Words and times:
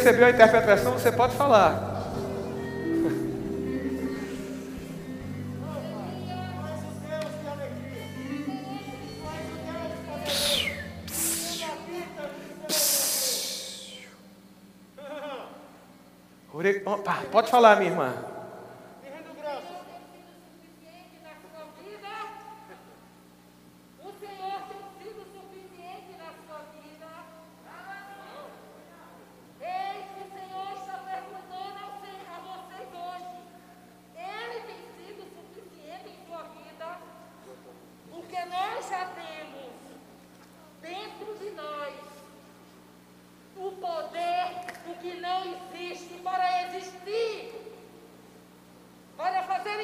recebeu 0.00 0.26
a 0.26 0.30
interpretação, 0.30 0.92
você 0.92 1.12
pode 1.12 1.36
falar. 1.36 1.88
Pode 17.30 17.50
falar, 17.50 17.76
minha 17.76 17.90
irmã. 17.90 18.39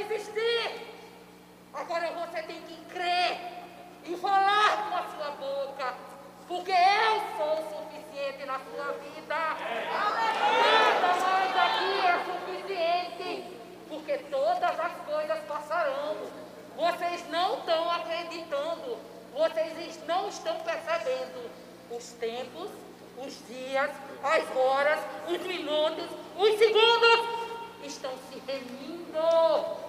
desistir. 0.07 0.87
Agora 1.75 2.11
você 2.13 2.43
tem 2.43 2.61
que 2.63 2.77
crer 2.87 3.39
e 4.05 4.17
falar 4.17 4.89
com 4.89 4.97
a 4.97 5.03
sua 5.15 5.31
boca, 5.33 5.95
porque 6.49 6.71
eu 6.73 7.23
sou 7.37 7.55
o 7.55 7.85
suficiente 7.85 8.45
na 8.47 8.59
sua 8.61 8.93
vida. 8.93 9.37
Nada 9.93 11.15
mais 11.21 11.57
aqui 11.57 12.07
é 12.07 12.17
suficiente, 12.25 13.59
porque 13.89 14.19
todas 14.31 14.81
as 14.81 14.93
coisas 15.07 15.39
passarão. 15.45 16.17
Vocês 16.77 17.29
não 17.31 17.59
estão 17.59 17.91
acreditando, 17.91 18.99
vocês 19.35 20.07
não 20.07 20.29
estão 20.29 20.57
percebendo 20.61 21.51
os 21.91 22.13
tempos, 22.13 22.71
os 23.19 23.47
dias, 23.49 23.91
as 24.23 24.57
horas, 24.57 25.01
os 25.29 25.41
minutos, 25.41 26.07
os 26.37 26.59
segundos 26.59 27.47
estão 27.83 28.13
se 28.31 28.43
remindo. 28.47 29.86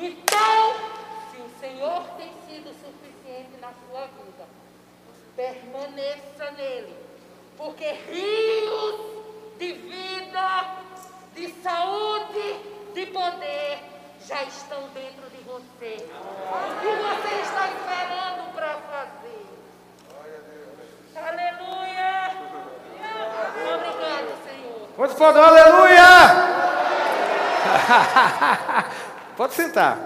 Então, 0.00 0.74
se 1.30 1.38
o 1.38 1.50
Senhor 1.58 2.04
tem 2.16 2.32
sido 2.46 2.72
suficiente 2.72 3.58
na 3.60 3.72
sua 3.72 4.06
vida, 4.06 4.46
permaneça 5.34 6.52
nele, 6.56 6.96
porque 7.56 7.90
rios 7.90 9.00
de 9.58 9.72
vida, 9.72 10.76
de 11.34 11.52
saúde, 11.62 12.60
de 12.94 13.06
poder 13.06 13.78
já 14.24 14.44
estão 14.44 14.82
dentro 14.94 15.28
de 15.30 15.42
você. 15.42 15.96
O 15.96 16.80
que 16.80 16.86
você 16.86 17.34
está 17.42 17.66
esperando 17.66 18.52
para 18.54 18.74
fazer? 18.74 19.46
Aleluia! 21.16 22.30
Obrigado, 23.74 24.30
Senhor. 24.44 24.88
Quanto 24.94 25.14
for 25.16 25.36
aleluia! 25.36 26.08
Pode 29.38 29.54
sentar. 29.54 29.96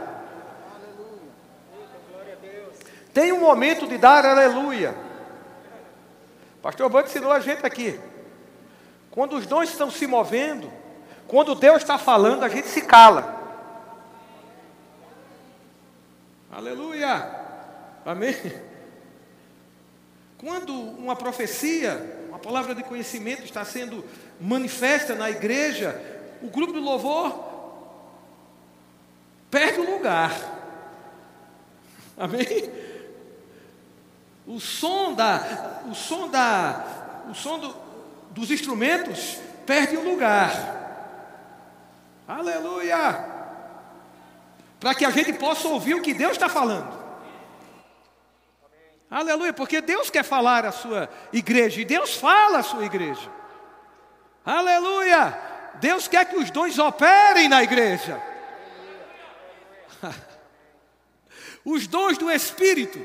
Tem 3.14 3.32
um 3.32 3.40
momento 3.40 3.86
de 3.86 3.96
dar 3.96 4.26
aleluia. 4.26 4.94
Pastor 6.60 6.90
Bando 6.90 7.08
ensinou 7.08 7.32
a 7.32 7.40
gente 7.40 7.64
aqui. 7.64 7.98
Quando 9.10 9.34
os 9.36 9.46
dons 9.46 9.70
estão 9.70 9.90
se 9.90 10.06
movendo, 10.06 10.70
quando 11.26 11.54
Deus 11.54 11.78
está 11.78 11.96
falando, 11.96 12.44
a 12.44 12.48
gente 12.50 12.68
se 12.68 12.82
cala. 12.82 13.40
Aleluia. 16.50 17.34
Amém. 18.04 18.36
Quando 20.36 20.74
uma 20.74 21.16
profecia, 21.16 22.26
uma 22.28 22.38
palavra 22.38 22.74
de 22.74 22.82
conhecimento 22.82 23.44
está 23.44 23.64
sendo 23.64 24.04
manifesta 24.38 25.14
na 25.14 25.30
igreja, 25.30 25.98
o 26.42 26.50
grupo 26.50 26.74
de 26.74 26.80
louvor 26.80 27.51
perde 29.52 29.80
o 29.80 29.90
lugar. 29.96 30.32
Amém? 32.16 32.72
O 34.46 34.58
som 34.58 35.12
da, 35.12 35.82
o 35.86 35.94
som 35.94 36.28
da, 36.28 36.84
o 37.30 37.34
som 37.34 37.58
do, 37.58 37.76
dos 38.30 38.50
instrumentos 38.50 39.38
perde 39.66 39.96
o 39.98 40.10
lugar. 40.10 40.50
Aleluia! 42.26 43.30
Para 44.80 44.94
que 44.94 45.04
a 45.04 45.10
gente 45.10 45.34
possa 45.34 45.68
ouvir 45.68 45.94
o 45.94 46.02
que 46.02 46.14
Deus 46.14 46.32
está 46.32 46.48
falando. 46.48 47.00
Aleluia, 49.10 49.52
porque 49.52 49.82
Deus 49.82 50.08
quer 50.08 50.24
falar 50.24 50.64
à 50.64 50.72
sua 50.72 51.10
igreja 51.30 51.78
e 51.78 51.84
Deus 51.84 52.14
fala 52.16 52.60
à 52.60 52.62
sua 52.62 52.86
igreja. 52.86 53.30
Aleluia! 54.46 55.38
Deus 55.74 56.08
quer 56.08 56.24
que 56.24 56.36
os 56.36 56.50
dons 56.50 56.78
operem 56.78 57.50
na 57.50 57.62
igreja. 57.62 58.31
Os 61.64 61.86
dons 61.86 62.18
do 62.18 62.30
Espírito 62.30 62.98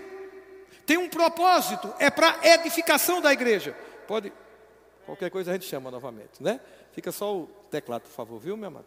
têm 0.85 0.97
um 0.97 1.09
propósito, 1.09 1.93
é 1.99 2.09
para 2.09 2.39
edificação 2.43 3.21
da 3.21 3.31
igreja. 3.31 3.75
Pode, 4.07 4.31
qualquer 5.05 5.29
coisa 5.29 5.51
a 5.51 5.53
gente 5.53 5.65
chama 5.65 5.91
novamente, 5.91 6.41
né? 6.41 6.59
Fica 6.91 7.11
só 7.11 7.35
o 7.35 7.47
teclado, 7.69 8.03
por 8.03 8.11
favor, 8.11 8.39
viu, 8.39 8.57
meu 8.57 8.67
amado? 8.67 8.85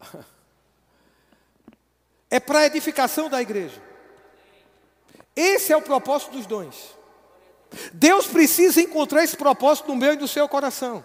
É 2.30 2.40
para 2.40 2.66
edificação 2.66 3.30
da 3.30 3.40
igreja. 3.40 3.80
Esse 5.36 5.72
é 5.72 5.76
o 5.76 5.82
propósito 5.82 6.32
dos 6.32 6.46
dons. 6.46 6.96
Deus 7.92 8.26
precisa 8.26 8.80
encontrar 8.80 9.22
esse 9.22 9.36
propósito 9.36 9.86
no 9.86 9.94
meu 9.94 10.14
e 10.14 10.16
no 10.16 10.26
seu 10.26 10.48
coração. 10.48 11.04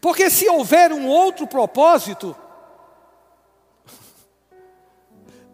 Porque 0.00 0.28
se 0.28 0.48
houver 0.48 0.92
um 0.92 1.06
outro 1.06 1.46
propósito, 1.46 2.36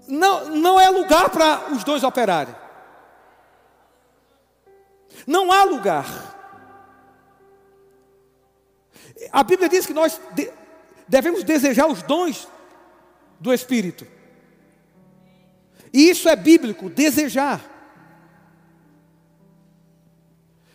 não, 0.08 0.48
não 0.50 0.80
é 0.80 0.88
lugar 0.88 1.30
para 1.30 1.72
os 1.72 1.84
dois 1.84 2.02
operarem. 2.02 2.54
Não 5.26 5.52
há 5.52 5.64
lugar. 5.64 6.06
A 9.32 9.42
Bíblia 9.42 9.68
diz 9.68 9.86
que 9.86 9.94
nós 9.94 10.20
devemos 11.08 11.44
desejar 11.44 11.86
os 11.86 12.02
dons 12.02 12.48
do 13.38 13.52
Espírito. 13.52 14.06
E 15.92 16.10
isso 16.10 16.28
é 16.28 16.34
bíblico, 16.34 16.90
desejar. 16.90 17.60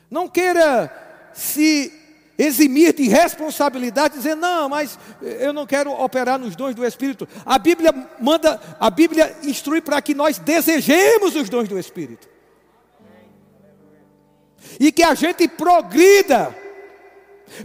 Não 0.10 0.28
queira 0.28 1.32
se 1.34 1.99
eximir 2.40 2.94
de 2.94 3.10
responsabilidade, 3.10 4.16
dizer, 4.16 4.36
não, 4.36 4.70
mas 4.70 4.98
eu 5.22 5.52
não 5.52 5.68
quero 5.68 5.92
operar 5.92 6.40
nos 6.40 6.56
dons 6.56 6.74
do 6.74 6.86
Espírito. 6.86 7.28
A 7.46 7.60
Bíblia 7.60 7.94
manda, 8.18 8.62
a 8.80 8.90
Bíblia 8.90 9.36
instrui 9.44 9.82
para 9.82 10.02
que 10.02 10.16
nós 10.16 10.40
desejemos 10.40 11.36
os 11.36 11.50
dons 11.50 11.68
do 11.68 11.78
Espírito. 11.78 12.30
E 14.80 14.90
que 14.90 15.04
a 15.04 15.14
gente 15.14 15.48
progrida. 15.50 16.56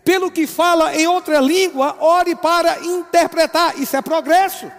Pelo 0.02 0.30
que 0.30 0.46
fala 0.46 0.96
em 0.96 1.06
outra 1.06 1.38
língua, 1.38 1.96
ore 2.00 2.34
para 2.34 2.80
interpretar. 2.80 3.78
Isso 3.78 3.94
é 3.94 4.02
progresso. 4.02 4.72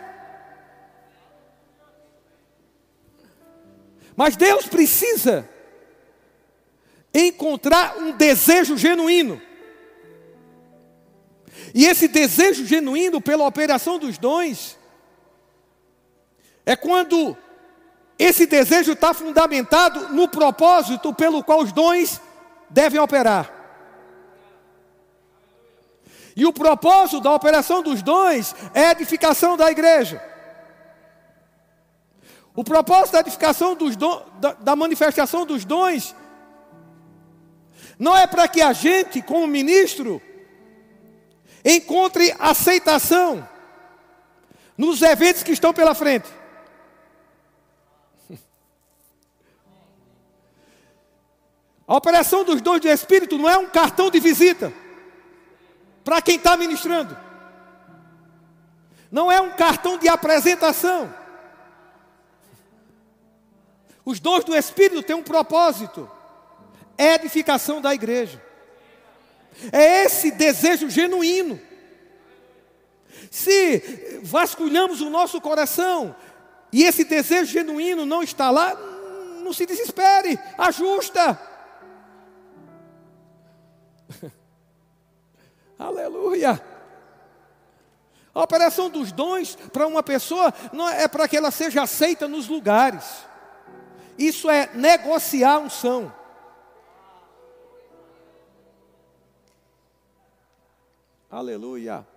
Mas 4.16 4.36
Deus 4.36 4.66
precisa 4.66 5.48
encontrar 7.14 7.98
um 7.98 8.12
desejo 8.14 8.78
genuíno. 8.78 9.40
E 11.74 11.86
esse 11.86 12.08
desejo 12.08 12.66
genuíno 12.66 13.20
pela 13.22 13.46
operação 13.46 14.00
dos 14.00 14.18
dons 14.18 14.78
é 16.66 16.76
quando 16.76 17.38
esse 18.18 18.46
desejo 18.46 18.94
está 18.94 19.14
fundamentado 19.14 20.14
no 20.14 20.28
propósito 20.28 21.14
pelo 21.14 21.44
qual 21.44 21.62
os 21.62 21.72
dons 21.72 22.22
devem 22.70 23.00
operar. 23.00 23.52
E 26.36 26.46
o 26.46 26.52
propósito 26.52 27.22
da 27.22 27.32
operação 27.32 27.82
dos 27.82 28.02
dons 28.02 28.56
é 28.74 28.88
a 28.88 28.92
edificação 28.92 29.56
da 29.56 29.72
igreja. 29.72 30.22
O 32.54 32.64
propósito 32.64 33.14
da 33.14 33.20
edificação 33.20 33.76
dos 33.76 33.96
dons, 33.96 34.24
da, 34.40 34.54
da 34.54 34.76
manifestação 34.76 35.46
dos 35.46 35.64
dons, 35.66 36.16
não 38.00 38.16
é 38.16 38.28
para 38.28 38.48
que 38.48 38.62
a 38.62 38.74
gente, 38.74 39.22
como 39.22 39.48
ministro, 39.48 40.22
encontre 41.66 42.34
aceitação 42.38 43.50
nos 44.78 45.02
eventos 45.02 45.42
que 45.42 45.52
estão 45.52 45.74
pela 45.74 45.96
frente. 45.96 46.30
A 51.88 51.96
operação 51.96 52.44
dos 52.44 52.62
dons 52.62 52.80
do 52.80 52.88
Espírito 52.88 53.40
não 53.40 53.50
é 53.50 53.58
um 53.58 53.68
cartão 53.68 54.12
de 54.12 54.20
visita 54.20 54.72
para 56.04 56.22
quem 56.22 56.36
está 56.36 56.56
ministrando. 56.56 57.18
Não 59.12 59.32
é 59.32 59.42
um 59.42 59.52
cartão 59.52 59.98
de 59.98 60.08
apresentação. 60.08 61.12
Os 64.04 64.20
dons 64.20 64.44
do 64.44 64.56
Espírito 64.56 65.02
têm 65.02 65.16
um 65.16 65.24
propósito: 65.24 66.08
edificação 66.98 67.82
da 67.82 67.94
igreja. 67.94 68.44
É 69.72 70.04
esse 70.06 70.32
desejo 70.32 70.90
genuíno. 70.90 71.60
Se 73.32 74.20
vasculhamos 74.24 75.02
o 75.02 75.10
nosso 75.10 75.42
coração 75.42 76.16
e 76.72 76.84
esse 76.84 77.04
desejo 77.04 77.52
genuíno 77.52 78.06
não 78.06 78.24
está 78.24 78.50
lá, 78.50 78.76
não 79.44 79.52
se 79.54 79.66
desespere, 79.66 80.40
ajusta. 80.58 81.40
Aleluia. 85.78 86.62
A 88.34 88.42
operação 88.42 88.90
dos 88.90 89.12
dons 89.14 89.56
para 89.72 89.88
uma 89.88 90.04
pessoa 90.04 90.54
não 90.74 90.90
é 90.90 91.08
para 91.08 91.28
que 91.28 91.38
ela 91.38 91.52
seja 91.52 91.84
aceita 91.84 92.28
nos 92.28 92.48
lugares. 92.48 93.06
Isso 94.18 94.50
é 94.50 94.70
negociar 94.74 95.60
unção. 95.60 96.14
Aleluia. 101.36 102.08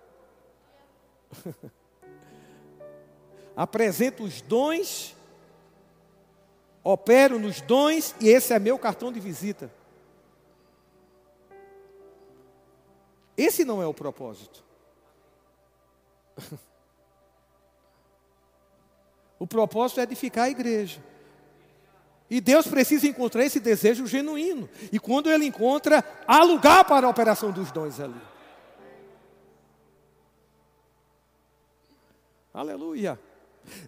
Apresento 3.53 4.23
os 4.23 4.39
dons, 4.39 5.13
opero 6.81 7.37
nos 7.37 7.59
dons 7.59 8.15
e 8.21 8.29
esse 8.29 8.53
é 8.53 8.59
meu 8.59 8.79
cartão 8.79 9.11
de 9.11 9.19
visita. 9.19 9.69
Esse 13.35 13.65
não 13.65 13.81
é 13.81 13.85
o 13.85 13.93
propósito. 13.93 14.63
O 19.41 19.47
propósito 19.47 20.01
é 20.01 20.03
edificar 20.03 20.47
a 20.47 20.49
igreja. 20.49 21.01
E 22.29 22.41
Deus 22.41 22.67
precisa 22.67 23.07
encontrar 23.07 23.45
esse 23.45 23.57
desejo 23.57 24.05
genuíno. 24.05 24.69
E 24.91 24.99
quando 24.99 25.31
Ele 25.31 25.45
encontra, 25.45 26.03
há 26.27 26.43
lugar 26.43 26.83
para 26.83 27.07
a 27.07 27.09
operação 27.09 27.49
dos 27.49 27.71
dons 27.71 28.01
ali. 28.01 28.28
Aleluia. 32.53 33.19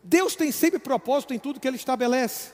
Deus 0.04 0.36
tem 0.36 0.52
sempre 0.52 0.80
propósito 0.80 1.34
em 1.34 1.40
tudo 1.40 1.60
que 1.60 1.68
Ele 1.68 1.78
estabelece. 1.78 2.54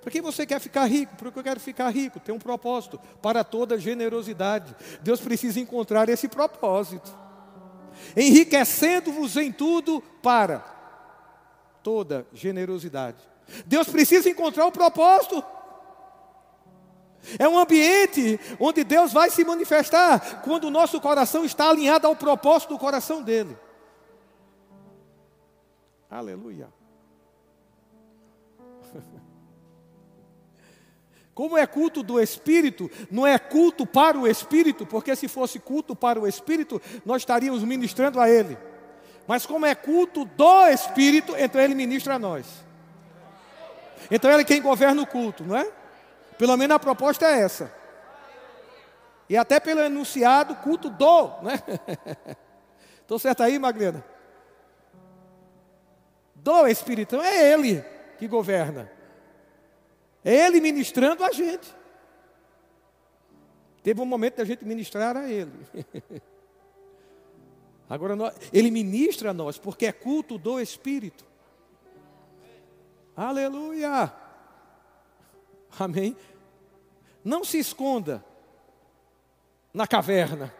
Para 0.00 0.10
quem 0.10 0.20
você 0.20 0.46
quer 0.46 0.60
ficar 0.60 0.86
rico? 0.86 1.16
Para 1.16 1.30
que 1.30 1.38
eu 1.38 1.42
quero 1.42 1.60
ficar 1.60 1.90
rico? 1.90 2.20
Tem 2.20 2.34
um 2.34 2.38
propósito 2.38 2.98
para 3.20 3.44
toda 3.44 3.78
generosidade. 3.78 4.74
Deus 5.02 5.20
precisa 5.20 5.60
encontrar 5.60 6.08
esse 6.08 6.28
propósito. 6.28 7.12
Enriquecendo-vos 8.16 9.36
em 9.36 9.52
tudo 9.52 10.00
para 10.22 10.64
toda 11.82 12.26
generosidade. 12.32 13.18
Deus 13.66 13.88
precisa 13.88 14.28
encontrar 14.28 14.66
o 14.66 14.72
propósito. 14.72 15.42
É 17.38 17.48
um 17.48 17.58
ambiente 17.58 18.38
onde 18.60 18.84
Deus 18.84 19.12
vai 19.12 19.30
se 19.30 19.44
manifestar 19.44 20.42
quando 20.42 20.64
o 20.64 20.70
nosso 20.70 21.00
coração 21.00 21.44
está 21.44 21.68
alinhado 21.68 22.06
ao 22.06 22.14
propósito 22.14 22.70
do 22.70 22.78
coração 22.78 23.22
dele. 23.22 23.56
Aleluia. 26.10 26.68
Como 31.34 31.56
é 31.56 31.66
culto 31.68 32.02
do 32.02 32.20
Espírito, 32.20 32.90
não 33.10 33.24
é 33.24 33.38
culto 33.38 33.86
para 33.86 34.18
o 34.18 34.26
Espírito, 34.26 34.84
porque 34.84 35.14
se 35.14 35.28
fosse 35.28 35.60
culto 35.60 35.94
para 35.94 36.18
o 36.18 36.26
Espírito, 36.26 36.82
nós 37.04 37.22
estaríamos 37.22 37.62
ministrando 37.62 38.18
a 38.18 38.28
Ele. 38.28 38.58
Mas 39.24 39.46
como 39.46 39.64
é 39.64 39.72
culto 39.72 40.24
do 40.24 40.66
Espírito, 40.66 41.36
então 41.36 41.60
Ele 41.60 41.76
ministra 41.76 42.16
a 42.16 42.18
nós. 42.18 42.64
Então 44.10 44.32
Ele 44.32 44.40
é 44.40 44.44
quem 44.44 44.60
governa 44.60 45.00
o 45.00 45.06
culto, 45.06 45.44
não 45.44 45.56
é? 45.56 45.70
Pelo 46.36 46.56
menos 46.56 46.74
a 46.74 46.78
proposta 46.80 47.26
é 47.26 47.40
essa. 47.40 47.72
E 49.28 49.36
até 49.36 49.60
pelo 49.60 49.80
enunciado, 49.80 50.56
culto 50.56 50.90
do, 50.90 51.28
né? 51.42 51.62
Estou 53.00 53.18
certo 53.20 53.44
aí, 53.44 53.60
Magdalena? 53.60 54.04
Do 56.48 56.66
Espírito, 56.66 57.14
então 57.14 57.22
é 57.22 57.52
Ele 57.52 57.84
que 58.16 58.26
governa. 58.26 58.90
É 60.24 60.34
Ele 60.34 60.62
ministrando 60.62 61.22
a 61.22 61.30
gente. 61.30 61.68
Teve 63.82 64.00
um 64.00 64.06
momento 64.06 64.36
da 64.36 64.46
gente 64.46 64.64
ministrar 64.64 65.14
a 65.14 65.30
Ele. 65.30 65.52
Agora, 67.86 68.16
nós, 68.16 68.34
Ele 68.50 68.70
ministra 68.70 69.28
a 69.28 69.34
nós, 69.34 69.58
porque 69.58 69.84
é 69.84 69.92
culto 69.92 70.38
do 70.38 70.58
Espírito. 70.58 71.22
Aleluia! 73.14 74.10
Amém? 75.78 76.16
Não 77.22 77.44
se 77.44 77.58
esconda 77.58 78.24
na 79.74 79.86
caverna. 79.86 80.54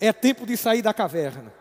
É 0.00 0.12
tempo 0.12 0.44
de 0.44 0.56
sair 0.56 0.82
da 0.82 0.92
caverna. 0.92 1.54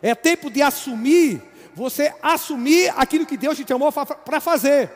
É 0.00 0.14
tempo 0.14 0.50
de 0.50 0.62
assumir, 0.62 1.42
você 1.76 2.14
assumir 2.22 2.88
aquilo 2.96 3.26
que 3.26 3.36
Deus 3.36 3.54
te 3.54 3.68
chamou 3.68 3.92
para 3.92 4.40
fazer. 4.40 4.90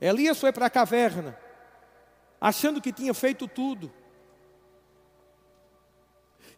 Elias 0.00 0.40
foi 0.40 0.50
para 0.50 0.64
a 0.64 0.70
caverna, 0.70 1.38
achando 2.40 2.80
que 2.80 2.90
tinha 2.90 3.12
feito 3.12 3.46
tudo. 3.46 3.92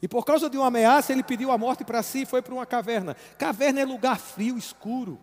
E 0.01 0.07
por 0.07 0.25
causa 0.25 0.49
de 0.49 0.57
uma 0.57 0.69
ameaça, 0.69 1.13
ele 1.13 1.25
pediu 1.25 1.51
a 1.51 1.59
morte 1.59 1.85
para 1.85 2.05
si 2.05 2.23
e 2.23 2.27
foi 2.27 2.41
para 2.41 2.55
uma 2.55 2.65
caverna. 2.65 3.17
Caverna 3.37 3.81
é 3.81 3.85
lugar 3.85 4.21
frio, 4.21 4.57
escuro. 4.57 5.19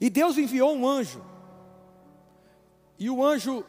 E 0.00 0.10
Deus 0.10 0.36
enviou 0.36 0.74
um 0.74 0.88
anjo. 0.88 1.24
E 2.98 3.08
o 3.08 3.24
anjo 3.24 3.64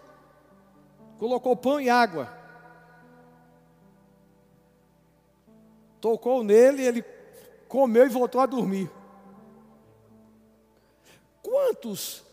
colocou 1.20 1.56
pão 1.56 1.80
e 1.80 1.88
água. 1.88 2.45
Tocou 6.06 6.44
nele, 6.44 6.84
ele 6.84 7.04
comeu 7.68 8.06
e 8.06 8.10
voltou 8.10 8.40
a 8.40 8.46
dormir. 8.46 8.92
Quantos 11.42 12.24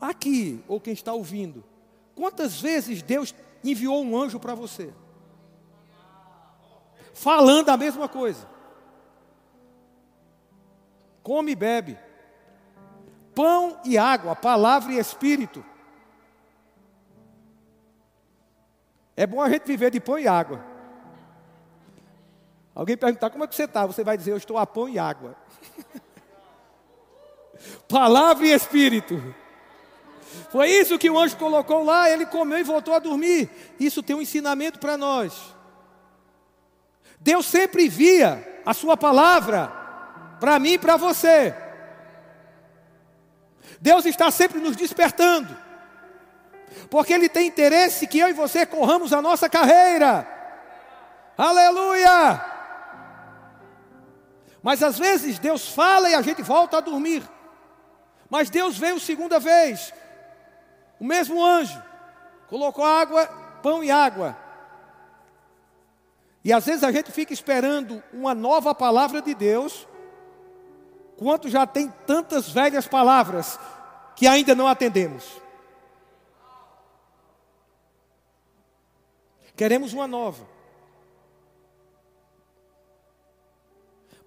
aqui, 0.00 0.64
ou 0.66 0.80
quem 0.80 0.94
está 0.94 1.12
ouvindo, 1.12 1.62
quantas 2.14 2.58
vezes 2.58 3.02
Deus 3.02 3.34
enviou 3.62 4.02
um 4.02 4.16
anjo 4.16 4.40
para 4.40 4.54
você? 4.54 4.94
falando 7.12 7.68
a 7.68 7.76
mesma 7.76 8.08
coisa. 8.08 8.48
Come 11.22 11.52
e 11.52 11.54
bebe. 11.54 11.98
Pão 13.34 13.78
e 13.84 13.98
água, 13.98 14.34
palavra 14.34 14.94
e 14.94 14.98
espírito. 14.98 15.62
É 19.14 19.26
bom 19.26 19.42
a 19.42 19.50
gente 19.50 19.66
viver 19.66 19.90
de 19.90 20.00
pão 20.00 20.18
e 20.18 20.26
água. 20.26 20.69
Alguém 22.74 22.96
perguntar 22.96 23.30
como 23.30 23.44
é 23.44 23.46
que 23.46 23.54
você 23.54 23.64
está, 23.64 23.86
você 23.86 24.04
vai 24.04 24.16
dizer, 24.16 24.32
eu 24.32 24.36
estou 24.36 24.56
a 24.56 24.66
pão 24.66 24.88
e 24.88 24.98
água. 24.98 25.36
palavra 27.88 28.46
e 28.46 28.52
espírito. 28.52 29.34
Foi 30.50 30.68
isso 30.68 30.98
que 30.98 31.10
o 31.10 31.18
anjo 31.18 31.36
colocou 31.36 31.84
lá, 31.84 32.08
ele 32.08 32.26
comeu 32.26 32.58
e 32.58 32.62
voltou 32.62 32.94
a 32.94 32.98
dormir. 32.98 33.50
Isso 33.78 34.02
tem 34.02 34.14
um 34.14 34.22
ensinamento 34.22 34.78
para 34.78 34.96
nós. 34.96 35.54
Deus 37.18 37.46
sempre 37.46 37.88
via 37.88 38.62
a 38.64 38.72
sua 38.72 38.96
palavra 38.96 39.68
para 40.38 40.58
mim 40.58 40.72
e 40.72 40.78
para 40.78 40.96
você. 40.96 41.54
Deus 43.80 44.04
está 44.06 44.30
sempre 44.30 44.60
nos 44.60 44.76
despertando. 44.76 45.56
Porque 46.88 47.12
Ele 47.12 47.28
tem 47.28 47.46
interesse 47.46 48.06
que 48.06 48.18
eu 48.18 48.28
e 48.28 48.32
você 48.32 48.64
corramos 48.64 49.12
a 49.12 49.20
nossa 49.20 49.48
carreira. 49.48 50.26
Aleluia! 51.36 52.59
Mas 54.62 54.82
às 54.82 54.98
vezes 54.98 55.38
Deus 55.38 55.68
fala 55.68 56.10
e 56.10 56.14
a 56.14 56.22
gente 56.22 56.42
volta 56.42 56.78
a 56.78 56.80
dormir. 56.80 57.22
Mas 58.28 58.50
Deus 58.50 58.78
veio 58.78 59.00
segunda 59.00 59.40
vez, 59.40 59.92
o 61.00 61.04
mesmo 61.04 61.44
anjo, 61.44 61.82
colocou 62.48 62.84
água, 62.84 63.26
pão 63.62 63.82
e 63.82 63.90
água. 63.90 64.36
E 66.44 66.52
às 66.52 66.64
vezes 66.64 66.84
a 66.84 66.92
gente 66.92 67.10
fica 67.10 67.32
esperando 67.32 68.02
uma 68.12 68.34
nova 68.34 68.74
palavra 68.74 69.20
de 69.20 69.34
Deus, 69.34 69.86
quanto 71.16 71.48
já 71.48 71.66
tem 71.66 71.92
tantas 72.06 72.48
velhas 72.48 72.86
palavras 72.86 73.58
que 74.14 74.26
ainda 74.26 74.54
não 74.54 74.68
atendemos. 74.68 75.40
Queremos 79.56 79.92
uma 79.92 80.06
nova. 80.06 80.46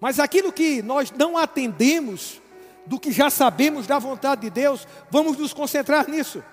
Mas 0.04 0.20
aquilo 0.20 0.52
que 0.52 0.82
nós 0.82 1.10
não 1.10 1.34
atendemos, 1.34 2.38
do 2.84 3.00
que 3.00 3.10
já 3.10 3.30
sabemos 3.30 3.86
da 3.86 3.98
vontade 3.98 4.42
de 4.42 4.50
Deus, 4.50 4.86
vamos 5.10 5.38
nos 5.38 5.54
concentrar 5.54 6.06
nisso. 6.10 6.44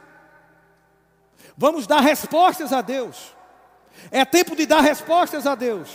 Vamos 1.58 1.86
dar 1.86 2.00
respostas 2.00 2.72
a 2.72 2.79
Deus. 2.79 3.36
É 4.10 4.24
tempo 4.24 4.55
de 4.55 4.65
dar 4.65 4.79
respostas 4.79 5.46
a 5.46 5.53
Deus. 5.53 5.89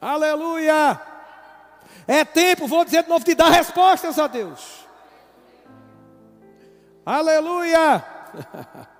Aleluia! 0.00 1.00
É 2.04 2.24
tempo, 2.24 2.66
vou 2.66 2.84
dizer 2.84 3.04
de 3.04 3.08
novo, 3.08 3.24
de 3.24 3.36
dar 3.36 3.50
respostas 3.50 4.18
a 4.18 4.26
Deus. 4.26 4.84
Aleluia! 7.06 8.04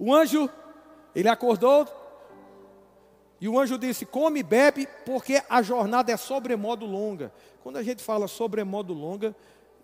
O 0.00 0.14
anjo, 0.14 0.48
ele 1.12 1.28
acordou, 1.28 1.84
e 3.40 3.48
o 3.48 3.58
anjo 3.58 3.78
disse: 3.78 4.04
Come 4.04 4.40
e 4.40 4.42
bebe, 4.42 4.88
porque 5.04 5.42
a 5.48 5.62
jornada 5.62 6.10
é 6.12 6.16
sobremodo 6.16 6.84
longa. 6.84 7.32
Quando 7.62 7.76
a 7.76 7.82
gente 7.82 8.02
fala 8.02 8.26
sobremodo 8.26 8.92
longa, 8.92 9.34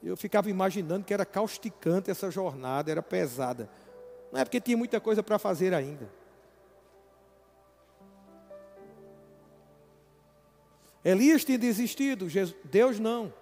eu 0.02 0.16
ficava 0.16 0.50
imaginando 0.50 1.04
que 1.04 1.14
era 1.14 1.24
causticante 1.24 2.10
essa 2.10 2.30
jornada, 2.30 2.90
era 2.90 3.02
pesada. 3.02 3.70
Não 4.32 4.40
é 4.40 4.44
porque 4.44 4.60
tinha 4.60 4.76
muita 4.76 5.00
coisa 5.00 5.22
para 5.22 5.38
fazer 5.38 5.72
ainda. 5.72 6.10
Elias 11.04 11.44
tinha 11.44 11.58
desistido, 11.58 12.26
Deus 12.64 12.98
não. 12.98 13.32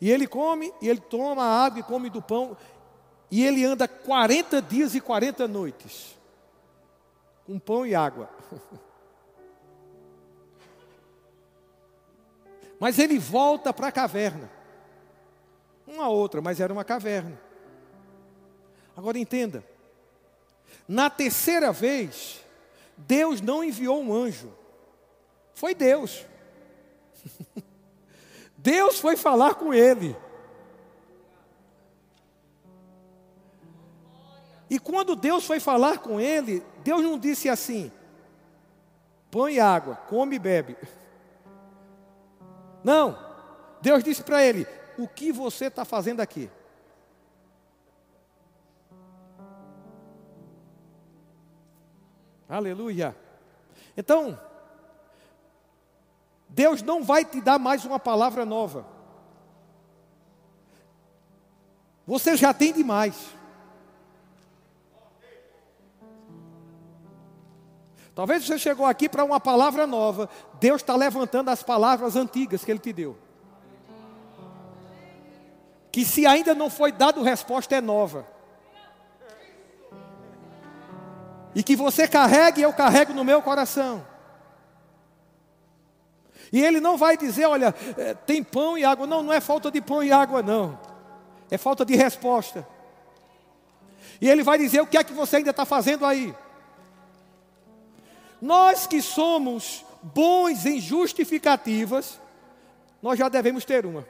E 0.00 0.10
ele 0.10 0.26
come, 0.26 0.72
e 0.82 0.88
ele 0.88 1.00
toma 1.00 1.44
água 1.44 1.80
e 1.80 1.82
come 1.82 2.10
do 2.10 2.20
pão, 2.20 2.56
e 3.30 3.44
ele 3.44 3.64
anda 3.64 3.86
40 3.86 4.60
dias 4.62 4.94
e 4.94 5.00
40 5.00 5.46
noites, 5.46 6.17
com 7.48 7.58
pão 7.58 7.86
e 7.86 7.94
água. 7.94 8.28
Mas 12.78 12.98
ele 12.98 13.18
volta 13.18 13.72
para 13.72 13.88
a 13.88 13.92
caverna. 13.92 14.50
Uma 15.86 16.08
outra, 16.08 16.42
mas 16.42 16.60
era 16.60 16.70
uma 16.72 16.84
caverna. 16.84 17.40
Agora 18.94 19.18
entenda: 19.18 19.64
na 20.86 21.10
terceira 21.10 21.72
vez, 21.72 22.44
Deus 22.96 23.40
não 23.40 23.64
enviou 23.64 24.00
um 24.00 24.12
anjo, 24.14 24.52
foi 25.54 25.74
Deus. 25.74 26.24
Deus 28.56 29.00
foi 29.00 29.16
falar 29.16 29.54
com 29.54 29.74
ele. 29.74 30.14
E 34.70 34.78
quando 34.78 35.16
Deus 35.16 35.44
foi 35.46 35.58
falar 35.58 35.98
com 35.98 36.20
ele, 36.20 36.62
Deus 36.82 37.02
não 37.02 37.18
disse 37.18 37.48
assim: 37.48 37.90
põe 39.30 39.60
água, 39.60 39.96
come 40.08 40.36
e 40.36 40.38
bebe. 40.38 40.76
Não, 42.84 43.18
Deus 43.82 44.04
disse 44.04 44.22
para 44.22 44.42
ele: 44.42 44.66
o 44.96 45.06
que 45.08 45.32
você 45.32 45.66
está 45.66 45.84
fazendo 45.84 46.20
aqui? 46.20 46.48
Aleluia. 52.48 53.14
Então, 53.96 54.40
Deus 56.48 56.82
não 56.82 57.02
vai 57.02 57.24
te 57.24 57.40
dar 57.40 57.58
mais 57.58 57.84
uma 57.84 57.98
palavra 57.98 58.44
nova. 58.46 58.86
Você 62.06 62.36
já 62.36 62.54
tem 62.54 62.72
demais. 62.72 63.36
Talvez 68.18 68.44
você 68.44 68.58
chegou 68.58 68.84
aqui 68.84 69.08
para 69.08 69.22
uma 69.22 69.38
palavra 69.38 69.86
nova. 69.86 70.28
Deus 70.54 70.82
está 70.82 70.96
levantando 70.96 71.50
as 71.50 71.62
palavras 71.62 72.16
antigas 72.16 72.64
que 72.64 72.70
Ele 72.72 72.80
te 72.80 72.92
deu. 72.92 73.16
Que 75.92 76.04
se 76.04 76.26
ainda 76.26 76.52
não 76.52 76.68
foi 76.68 76.90
dado 76.90 77.22
resposta, 77.22 77.76
é 77.76 77.80
nova. 77.80 78.26
E 81.54 81.62
que 81.62 81.76
você 81.76 82.08
carregue, 82.08 82.60
eu 82.60 82.72
carrego 82.72 83.12
no 83.12 83.22
meu 83.22 83.40
coração. 83.40 84.04
E 86.52 86.60
ele 86.60 86.80
não 86.80 86.96
vai 86.96 87.16
dizer, 87.16 87.46
olha, 87.46 87.72
é, 87.96 88.14
tem 88.14 88.42
pão 88.42 88.76
e 88.76 88.84
água. 88.84 89.06
Não, 89.06 89.22
não 89.22 89.32
é 89.32 89.40
falta 89.40 89.70
de 89.70 89.80
pão 89.80 90.02
e 90.02 90.10
água, 90.10 90.42
não. 90.42 90.76
É 91.48 91.56
falta 91.56 91.84
de 91.84 91.94
resposta. 91.94 92.66
E 94.20 94.28
ele 94.28 94.42
vai 94.42 94.58
dizer, 94.58 94.80
o 94.80 94.88
que 94.88 94.98
é 94.98 95.04
que 95.04 95.12
você 95.12 95.36
ainda 95.36 95.50
está 95.50 95.64
fazendo 95.64 96.04
aí? 96.04 96.34
Nós 98.40 98.86
que 98.86 99.02
somos 99.02 99.84
bons 100.02 100.64
em 100.64 100.80
justificativas, 100.80 102.20
nós 103.02 103.18
já 103.18 103.28
devemos 103.28 103.64
ter 103.64 103.84
uma. 103.84 104.06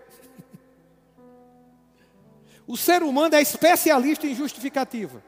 O 2.66 2.76
ser 2.76 3.02
humano 3.02 3.34
é 3.34 3.40
especialista 3.40 4.26
em 4.26 4.34
justificativa. 4.34 5.22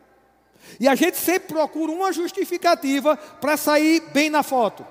E 0.78 0.87
a 0.87 0.95
gente 0.95 1.16
sempre 1.16 1.49
procura 1.49 1.90
uma 1.90 2.12
justificativa 2.12 3.16
para 3.16 3.57
sair 3.57 4.02
bem 4.12 4.28
na 4.28 4.42
foto. 4.42 4.87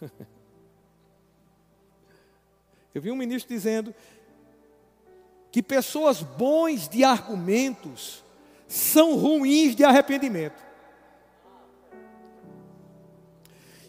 Eu 2.94 3.02
vi 3.02 3.10
um 3.10 3.16
ministro 3.16 3.52
dizendo 3.54 3.94
que 5.52 5.62
pessoas 5.62 6.22
bons 6.22 6.88
de 6.88 7.04
argumentos 7.04 8.24
são 8.68 9.16
ruins 9.16 9.74
de 9.74 9.82
arrependimento. 9.82 10.68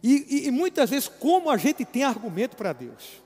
E, 0.02 0.46
e, 0.46 0.48
e 0.48 0.52
muitas 0.52 0.90
vezes, 0.90 1.10
como 1.10 1.50
a 1.50 1.58
gente 1.58 1.84
tem 1.84 2.06
argumento 2.06 2.56
para 2.56 2.72
Deus? 2.72 3.22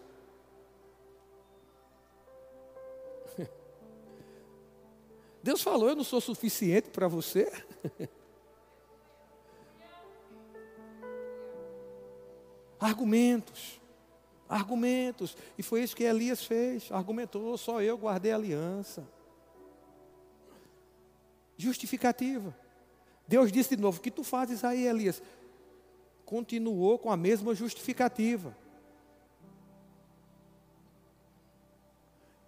Deus 5.44 5.62
falou: 5.62 5.90
Eu 5.90 5.96
não 5.96 6.04
sou 6.04 6.20
suficiente 6.20 6.90
para 6.90 7.08
você. 7.08 7.54
argumentos, 12.80 13.80
argumentos. 14.50 15.38
E 15.58 15.64
foi 15.64 15.84
isso 15.84 15.96
que 15.96 16.04
Elias 16.04 16.44
fez: 16.44 16.92
argumentou, 16.92 17.56
só 17.56 17.80
eu 17.84 17.96
guardei 17.98 18.32
a 18.32 18.36
aliança. 18.36 19.08
Justificativa. 21.64 22.56
Deus 23.28 23.52
disse 23.52 23.76
de 23.76 23.82
novo: 23.82 24.00
O 24.00 24.02
que 24.02 24.12
tu 24.12 24.24
fazes 24.24 24.64
aí, 24.64 24.86
Elias? 24.86 25.22
Continuou 26.26 27.00
com 27.00 27.10
a 27.10 27.18
mesma 27.18 27.56
justificativa. 27.56 28.56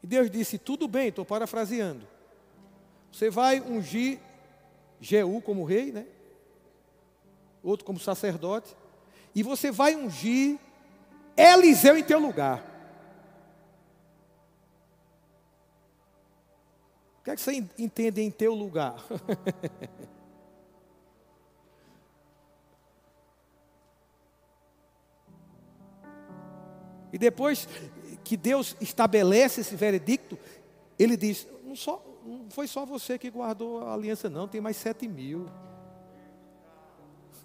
E 0.03 0.07
Deus 0.07 0.29
disse: 0.29 0.57
Tudo 0.57 0.87
bem, 0.87 1.07
estou 1.07 1.23
parafraseando. 1.23 2.05
Você 3.11 3.29
vai 3.29 3.61
ungir 3.61 4.19
Jeú 4.99 5.41
como 5.41 5.63
rei, 5.63 5.91
né? 5.91 6.05
Outro 7.63 7.85
como 7.85 7.99
sacerdote. 7.99 8.75
E 9.33 9.41
você 9.41 9.71
vai 9.71 9.95
ungir 9.95 10.59
Eliseu 11.37 11.97
em 11.97 12.03
teu 12.03 12.19
lugar. 12.19 12.74
Que 17.25 17.31
é 17.31 17.35
que 17.35 17.41
você 17.41 17.65
entende 17.79 18.21
em 18.21 18.29
teu 18.29 18.53
lugar? 18.53 18.95
e 27.11 27.17
depois 27.17 27.67
que 28.23 28.37
Deus 28.37 28.75
estabelece 28.79 29.61
esse 29.61 29.75
veredicto, 29.75 30.37
ele 30.99 31.17
diz: 31.17 31.47
não 31.63 31.75
só, 31.75 32.05
não 32.23 32.47
foi 32.51 32.67
só 32.67 32.85
você 32.85 33.17
que 33.17 33.31
guardou 33.31 33.81
a 33.81 33.95
aliança, 33.95 34.29
não, 34.29 34.47
tem 34.47 34.61
mais 34.61 34.77
sete 34.77 35.07
mil. 35.07 35.47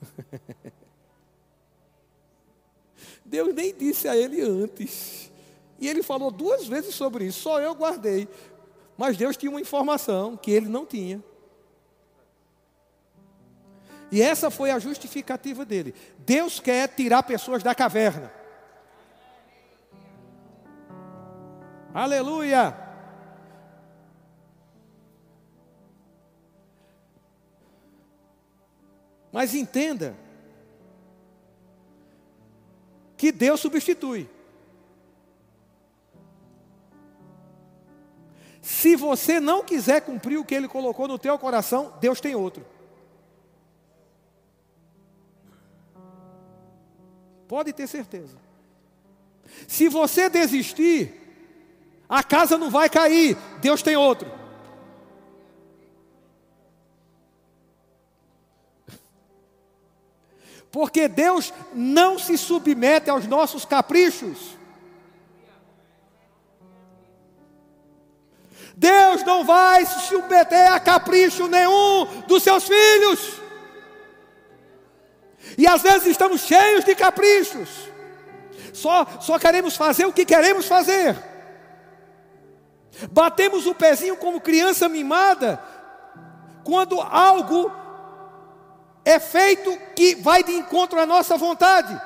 Deus 3.25 3.55
nem 3.55 3.75
disse 3.75 4.07
a 4.07 4.15
ele 4.15 4.43
antes. 4.43 5.31
E 5.79 5.89
ele 5.89 6.03
falou 6.03 6.31
duas 6.31 6.69
vezes 6.69 6.95
sobre 6.95 7.25
isso, 7.25 7.41
só 7.41 7.59
eu 7.59 7.75
guardei. 7.75 8.29
Mas 9.01 9.17
Deus 9.17 9.35
tinha 9.35 9.51
uma 9.51 9.63
informação 9.63 10.37
que 10.37 10.51
ele 10.51 10.69
não 10.69 10.85
tinha. 10.85 11.25
E 14.13 14.21
essa 14.21 14.51
foi 14.51 14.71
a 14.71 14.79
justificativa 14.79 15.65
dele. 15.65 15.95
Deus 16.19 16.61
quer 16.61 16.87
tirar 16.87 17.23
pessoas 17.23 17.63
da 17.63 17.75
caverna. 17.75 18.31
Aleluia! 21.95 22.77
Mas 29.33 29.55
entenda 29.55 30.15
que 33.17 33.33
Deus 33.33 33.61
substitui. 33.61 34.29
Se 38.71 38.95
você 38.95 39.41
não 39.41 39.65
quiser 39.65 40.01
cumprir 40.01 40.39
o 40.39 40.45
que 40.45 40.55
Ele 40.55 40.69
colocou 40.69 41.09
no 41.09 41.19
teu 41.19 41.37
coração, 41.37 41.93
Deus 42.01 42.21
tem 42.21 42.37
outro. 42.37 42.65
Pode 47.49 47.73
ter 47.73 47.89
certeza. 47.89 48.39
Se 49.67 49.89
você 49.89 50.31
desistir, 50.31 51.13
a 52.09 52.23
casa 52.23 52.57
não 52.57 52.71
vai 52.71 52.89
cair, 52.89 53.37
Deus 53.61 53.83
tem 53.83 53.97
outro. 53.97 54.31
Porque 60.71 61.09
Deus 61.09 61.53
não 61.75 62.21
se 62.21 62.39
submete 62.39 63.11
aos 63.11 63.27
nossos 63.27 63.65
caprichos. 63.65 64.60
Deus 68.81 69.23
não 69.25 69.45
vai 69.45 69.85
se 69.85 70.07
submeter 70.07 70.73
a 70.73 70.81
capricho 70.81 71.47
nenhum 71.47 72.07
dos 72.27 72.43
seus 72.43 72.65
filhos. 72.67 73.39
E 75.59 75.67
às 75.67 75.83
vezes 75.83 76.07
estamos 76.07 76.41
cheios 76.41 76.83
de 76.83 76.95
caprichos. 76.95 77.69
Só, 78.73 79.07
só 79.21 79.39
queremos 79.39 79.77
fazer 79.77 80.07
o 80.07 80.13
que 80.15 80.25
queremos 80.25 80.65
fazer. 80.65 81.15
Batemos 83.11 83.67
o 83.67 83.75
pezinho 83.75 84.17
como 84.17 84.41
criança 84.41 84.89
mimada 84.89 85.63
quando 86.65 87.03
algo 87.03 87.71
é 89.05 89.21
feito 89.21 89.77
que 89.95 90.15
vai 90.15 90.43
de 90.43 90.53
encontro 90.53 90.99
à 90.99 91.05
nossa 91.05 91.37
vontade. 91.37 92.01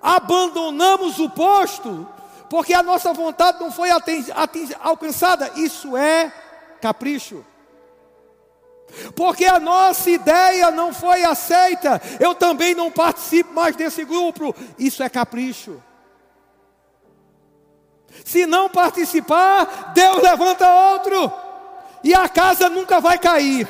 Abandonamos 0.00 1.18
o 1.18 1.28
posto 1.28 2.08
porque 2.52 2.74
a 2.74 2.82
nossa 2.82 3.14
vontade 3.14 3.58
não 3.60 3.72
foi 3.72 3.88
alcançada. 4.78 5.50
Isso 5.56 5.96
é 5.96 6.30
capricho. 6.82 7.42
Porque 9.16 9.46
a 9.46 9.58
nossa 9.58 10.10
ideia 10.10 10.70
não 10.70 10.92
foi 10.92 11.24
aceita. 11.24 11.98
Eu 12.20 12.34
também 12.34 12.74
não 12.74 12.90
participo 12.90 13.54
mais 13.54 13.74
desse 13.74 14.04
grupo. 14.04 14.54
Isso 14.78 15.02
é 15.02 15.08
capricho. 15.08 15.82
Se 18.22 18.44
não 18.44 18.68
participar, 18.68 19.94
Deus 19.94 20.22
levanta 20.22 20.70
outro. 20.92 21.32
E 22.04 22.12
a 22.12 22.28
casa 22.28 22.68
nunca 22.68 23.00
vai 23.00 23.18
cair. 23.18 23.66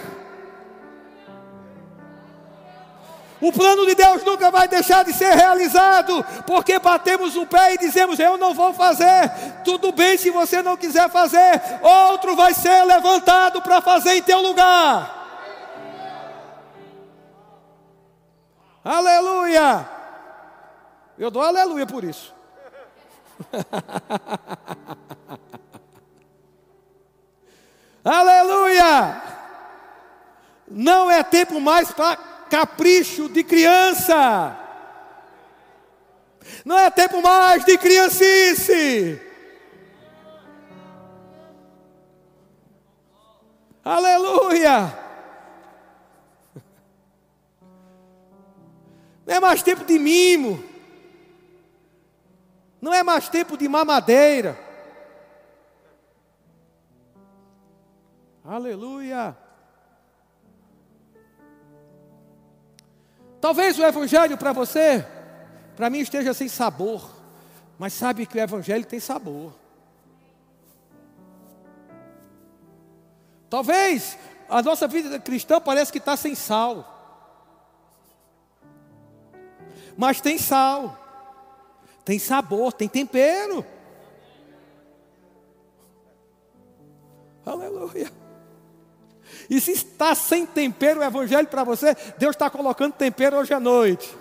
O 3.43 3.53
plano 3.53 3.85
de 3.85 3.95
Deus 3.97 4.23
nunca 4.23 4.53
vai 4.53 4.69
deixar 4.69 5.05
de 5.05 5.13
ser 5.13 5.35
realizado, 5.35 6.25
porque 6.47 6.79
batemos 6.79 7.35
o 7.35 7.45
pé 7.45 7.75
e 7.75 7.79
dizemos: 7.79 8.21
Eu 8.21 8.39
não 8.39 8.55
vou 8.55 8.73
fazer. 8.73 9.29
Tudo 9.65 9.91
bem 9.91 10.17
se 10.17 10.31
você 10.31 10.63
não 10.63 10.77
quiser 10.77 11.11
fazer, 11.11 11.61
outro 11.83 12.37
vai 12.37 12.55
ser 12.55 12.85
levantado 12.85 13.61
para 13.61 13.81
fazer 13.81 14.15
em 14.15 14.23
teu 14.23 14.41
lugar. 14.41 15.19
Aleluia! 18.85 19.89
Eu 21.19 21.29
dou 21.29 21.43
aleluia 21.43 21.85
por 21.85 22.05
isso. 22.05 22.33
aleluia! 28.05 29.21
Não 30.69 31.11
é 31.11 31.25
tempo 31.25 31.61
mais 31.61 31.91
para 31.91 32.32
capricho 32.53 33.31
de 33.31 33.43
criança. 33.43 34.59
Não 36.67 36.79
é 36.79 36.91
tempo 36.91 37.23
mais 37.23 37.65
de 37.65 37.79
criancice. 37.79 39.19
Aleluia! 43.83 44.99
Não 49.25 49.35
é 49.35 49.41
mais 49.41 49.63
tempo 49.63 49.87
de 49.87 49.99
mimo. 49.99 50.63
Não 52.83 52.93
é 52.93 53.03
mais 53.03 53.31
tempo 53.31 53.57
de 53.57 53.67
mamadeira. 53.67 54.59
Aleluia! 58.45 59.39
Talvez 63.43 63.77
o 63.77 63.83
Evangelho 63.83 64.39
para 64.39 64.53
você, 64.53 65.05
para 65.75 65.91
mim, 65.91 65.99
esteja 65.99 66.33
sem 66.33 66.47
sabor, 66.47 67.11
mas 67.77 67.93
sabe 67.93 68.25
que 68.25 68.39
o 68.39 68.41
Evangelho 68.41 68.87
tem 68.87 69.01
sabor. 69.01 69.53
Talvez 73.51 74.17
a 74.49 74.63
nossa 74.63 74.87
vida 74.87 75.19
cristã 75.19 75.61
parece 75.61 75.91
que 75.91 75.99
está 75.99 76.17
sem 76.17 76.37
sal, 76.37 76.89
mas 79.97 80.21
tem 80.21 80.39
sal, 80.39 80.97
tem 82.05 82.21
sabor, 82.21 82.73
tem 82.73 82.89
tempero. 82.89 83.67
Aleluia. 87.45 88.22
E 89.49 89.61
se 89.61 89.73
está 89.73 90.15
sem 90.15 90.47
tempero 90.47 91.01
o 91.01 91.05
evangelho 91.05 91.49
para 91.49 91.65
você, 91.65 91.97
Deus 92.19 92.35
está 92.35 92.49
colocando 92.49 92.93
tempero 92.93 93.37
hoje 93.37 93.53
à 93.53 93.61
noite. 93.61 94.17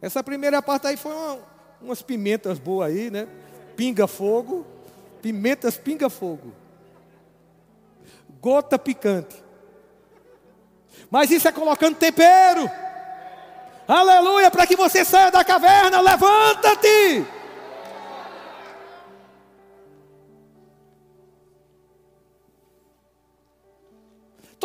Essa 0.00 0.22
primeira 0.22 0.62
parte 0.62 0.86
aí 0.86 0.96
foi 0.96 1.12
uma, 1.12 1.38
umas 1.82 2.02
pimentas 2.02 2.58
boas 2.58 2.90
aí, 2.90 3.10
né? 3.10 3.26
Pinga 3.76 4.06
fogo, 4.06 4.66
pimentas 5.20 5.76
pinga 5.76 6.08
fogo. 6.08 6.52
Gota 8.40 8.78
picante. 8.78 9.42
Mas 11.10 11.30
isso 11.30 11.48
é 11.48 11.52
colocando 11.52 11.96
tempero. 11.96 12.70
Aleluia, 13.88 14.50
para 14.50 14.66
que 14.66 14.76
você 14.76 15.04
saia 15.04 15.30
da 15.30 15.44
caverna, 15.44 16.00
levanta-te. 16.00 17.35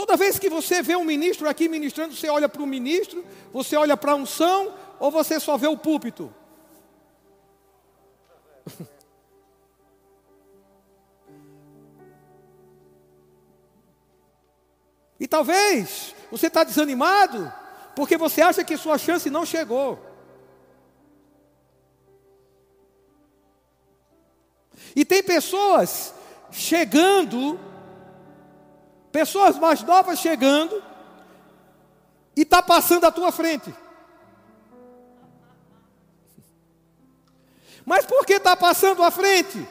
Toda 0.02 0.18
vez 0.18 0.40
que 0.40 0.50
você 0.50 0.82
vê 0.82 0.96
um 0.96 1.06
ministro 1.06 1.48
aqui 1.48 1.70
ministrando, 1.70 2.16
você 2.16 2.28
olha 2.28 2.50
para 2.50 2.64
o 2.64 2.66
ministro, 2.66 3.24
você 3.54 3.76
olha 3.76 3.96
para 3.96 4.14
a 4.14 4.16
unção, 4.16 4.76
ou 5.00 5.12
você 5.12 5.40
só 5.40 5.58
vê 5.58 5.68
o 5.68 5.78
púlpito? 5.78 6.34
E 15.20 15.28
talvez 15.28 16.16
você 16.32 16.48
está 16.48 16.64
desanimado 16.64 17.54
porque 17.96 18.18
você 18.18 18.42
acha 18.42 18.64
que 18.64 18.76
sua 18.76 18.98
chance 18.98 19.30
não 19.30 19.46
chegou. 19.46 20.00
E 24.96 25.06
tem 25.06 25.22
pessoas 25.22 26.12
chegando 26.52 27.60
Pessoas 29.12 29.58
mais 29.58 29.84
novas 29.84 30.20
chegando 30.20 30.82
e 32.36 32.42
está 32.42 32.62
passando 32.62 33.06
à 33.06 33.12
tua 33.12 33.32
frente. 33.32 33.74
Mas 37.86 38.06
por 38.06 38.26
que 38.26 38.34
está 38.34 38.56
passando 38.56 39.04
à 39.04 39.12
frente? 39.12 39.68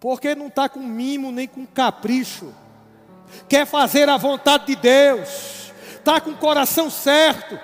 Porque 0.00 0.34
não 0.34 0.48
está 0.48 0.68
com 0.68 0.80
mimo 0.80 1.30
nem 1.30 1.46
com 1.46 1.64
capricho. 1.64 2.52
Quer 3.48 3.66
fazer 3.66 4.08
a 4.08 4.16
vontade 4.16 4.66
de 4.66 4.76
Deus. 4.76 5.72
Está 5.94 6.20
com 6.20 6.30
o 6.30 6.36
coração 6.36 6.90
certo. 6.90 7.58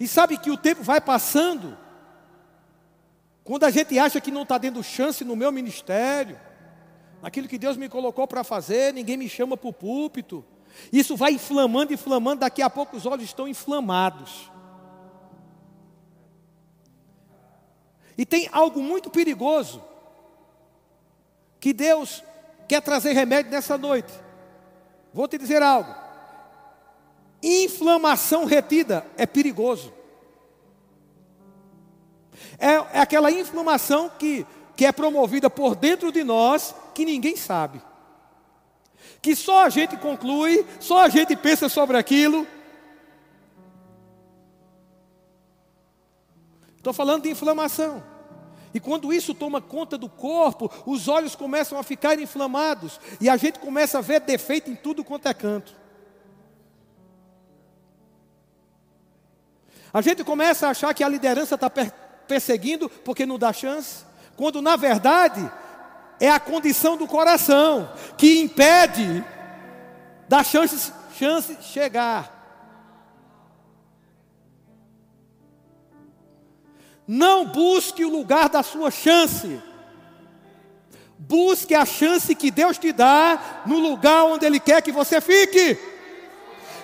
E 0.00 0.08
sabe 0.08 0.36
que 0.36 0.50
o 0.50 0.56
tempo 0.56 0.82
vai 0.82 1.00
passando. 1.00 1.78
Quando 3.44 3.64
a 3.64 3.70
gente 3.70 3.96
acha 4.00 4.20
que 4.20 4.32
não 4.32 4.42
está 4.42 4.58
dando 4.58 4.82
chance 4.82 5.24
no 5.24 5.36
meu 5.36 5.52
ministério 5.52 6.38
naquilo 7.22 7.48
que 7.48 7.56
Deus 7.56 7.76
me 7.76 7.88
colocou 7.88 8.26
para 8.26 8.42
fazer, 8.42 8.92
ninguém 8.92 9.16
me 9.16 9.28
chama 9.28 9.56
para 9.56 9.70
o 9.70 9.72
púlpito. 9.72 10.44
Isso 10.92 11.16
vai 11.16 11.32
inflamando, 11.32 11.92
inflamando, 11.92 12.40
daqui 12.40 12.60
a 12.60 12.68
pouco 12.68 12.96
os 12.96 13.06
olhos 13.06 13.24
estão 13.24 13.46
inflamados. 13.46 14.50
E 18.18 18.26
tem 18.26 18.48
algo 18.52 18.82
muito 18.82 19.08
perigoso, 19.08 19.82
que 21.60 21.72
Deus 21.72 22.22
quer 22.68 22.82
trazer 22.82 23.12
remédio 23.12 23.52
nessa 23.52 23.78
noite. 23.78 24.12
Vou 25.14 25.28
te 25.28 25.38
dizer 25.38 25.62
algo. 25.62 25.94
Inflamação 27.42 28.44
retida 28.44 29.06
é 29.16 29.26
perigoso. 29.26 29.92
É, 32.58 32.98
é 32.98 33.00
aquela 33.00 33.30
inflamação 33.30 34.08
que, 34.08 34.46
que 34.76 34.86
é 34.86 34.92
promovida 34.92 35.50
por 35.50 35.74
dentro 35.74 36.10
de 36.10 36.24
nós 36.24 36.74
que 36.94 37.04
ninguém 37.04 37.36
sabe. 37.36 37.80
Que 39.20 39.36
só 39.36 39.64
a 39.64 39.68
gente 39.68 39.96
conclui, 39.96 40.66
só 40.80 41.00
a 41.04 41.08
gente 41.08 41.36
pensa 41.36 41.68
sobre 41.68 41.96
aquilo. 41.96 42.46
Estou 46.76 46.92
falando 46.92 47.22
de 47.22 47.30
inflamação. 47.30 48.02
E 48.74 48.80
quando 48.80 49.12
isso 49.12 49.34
toma 49.34 49.60
conta 49.60 49.98
do 49.98 50.08
corpo, 50.08 50.70
os 50.86 51.06
olhos 51.06 51.36
começam 51.36 51.78
a 51.78 51.82
ficar 51.82 52.18
inflamados. 52.18 52.98
E 53.20 53.28
a 53.28 53.36
gente 53.36 53.58
começa 53.58 53.98
a 53.98 54.00
ver 54.00 54.20
defeito 54.20 54.70
em 54.70 54.74
tudo 54.74 55.04
quanto 55.04 55.28
é 55.28 55.34
canto. 55.34 55.76
A 59.92 60.00
gente 60.00 60.24
começa 60.24 60.66
a 60.66 60.70
achar 60.70 60.94
que 60.94 61.04
a 61.04 61.08
liderança 61.08 61.54
está 61.54 61.70
perseguindo 62.26 62.88
porque 62.88 63.26
não 63.26 63.38
dá 63.38 63.52
chance, 63.52 64.06
quando 64.36 64.62
na 64.62 64.76
verdade 64.76 65.50
é 66.18 66.30
a 66.30 66.40
condição 66.40 66.96
do 66.96 67.06
coração 67.06 67.92
que 68.16 68.40
impede 68.40 69.24
da 70.28 70.42
chance, 70.44 70.92
chance 71.18 71.56
chegar. 71.62 72.40
Não 77.06 77.44
busque 77.44 78.04
o 78.04 78.10
lugar 78.10 78.48
da 78.48 78.62
sua 78.62 78.90
chance. 78.90 79.60
Busque 81.18 81.74
a 81.74 81.84
chance 81.84 82.34
que 82.34 82.50
Deus 82.50 82.78
te 82.78 82.92
dá 82.92 83.62
no 83.66 83.78
lugar 83.78 84.24
onde 84.24 84.46
Ele 84.46 84.58
quer 84.58 84.82
que 84.82 84.90
você 84.90 85.20
fique, 85.20 85.78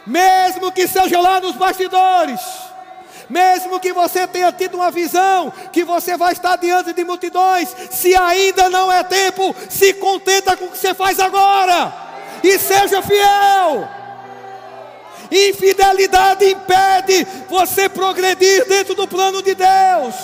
mesmo 0.07 0.71
que 0.71 0.87
seja 0.87 1.21
lá 1.21 1.41
nos 1.41 1.57
bastidores 1.57 2.68
mesmo 3.29 3.79
que 3.79 3.93
você 3.93 4.27
tenha 4.27 4.51
tido 4.53 4.77
uma 4.77 4.91
visão, 4.91 5.53
que 5.73 5.85
você 5.85 6.17
vai 6.17 6.33
estar 6.33 6.57
diante 6.57 6.93
de 6.93 7.05
multidões, 7.05 7.69
se 7.91 8.17
ainda 8.17 8.71
não 8.71 8.91
é 8.91 9.03
tempo, 9.03 9.55
se 9.69 9.95
contenta 9.95 10.57
com 10.57 10.67
o 10.67 10.71
que 10.71 10.79
você 10.79 10.95
faz 10.95 11.21
agora, 11.21 11.93
e 12.43 12.59
seja 12.59 13.03
fiel. 13.03 13.89
Infidelidade 15.31 16.47
impede 16.47 17.27
você 17.49 17.89
progredir 17.89 18.67
dentro 18.67 18.95
do 18.95 19.07
plano 19.07 19.43
de 19.43 19.55
Deus. 19.55 20.15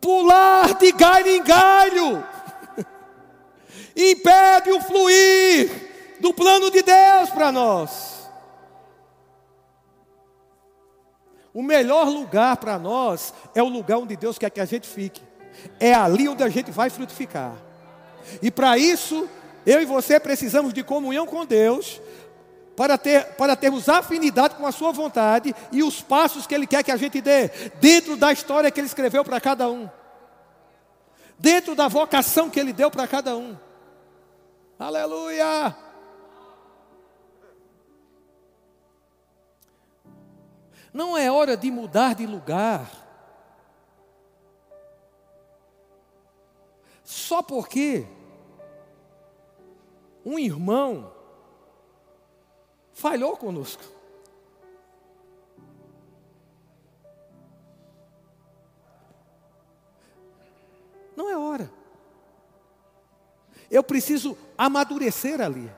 Pular 0.00 0.74
de 0.74 0.92
galho 0.92 1.28
em 1.28 1.42
galho 1.42 2.24
impede 3.96 4.70
o 4.70 4.80
fluir 4.82 5.83
do 6.24 6.32
plano 6.32 6.70
de 6.70 6.80
Deus 6.80 7.28
para 7.28 7.52
nós. 7.52 8.30
O 11.52 11.62
melhor 11.62 12.08
lugar 12.08 12.56
para 12.56 12.78
nós 12.78 13.34
é 13.54 13.62
o 13.62 13.68
lugar 13.68 13.98
onde 13.98 14.16
Deus 14.16 14.38
quer 14.38 14.48
que 14.48 14.58
a 14.58 14.64
gente 14.64 14.88
fique. 14.88 15.20
É 15.78 15.92
ali 15.92 16.26
onde 16.26 16.42
a 16.42 16.48
gente 16.48 16.70
vai 16.70 16.88
frutificar. 16.88 17.54
E 18.40 18.50
para 18.50 18.78
isso, 18.78 19.28
eu 19.66 19.82
e 19.82 19.84
você 19.84 20.18
precisamos 20.18 20.72
de 20.72 20.82
comunhão 20.82 21.26
com 21.26 21.44
Deus, 21.44 22.00
para, 22.74 22.96
ter, 22.96 23.26
para 23.34 23.54
termos 23.54 23.86
afinidade 23.90 24.54
com 24.54 24.66
a 24.66 24.72
Sua 24.72 24.92
vontade 24.92 25.54
e 25.70 25.82
os 25.82 26.00
passos 26.00 26.46
que 26.46 26.54
Ele 26.54 26.66
quer 26.66 26.82
que 26.82 26.90
a 26.90 26.96
gente 26.96 27.20
dê, 27.20 27.48
dentro 27.82 28.16
da 28.16 28.32
história 28.32 28.70
que 28.70 28.80
Ele 28.80 28.86
escreveu 28.86 29.22
para 29.22 29.38
cada 29.42 29.68
um, 29.70 29.90
dentro 31.38 31.74
da 31.74 31.86
vocação 31.86 32.48
que 32.48 32.58
Ele 32.58 32.72
deu 32.72 32.90
para 32.90 33.06
cada 33.06 33.36
um. 33.36 33.54
Aleluia! 34.78 35.93
Não 40.94 41.18
é 41.18 41.28
hora 41.28 41.56
de 41.56 41.72
mudar 41.72 42.14
de 42.14 42.24
lugar. 42.24 42.88
Só 47.02 47.42
porque 47.42 48.06
um 50.24 50.38
irmão 50.38 51.12
falhou 52.92 53.36
conosco. 53.36 53.82
Não 61.16 61.28
é 61.28 61.36
hora. 61.36 61.68
Eu 63.68 63.82
preciso 63.82 64.38
amadurecer 64.56 65.40
ali. 65.40 65.68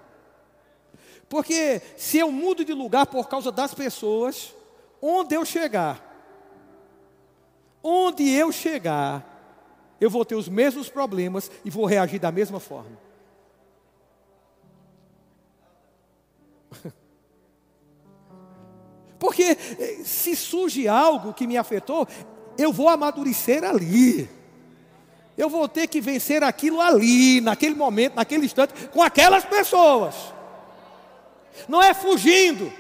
Porque 1.27 1.81
se 1.97 2.19
eu 2.19 2.31
mudo 2.31 2.67
de 2.67 2.75
lugar 2.75 3.07
por 3.07 3.31
causa 3.31 3.51
das 3.51 3.73
pessoas, 3.73 4.55
onde 5.01 5.35
eu 5.35 5.45
chegar, 5.45 6.03
onde 7.83 8.29
eu 8.29 8.51
chegar, 8.51 9.37
eu 10.01 10.11
vou 10.11 10.25
ter 10.25 10.35
os 10.35 10.49
mesmos 10.49 10.89
problemas 10.89 11.51
e 11.65 11.71
vou 11.71 11.87
reagir 11.87 12.19
da 12.19 12.33
mesma 12.33 12.61
forma. 12.61 12.99
Porque 19.19 19.43
eh, 19.43 20.01
se 20.05 20.37
surge 20.37 20.87
algo 20.87 21.33
que 21.33 21.47
me 21.47 21.57
afetou, 21.57 22.07
eu 22.59 22.73
vou 22.73 22.89
amadurecer 22.89 23.65
ali. 23.65 24.29
Eu 25.37 25.51
vou 25.51 25.69
ter 25.69 25.87
que 25.87 26.01
vencer 26.01 26.43
aquilo 26.43 26.81
ali, 26.81 27.41
naquele 27.41 27.75
momento, 27.75 28.15
naquele 28.15 28.47
instante, 28.47 28.89
com 28.89 29.03
aquelas 29.03 29.45
pessoas. 29.45 30.15
Não 31.69 31.83
é 31.83 31.93
fugindo. 31.93 32.73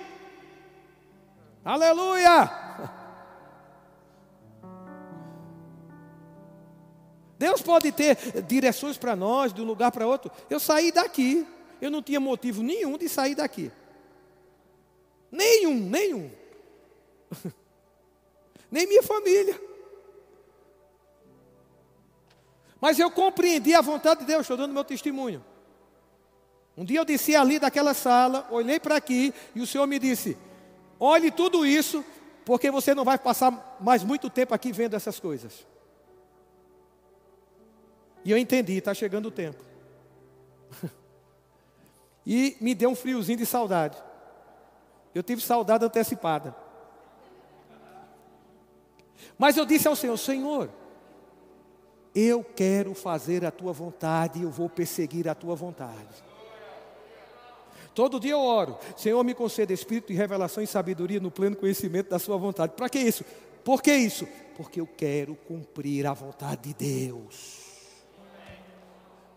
Aleluia! 1.66 2.48
Deus 7.36 7.60
pode 7.60 7.90
ter 7.90 8.16
direções 8.42 8.96
para 8.96 9.16
nós, 9.16 9.52
de 9.52 9.60
um 9.60 9.64
lugar 9.64 9.90
para 9.90 10.06
outro. 10.06 10.30
Eu 10.48 10.60
saí 10.60 10.92
daqui, 10.92 11.44
eu 11.80 11.90
não 11.90 12.00
tinha 12.00 12.20
motivo 12.20 12.62
nenhum 12.62 12.96
de 12.96 13.08
sair 13.08 13.34
daqui. 13.34 13.72
Nenhum, 15.28 15.74
nenhum. 15.74 16.30
Nem 18.70 18.86
minha 18.86 19.02
família. 19.02 19.60
Mas 22.80 22.96
eu 23.00 23.10
compreendi 23.10 23.74
a 23.74 23.80
vontade 23.80 24.20
de 24.20 24.26
Deus, 24.26 24.42
estou 24.42 24.56
dando 24.56 24.72
meu 24.72 24.84
testemunho. 24.84 25.44
Um 26.76 26.84
dia 26.84 27.00
eu 27.00 27.04
desci 27.04 27.34
ali 27.34 27.58
daquela 27.58 27.92
sala, 27.92 28.46
olhei 28.52 28.78
para 28.78 28.96
aqui 28.96 29.34
e 29.52 29.60
o 29.60 29.66
Senhor 29.66 29.86
me 29.86 29.98
disse: 29.98 30.38
Olhe 30.98 31.30
tudo 31.30 31.66
isso, 31.66 32.04
porque 32.44 32.70
você 32.70 32.94
não 32.94 33.04
vai 33.04 33.18
passar 33.18 33.76
mais 33.80 34.02
muito 34.02 34.30
tempo 34.30 34.54
aqui 34.54 34.72
vendo 34.72 34.94
essas 34.94 35.20
coisas. 35.20 35.66
E 38.24 38.30
eu 38.30 38.38
entendi, 38.38 38.74
está 38.74 38.94
chegando 38.94 39.26
o 39.26 39.30
tempo. 39.30 39.62
e 42.26 42.56
me 42.60 42.74
deu 42.74 42.90
um 42.90 42.96
friozinho 42.96 43.38
de 43.38 43.46
saudade. 43.46 43.96
Eu 45.14 45.22
tive 45.22 45.40
saudade 45.40 45.84
antecipada. 45.84 46.54
Mas 49.38 49.56
eu 49.56 49.64
disse 49.64 49.86
ao 49.86 49.96
Senhor: 49.96 50.16
Senhor, 50.16 50.70
eu 52.14 52.42
quero 52.42 52.94
fazer 52.94 53.44
a 53.44 53.50
tua 53.50 53.72
vontade 53.72 54.38
e 54.38 54.42
eu 54.42 54.50
vou 54.50 54.68
perseguir 54.68 55.28
a 55.28 55.34
tua 55.34 55.54
vontade. 55.54 56.25
Todo 57.96 58.20
dia 58.20 58.32
eu 58.32 58.40
oro, 58.40 58.78
Senhor, 58.94 59.24
me 59.24 59.32
conceda 59.32 59.72
espírito 59.72 60.08
de 60.08 60.12
revelação 60.12 60.62
e 60.62 60.66
sabedoria 60.66 61.18
no 61.18 61.30
pleno 61.30 61.56
conhecimento 61.56 62.10
da 62.10 62.18
Sua 62.18 62.36
vontade. 62.36 62.74
Para 62.76 62.90
que 62.90 62.98
isso? 62.98 63.24
Por 63.64 63.82
que 63.82 63.90
isso? 63.90 64.28
Porque 64.54 64.82
eu 64.82 64.86
quero 64.86 65.34
cumprir 65.34 66.06
a 66.06 66.12
vontade 66.12 66.74
de 66.74 66.74
Deus. 66.74 67.64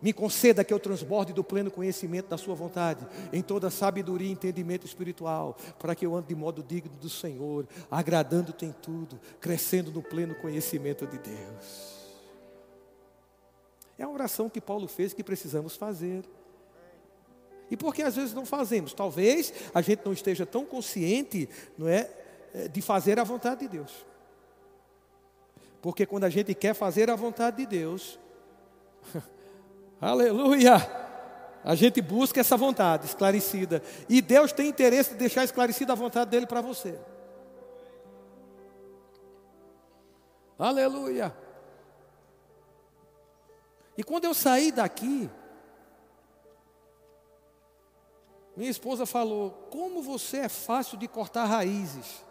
Me 0.02 0.12
conceda 0.12 0.62
que 0.62 0.74
eu 0.74 0.80
transborde 0.80 1.32
do 1.32 1.42
pleno 1.42 1.72
conhecimento 1.72 2.28
da 2.28 2.38
Sua 2.38 2.54
vontade, 2.54 3.08
em 3.32 3.42
toda 3.42 3.70
sabedoria 3.70 4.28
e 4.28 4.32
entendimento 4.34 4.86
espiritual, 4.86 5.56
para 5.80 5.96
que 5.96 6.06
eu 6.06 6.14
ande 6.14 6.28
de 6.28 6.36
modo 6.36 6.62
digno 6.62 6.98
do 6.98 7.10
Senhor, 7.10 7.66
agradando-te 7.90 8.66
em 8.66 8.74
tudo, 8.74 9.22
crescendo 9.40 9.90
no 9.90 10.04
pleno 10.04 10.36
conhecimento 10.36 11.08
de 11.08 11.18
Deus. 11.18 11.98
É 13.98 14.04
a 14.04 14.10
oração 14.10 14.50
que 14.50 14.60
Paulo 14.60 14.90
fez 14.90 15.14
que 15.14 15.24
precisamos 15.24 15.78
fazer. 15.78 16.26
E 17.70 17.78
por 17.78 17.94
que 17.94 18.02
às 18.02 18.16
vezes 18.16 18.34
não 18.34 18.46
fazemos? 18.46 18.94
Talvez 18.94 19.54
a 19.74 19.82
gente 19.82 20.02
não 20.04 20.14
esteja 20.14 20.46
tão 20.46 20.66
consciente, 20.66 21.48
não 21.78 21.88
é, 21.88 22.10
eh, 22.54 22.68
de 22.68 22.82
fazer 22.82 23.20
a 23.20 23.24
vontade 23.24 23.62
de 23.62 23.68
Deus. 23.68 24.06
Porque 25.82 26.06
quando 26.06 26.24
a 26.26 26.30
gente 26.30 26.54
quer 26.54 26.74
fazer 26.74 27.10
a 27.10 27.16
vontade 27.16 27.58
de 27.58 27.66
Deus, 27.66 28.20
aleluia, 30.02 30.76
a 31.64 31.76
gente 31.76 32.02
busca 32.02 32.40
essa 32.40 32.58
vontade 32.58 33.06
esclarecida. 33.06 33.82
E 34.08 34.22
Deus 34.22 34.52
tem 34.52 34.68
interesse 34.68 35.12
de 35.12 35.18
deixar 35.18 35.44
esclarecida 35.44 35.94
a 35.94 35.96
vontade 35.96 36.32
dele 36.32 36.48
para 36.48 36.62
você. 36.62 36.98
Aleluia. 40.58 41.34
E 43.98 44.04
quando 44.04 44.26
eu 44.26 44.34
saí 44.34 44.72
daqui, 44.72 45.30
Minha 48.60 48.70
esposa 48.72 49.06
falou: 49.06 49.52
Como 49.72 50.02
você 50.02 50.40
é 50.40 50.50
fácil 50.50 50.98
de 50.98 51.08
cortar 51.08 51.46
raízes. 51.46 52.26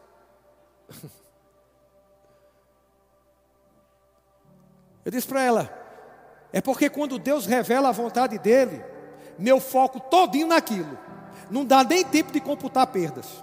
Eu 5.02 5.10
disse 5.10 5.26
para 5.26 5.42
ela: 5.42 5.72
É 6.52 6.60
porque 6.60 6.90
quando 6.90 7.18
Deus 7.18 7.46
revela 7.46 7.88
a 7.88 7.92
vontade 7.92 8.38
dele, 8.38 8.84
meu 9.38 9.58
foco 9.58 9.98
todinho 9.98 10.48
naquilo. 10.48 10.98
Não 11.50 11.64
dá 11.64 11.82
nem 11.82 12.04
tempo 12.04 12.30
de 12.30 12.42
computar 12.42 12.86
perdas. 12.88 13.42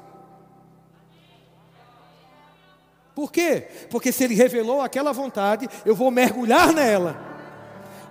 Por 3.15 3.31
quê? 3.31 3.67
Porque 3.89 4.11
se 4.11 4.25
ele 4.25 4.35
revelou 4.35 4.79
aquela 4.79 5.11
vontade, 5.11 5.67
eu 5.83 5.95
vou 5.95 6.11
mergulhar 6.11 6.71
nela. 6.71 7.19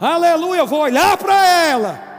Aleluia, 0.00 0.58
eu 0.58 0.66
vou 0.66 0.80
olhar 0.80 1.16
para 1.16 1.46
ela. 1.46 2.13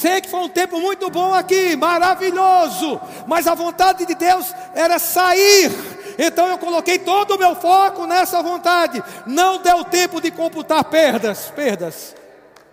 Sei 0.00 0.18
que 0.22 0.30
foi 0.30 0.40
um 0.40 0.48
tempo 0.48 0.80
muito 0.80 1.10
bom 1.10 1.34
aqui, 1.34 1.76
maravilhoso, 1.76 2.98
mas 3.26 3.46
a 3.46 3.54
vontade 3.54 4.06
de 4.06 4.14
Deus 4.14 4.50
era 4.74 4.98
sair. 4.98 5.70
Então 6.18 6.48
eu 6.48 6.56
coloquei 6.56 6.98
todo 6.98 7.34
o 7.34 7.38
meu 7.38 7.54
foco 7.54 8.06
nessa 8.06 8.42
vontade. 8.42 9.04
Não 9.26 9.58
deu 9.60 9.84
tempo 9.84 10.18
de 10.18 10.30
computar 10.30 10.84
perdas, 10.84 11.50
perdas. 11.50 12.16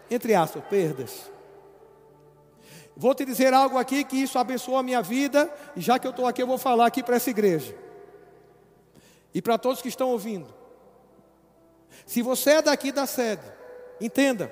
Entre 0.10 0.34
aspas, 0.34 0.64
perdas. 0.70 1.30
Vou 2.96 3.14
te 3.14 3.26
dizer 3.26 3.54
algo 3.54 3.78
aqui 3.78 4.06
que 4.06 4.16
isso 4.16 4.40
abençoou 4.40 4.78
a 4.78 4.84
minha 4.84 5.02
vida, 5.02 5.54
e 5.76 5.82
já 5.82 6.00
que 6.00 6.08
eu 6.08 6.12
estou 6.12 6.28
aqui, 6.28 6.42
eu 6.42 6.48
vou 6.48 6.58
falar 6.58 6.86
aqui 6.86 7.04
para 7.04 7.18
essa 7.18 7.30
igreja. 7.30 7.76
E 9.34 9.42
para 9.42 9.58
todos 9.58 9.82
que 9.82 9.90
estão 9.90 10.12
ouvindo. 10.12 10.48
Se 12.06 12.22
você 12.22 12.52
é 12.52 12.62
daqui 12.62 12.90
da 12.90 13.06
sede, 13.06 13.44
entenda. 14.00 14.50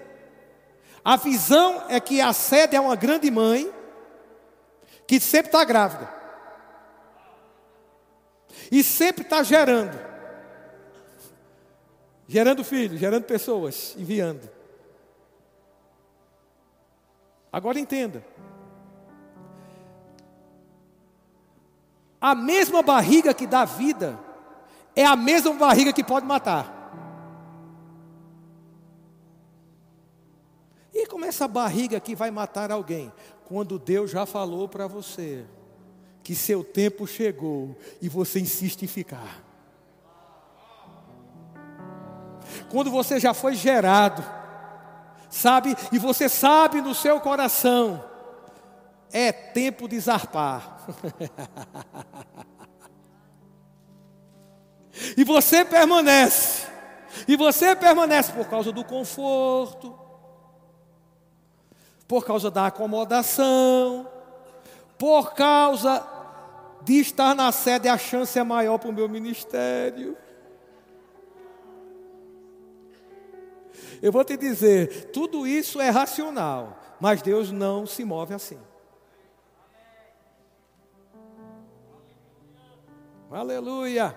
A 1.05 1.17
visão 1.17 1.83
é 1.87 1.99
que 1.99 2.19
a 2.19 2.33
sede 2.33 2.75
é 2.75 2.81
uma 2.81 2.95
grande 2.95 3.29
mãe 3.29 3.71
que 5.05 5.19
sempre 5.19 5.49
está 5.49 5.63
grávida. 5.63 6.11
E 8.71 8.83
sempre 8.83 9.21
está 9.21 9.43
gerando. 9.43 9.95
Gerando 12.27 12.63
filhos, 12.63 12.99
gerando 12.99 13.25
pessoas, 13.25 13.93
enviando. 13.95 14.49
Agora 17.53 17.79
entenda. 17.79 18.25
A 22.19 22.33
mesma 22.33 22.81
barriga 22.81 23.31
que 23.31 23.45
dá 23.45 23.63
vida 23.63 24.19
é 24.95 25.05
a 25.05 25.15
mesma 25.15 25.53
barriga 25.53 25.93
que 25.93 26.03
pode 26.03 26.25
matar. 26.25 26.74
Essa 31.25 31.47
barriga 31.47 31.99
que 31.99 32.15
vai 32.15 32.31
matar 32.31 32.71
alguém? 32.71 33.11
Quando 33.45 33.77
Deus 33.77 34.11
já 34.11 34.25
falou 34.25 34.67
para 34.67 34.87
você 34.87 35.45
que 36.23 36.33
seu 36.33 36.63
tempo 36.63 37.05
chegou 37.05 37.77
e 38.01 38.09
você 38.09 38.39
insiste 38.39 38.83
em 38.83 38.87
ficar. 38.87 39.43
Quando 42.69 42.89
você 42.89 43.19
já 43.19 43.33
foi 43.33 43.55
gerado, 43.55 44.23
sabe, 45.29 45.75
e 45.91 45.99
você 45.99 46.27
sabe 46.27 46.81
no 46.81 46.95
seu 46.95 47.19
coração, 47.19 48.03
é 49.11 49.31
tempo 49.31 49.87
de 49.87 49.99
zarpar. 49.99 50.79
E 55.17 55.23
você 55.23 55.65
permanece. 55.65 56.67
E 57.27 57.35
você 57.35 57.75
permanece 57.75 58.31
por 58.31 58.47
causa 58.47 58.71
do 58.71 58.83
conforto, 58.83 59.97
por 62.07 62.25
causa 62.25 62.51
da 62.51 62.67
acomodação, 62.67 64.07
por 64.97 65.33
causa 65.33 66.05
de 66.81 66.99
estar 66.99 67.35
na 67.35 67.51
sede, 67.51 67.87
a 67.87 67.97
chance 67.97 68.37
é 68.37 68.43
maior 68.43 68.77
para 68.77 68.89
o 68.89 68.93
meu 68.93 69.09
ministério. 69.09 70.15
Eu 74.01 74.11
vou 74.11 74.23
te 74.23 74.37
dizer, 74.37 75.11
tudo 75.11 75.47
isso 75.47 75.81
é 75.81 75.89
racional, 75.89 76.79
mas 76.99 77.21
Deus 77.21 77.51
não 77.51 77.85
se 77.87 78.03
move 78.05 78.33
assim. 78.33 78.59
Aleluia. 83.31 84.15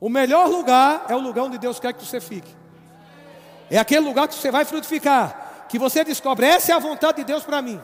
O 0.00 0.08
melhor 0.08 0.48
lugar 0.48 1.06
é 1.08 1.16
o 1.16 1.20
lugar 1.20 1.44
onde 1.44 1.58
Deus 1.58 1.80
quer 1.80 1.92
que 1.92 2.04
você 2.04 2.20
fique. 2.20 2.63
É 3.70 3.78
aquele 3.78 4.06
lugar 4.06 4.28
que 4.28 4.34
você 4.34 4.50
vai 4.50 4.64
frutificar. 4.64 5.66
Que 5.68 5.78
você 5.78 6.04
descobre, 6.04 6.46
essa 6.46 6.72
é 6.72 6.74
a 6.74 6.78
vontade 6.78 7.18
de 7.18 7.24
Deus 7.24 7.42
para 7.42 7.62
mim. 7.62 7.80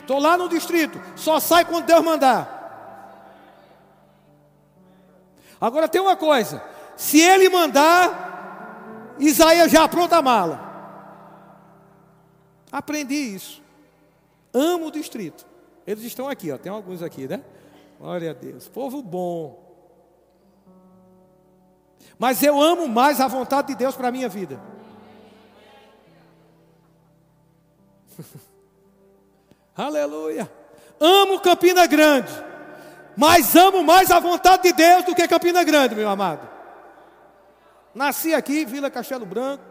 Estou 0.00 0.18
lá 0.18 0.36
no 0.36 0.48
distrito, 0.48 1.00
só 1.16 1.40
sai 1.40 1.64
quando 1.64 1.86
Deus 1.86 2.04
mandar. 2.04 2.56
Agora 5.60 5.88
tem 5.88 6.00
uma 6.00 6.16
coisa: 6.16 6.62
se 6.96 7.20
Ele 7.20 7.48
mandar, 7.48 9.14
Isaías 9.18 9.70
já 9.70 9.84
apronta 9.84 10.16
a 10.16 10.22
mala. 10.22 10.66
Aprendi 12.70 13.14
isso. 13.14 13.62
Amo 14.52 14.86
o 14.86 14.90
distrito. 14.90 15.46
Eles 15.86 16.04
estão 16.04 16.28
aqui, 16.28 16.50
ó. 16.50 16.58
Tem 16.58 16.70
alguns 16.70 17.02
aqui, 17.02 17.26
né? 17.26 17.42
Glória 17.98 18.30
a 18.30 18.34
Deus. 18.34 18.68
Povo 18.68 19.02
bom. 19.02 19.64
Mas 22.18 22.42
eu 22.42 22.60
amo 22.60 22.88
mais 22.88 23.20
a 23.20 23.28
vontade 23.28 23.68
de 23.68 23.74
Deus 23.74 23.94
para 23.94 24.08
a 24.08 24.12
minha 24.12 24.28
vida. 24.28 24.60
Aleluia. 29.76 30.50
Amo 30.98 31.40
Campina 31.40 31.86
Grande, 31.86 32.32
mas 33.16 33.54
amo 33.54 33.82
mais 33.82 34.10
a 34.10 34.18
vontade 34.18 34.64
de 34.64 34.72
Deus 34.72 35.04
do 35.04 35.14
que 35.14 35.28
Campina 35.28 35.62
Grande, 35.62 35.94
meu 35.94 36.08
amado. 36.08 36.48
Nasci 37.94 38.34
aqui, 38.34 38.64
Vila 38.64 38.90
Castelo 38.90 39.26
Branco, 39.26 39.64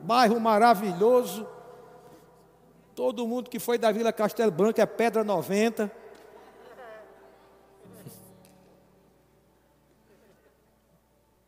bairro 0.00 0.40
maravilhoso. 0.40 1.46
Todo 2.94 3.26
mundo 3.26 3.50
que 3.50 3.58
foi 3.58 3.78
da 3.78 3.90
Vila 3.90 4.12
Castelo 4.12 4.50
Branco 4.50 4.80
é 4.80 4.86
pedra 4.86 5.24
90. 5.24 5.90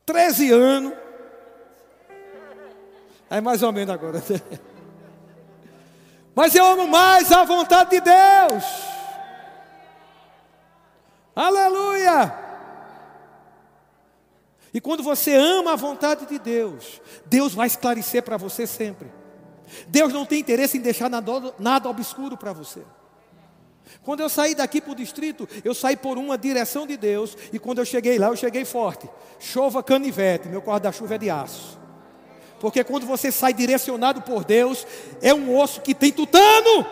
13 0.05 0.51
anos. 0.51 0.93
É 3.29 3.41
mais 3.41 3.61
ou 3.61 3.73
menos 3.73 3.93
agora. 3.93 4.23
Mas 6.37 6.53
eu 6.53 6.63
amo 6.63 6.87
mais 6.87 7.31
a 7.31 7.43
vontade 7.43 7.89
de 7.89 7.99
Deus. 7.99 8.63
Aleluia! 11.35 12.31
E 14.71 14.79
quando 14.79 15.01
você 15.01 15.33
ama 15.33 15.73
a 15.73 15.75
vontade 15.75 16.27
de 16.27 16.37
Deus, 16.37 17.01
Deus 17.25 17.55
vai 17.55 17.65
esclarecer 17.65 18.21
para 18.21 18.37
você 18.37 18.67
sempre. 18.67 19.11
Deus 19.87 20.13
não 20.13 20.27
tem 20.27 20.39
interesse 20.39 20.77
em 20.77 20.81
deixar 20.81 21.09
nada, 21.09 21.55
nada 21.57 21.89
obscuro 21.89 22.37
para 22.37 22.53
você. 22.53 22.83
Quando 24.03 24.19
eu 24.19 24.29
saí 24.29 24.53
daqui 24.53 24.79
para 24.79 24.91
o 24.91 24.95
distrito, 24.95 25.49
eu 25.65 25.73
saí 25.73 25.97
por 25.97 26.19
uma 26.19 26.37
direção 26.37 26.85
de 26.85 26.97
Deus, 26.97 27.35
e 27.51 27.57
quando 27.57 27.79
eu 27.79 27.85
cheguei 27.85 28.19
lá, 28.19 28.27
eu 28.27 28.35
cheguei 28.35 28.63
forte. 28.63 29.09
Chova 29.39 29.81
canivete, 29.81 30.47
meu 30.47 30.61
guarda-chuva 30.61 31.15
é 31.15 31.17
de 31.17 31.31
aço. 31.31 31.79
Porque 32.59 32.83
quando 32.83 33.05
você 33.05 33.31
sai 33.31 33.53
direcionado 33.53 34.21
por 34.21 34.43
Deus, 34.43 34.85
é 35.21 35.31
um 35.33 35.57
osso 35.57 35.79
que 35.81 35.93
tem 35.93 36.11
tutano. 36.11 36.85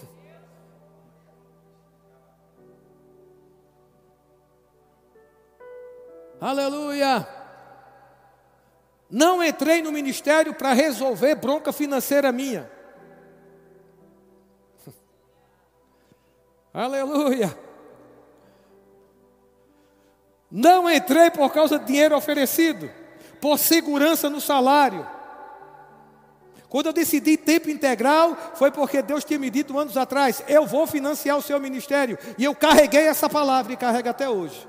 Aleluia! 6.40 7.26
Não 9.10 9.42
entrei 9.42 9.80
no 9.80 9.90
ministério 9.90 10.52
para 10.52 10.72
resolver 10.72 11.34
bronca 11.36 11.72
financeira 11.72 12.30
minha. 12.32 12.70
Aleluia. 16.74 17.67
Não 20.50 20.90
entrei 20.90 21.30
por 21.30 21.52
causa 21.52 21.78
de 21.78 21.86
dinheiro 21.86 22.16
oferecido, 22.16 22.90
por 23.40 23.58
segurança 23.58 24.30
no 24.30 24.40
salário. 24.40 25.06
Quando 26.68 26.86
eu 26.86 26.92
decidi 26.92 27.36
tempo 27.36 27.70
integral, 27.70 28.36
foi 28.54 28.70
porque 28.70 29.00
Deus 29.00 29.24
tinha 29.24 29.38
me 29.38 29.48
dito 29.48 29.78
anos 29.78 29.96
atrás: 29.96 30.42
eu 30.46 30.66
vou 30.66 30.86
financiar 30.86 31.36
o 31.36 31.42
seu 31.42 31.58
ministério. 31.58 32.18
E 32.36 32.44
eu 32.44 32.54
carreguei 32.54 33.06
essa 33.06 33.28
palavra 33.28 33.72
e 33.72 33.76
carrego 33.76 34.08
até 34.08 34.28
hoje. 34.28 34.66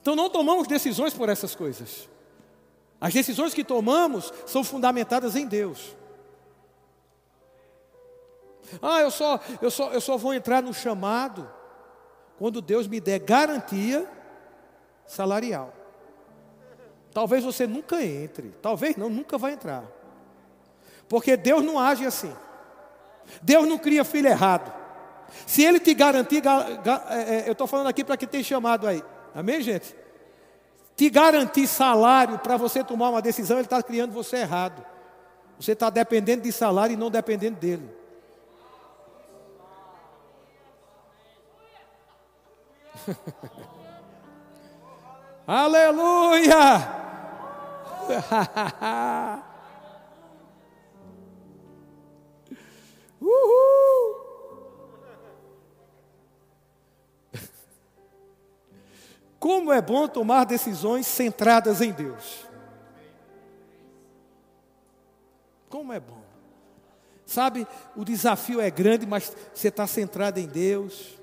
Então 0.00 0.16
não 0.16 0.30
tomamos 0.30 0.66
decisões 0.66 1.12
por 1.12 1.28
essas 1.28 1.54
coisas. 1.54 2.08
As 2.98 3.12
decisões 3.12 3.52
que 3.52 3.62
tomamos 3.62 4.32
são 4.46 4.64
fundamentadas 4.64 5.36
em 5.36 5.46
Deus. 5.46 5.94
Ah, 8.82 9.00
eu 9.00 9.10
só, 9.10 9.40
eu 9.60 9.70
só, 9.70 9.90
eu 9.90 10.00
só 10.00 10.16
vou 10.16 10.34
entrar 10.34 10.62
no 10.62 10.72
chamado 10.74 11.48
quando 12.38 12.60
Deus 12.60 12.86
me 12.86 13.00
der 13.00 13.18
garantia 13.18 14.06
salarial. 15.06 15.72
Talvez 17.12 17.42
você 17.42 17.66
nunca 17.66 18.02
entre, 18.02 18.54
talvez 18.62 18.96
não, 18.96 19.08
nunca 19.08 19.38
vai 19.38 19.52
entrar. 19.52 19.84
Porque 21.08 21.36
Deus 21.36 21.64
não 21.64 21.78
age 21.78 22.06
assim. 22.06 22.32
Deus 23.42 23.66
não 23.66 23.78
cria 23.78 24.04
filho 24.04 24.28
errado. 24.28 24.72
Se 25.46 25.62
Ele 25.62 25.80
te 25.80 25.92
garantir, 25.94 26.42
é, 27.10 27.16
é, 27.16 27.48
eu 27.48 27.52
estou 27.52 27.66
falando 27.66 27.88
aqui 27.88 28.04
para 28.04 28.16
quem 28.16 28.28
tem 28.28 28.42
chamado 28.42 28.86
aí, 28.86 29.02
amém, 29.34 29.60
gente? 29.60 29.94
Te 30.96 31.08
garantir 31.10 31.66
salário 31.66 32.38
para 32.38 32.56
você 32.56 32.82
tomar 32.82 33.10
uma 33.10 33.22
decisão, 33.22 33.58
Ele 33.58 33.66
está 33.66 33.82
criando 33.82 34.12
você 34.12 34.38
errado. 34.38 34.84
Você 35.58 35.72
está 35.72 35.90
dependendo 35.90 36.42
de 36.42 36.52
salário 36.52 36.94
e 36.94 36.96
não 36.96 37.10
dependendo 37.10 37.58
dele. 37.58 37.97
Aleluia! 45.46 46.98
Uhul! 53.20 54.16
Como 59.38 59.72
é 59.72 59.82
bom 59.82 60.08
tomar 60.08 60.44
decisões 60.44 61.06
centradas 61.06 61.80
em 61.80 61.92
Deus. 61.92 62.46
Como 65.68 65.92
é 65.92 66.00
bom. 66.00 66.22
Sabe, 67.26 67.66
o 67.94 68.04
desafio 68.04 68.60
é 68.60 68.70
grande, 68.70 69.06
mas 69.06 69.32
você 69.52 69.68
está 69.68 69.86
centrado 69.86 70.40
em 70.40 70.46
Deus. 70.46 71.17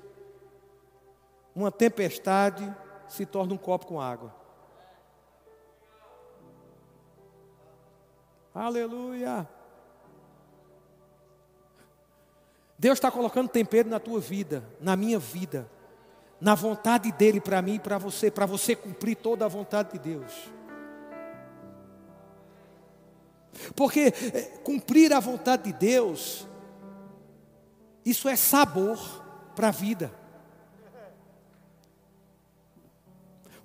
Uma 1.56 1.72
tempestade 1.72 2.70
se 3.08 3.24
torna 3.24 3.54
um 3.54 3.56
copo 3.56 3.86
com 3.86 3.98
água. 3.98 4.30
Aleluia. 8.54 9.48
Deus 12.78 12.98
está 12.98 13.10
colocando 13.10 13.48
tempero 13.48 13.88
na 13.88 13.98
tua 13.98 14.20
vida, 14.20 14.62
na 14.78 14.94
minha 14.96 15.18
vida, 15.18 15.66
na 16.38 16.54
vontade 16.54 17.10
dEle 17.10 17.40
para 17.40 17.62
mim 17.62 17.76
e 17.76 17.80
para 17.80 17.96
você, 17.96 18.30
para 18.30 18.44
você 18.44 18.76
cumprir 18.76 19.16
toda 19.16 19.46
a 19.46 19.48
vontade 19.48 19.92
de 19.92 19.98
Deus. 19.98 20.50
Porque 23.74 24.12
é, 24.34 24.42
cumprir 24.62 25.10
a 25.14 25.20
vontade 25.20 25.72
de 25.72 25.72
Deus, 25.72 26.46
isso 28.04 28.28
é 28.28 28.36
sabor 28.36 28.98
para 29.54 29.68
a 29.68 29.70
vida. 29.72 30.25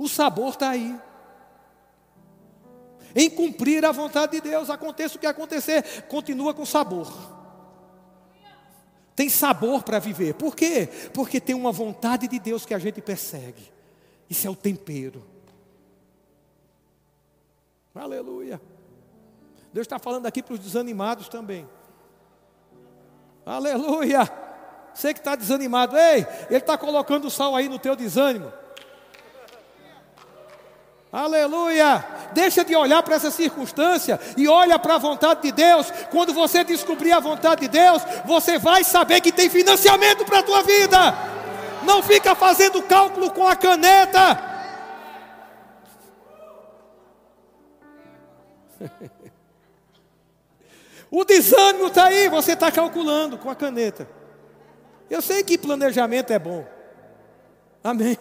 O 0.01 0.09
sabor 0.09 0.49
está 0.49 0.71
aí. 0.71 0.99
Em 3.15 3.29
cumprir 3.29 3.85
a 3.85 3.91
vontade 3.91 4.31
de 4.31 4.41
Deus, 4.41 4.67
aconteça 4.67 5.15
o 5.15 5.19
que 5.19 5.27
acontecer, 5.27 6.07
continua 6.07 6.55
com 6.55 6.65
sabor. 6.65 7.07
Tem 9.15 9.29
sabor 9.29 9.83
para 9.83 9.99
viver. 9.99 10.33
Por 10.33 10.55
quê? 10.55 10.89
Porque 11.13 11.39
tem 11.39 11.53
uma 11.53 11.71
vontade 11.71 12.27
de 12.27 12.39
Deus 12.39 12.65
que 12.65 12.73
a 12.73 12.79
gente 12.79 12.99
persegue. 12.99 13.71
Isso 14.27 14.47
é 14.47 14.49
o 14.49 14.55
tempero. 14.55 15.23
Aleluia. 17.93 18.59
Deus 19.71 19.85
está 19.85 19.99
falando 19.99 20.25
aqui 20.25 20.41
para 20.41 20.55
os 20.55 20.59
desanimados 20.59 21.29
também. 21.29 21.69
Aleluia. 23.45 24.21
Você 24.95 25.13
que 25.13 25.19
está 25.19 25.35
desanimado, 25.35 25.95
ei, 25.95 26.25
Ele 26.49 26.57
está 26.57 26.75
colocando 26.75 27.29
sal 27.29 27.55
aí 27.55 27.69
no 27.69 27.77
teu 27.77 27.95
desânimo. 27.95 28.60
Aleluia! 31.11 32.05
Deixa 32.31 32.63
de 32.63 32.73
olhar 32.73 33.03
para 33.03 33.15
essa 33.15 33.29
circunstância 33.29 34.17
e 34.37 34.47
olha 34.47 34.79
para 34.79 34.95
a 34.95 34.97
vontade 34.97 35.41
de 35.41 35.51
Deus. 35.51 35.91
Quando 36.09 36.33
você 36.33 36.63
descobrir 36.63 37.11
a 37.11 37.19
vontade 37.19 37.61
de 37.61 37.67
Deus, 37.67 38.01
você 38.23 38.57
vai 38.57 38.83
saber 38.83 39.19
que 39.19 39.31
tem 39.31 39.49
financiamento 39.49 40.23
para 40.23 40.39
a 40.39 40.43
tua 40.43 40.63
vida. 40.63 40.97
Não 41.83 42.01
fica 42.01 42.33
fazendo 42.33 42.81
cálculo 42.83 43.29
com 43.31 43.47
a 43.47 43.55
caneta. 43.55 44.49
O 51.13 51.25
desânimo 51.25 51.87
está 51.87 52.05
aí, 52.05 52.29
você 52.29 52.53
está 52.53 52.71
calculando 52.71 53.37
com 53.37 53.49
a 53.49 53.55
caneta. 53.55 54.07
Eu 55.09 55.21
sei 55.21 55.43
que 55.43 55.57
planejamento 55.57 56.31
é 56.31 56.39
bom. 56.39 56.65
Amém. 57.83 58.17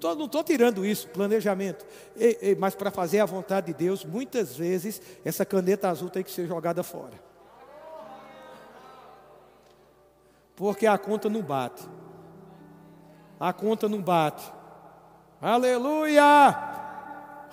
Não 0.00 0.26
estou 0.26 0.44
tirando 0.44 0.84
isso, 0.84 1.08
planejamento. 1.08 1.84
Mas 2.58 2.74
para 2.74 2.90
fazer 2.90 3.20
a 3.20 3.26
vontade 3.26 3.68
de 3.68 3.74
Deus, 3.74 4.04
muitas 4.04 4.56
vezes 4.56 5.00
essa 5.24 5.44
caneta 5.44 5.88
azul 5.88 6.08
tem 6.08 6.22
que 6.22 6.30
ser 6.30 6.46
jogada 6.46 6.82
fora. 6.82 7.20
Porque 10.54 10.86
a 10.86 10.96
conta 10.98 11.28
não 11.28 11.42
bate. 11.42 11.82
A 13.38 13.52
conta 13.52 13.88
não 13.88 14.00
bate. 14.00 14.44
Aleluia! 15.40 16.24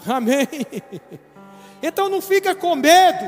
Amém. 0.08 0.48
Então 1.82 2.10
não 2.10 2.22
fica 2.22 2.54
com 2.54 2.76
medo 2.76 3.26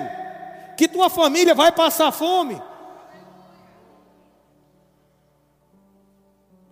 que 0.75 0.85
tua 0.85 1.09
família 1.09 1.55
vai 1.55 1.71
passar 1.71 2.11
fome. 2.11 2.61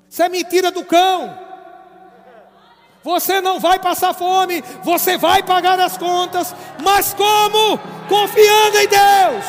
Isso 0.10 0.22
é 0.22 0.28
mentira 0.28 0.72
do 0.72 0.84
cão. 0.84 1.49
Você 3.04 3.40
não 3.40 3.60
vai 3.60 3.80
passar 3.80 4.14
fome, 4.14 4.64
você 4.84 5.18
vai 5.18 5.42
pagar 5.42 5.80
as 5.80 5.98
contas, 5.98 6.54
mas 6.84 7.14
como? 7.14 7.80
Confiando 8.10 8.78
em 8.78 8.88
Deus, 8.88 9.46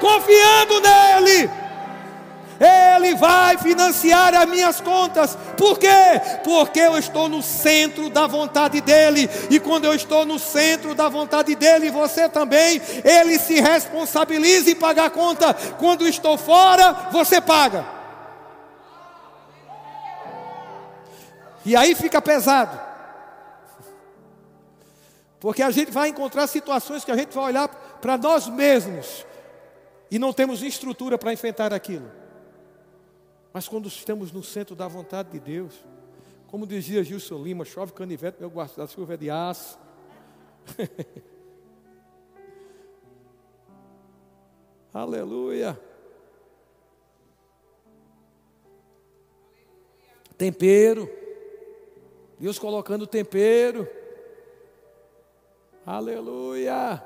confiando 0.00 0.80
nele. 0.80 1.50
Ele 2.60 3.14
vai 3.14 3.56
financiar 3.56 4.34
as 4.34 4.48
minhas 4.48 4.80
contas. 4.80 5.38
Por 5.56 5.78
quê? 5.78 5.86
Porque 6.42 6.80
eu 6.80 6.98
estou 6.98 7.28
no 7.28 7.40
centro 7.40 8.10
da 8.10 8.26
vontade 8.26 8.80
dele. 8.80 9.30
E 9.48 9.60
quando 9.60 9.84
eu 9.84 9.94
estou 9.94 10.26
no 10.26 10.40
centro 10.40 10.92
da 10.92 11.08
vontade 11.08 11.54
dele, 11.54 11.88
você 11.88 12.28
também, 12.28 12.82
ele 13.04 13.38
se 13.38 13.60
responsabiliza 13.60 14.70
em 14.70 14.74
pagar 14.74 15.04
a 15.04 15.10
conta. 15.10 15.54
Quando 15.78 16.08
estou 16.08 16.36
fora, 16.36 17.10
você 17.12 17.40
paga. 17.40 17.97
E 21.68 21.76
aí 21.76 21.94
fica 21.94 22.20
pesado. 22.22 22.80
Porque 25.38 25.62
a 25.62 25.70
gente 25.70 25.92
vai 25.92 26.08
encontrar 26.08 26.46
situações 26.46 27.04
que 27.04 27.10
a 27.10 27.16
gente 27.16 27.34
vai 27.34 27.44
olhar 27.44 27.68
para 28.00 28.16
nós 28.16 28.48
mesmos 28.48 29.26
e 30.10 30.18
não 30.18 30.32
temos 30.32 30.62
estrutura 30.62 31.18
para 31.18 31.30
enfrentar 31.30 31.74
aquilo. 31.74 32.10
Mas 33.52 33.68
quando 33.68 33.86
estamos 33.86 34.32
no 34.32 34.42
centro 34.42 34.74
da 34.74 34.88
vontade 34.88 35.28
de 35.30 35.38
Deus, 35.38 35.74
como 36.46 36.66
dizia 36.66 37.04
Gilson 37.04 37.42
Lima, 37.42 37.66
chove 37.66 37.92
canivete, 37.92 38.40
meu 38.40 38.48
guarda-chuva 38.48 39.12
é 39.12 39.18
de 39.18 39.28
aço. 39.28 39.78
Aleluia. 44.94 45.78
Tempero. 50.38 51.17
Deus 52.38 52.58
colocando 52.58 53.06
tempero. 53.06 53.88
Aleluia. 55.84 57.02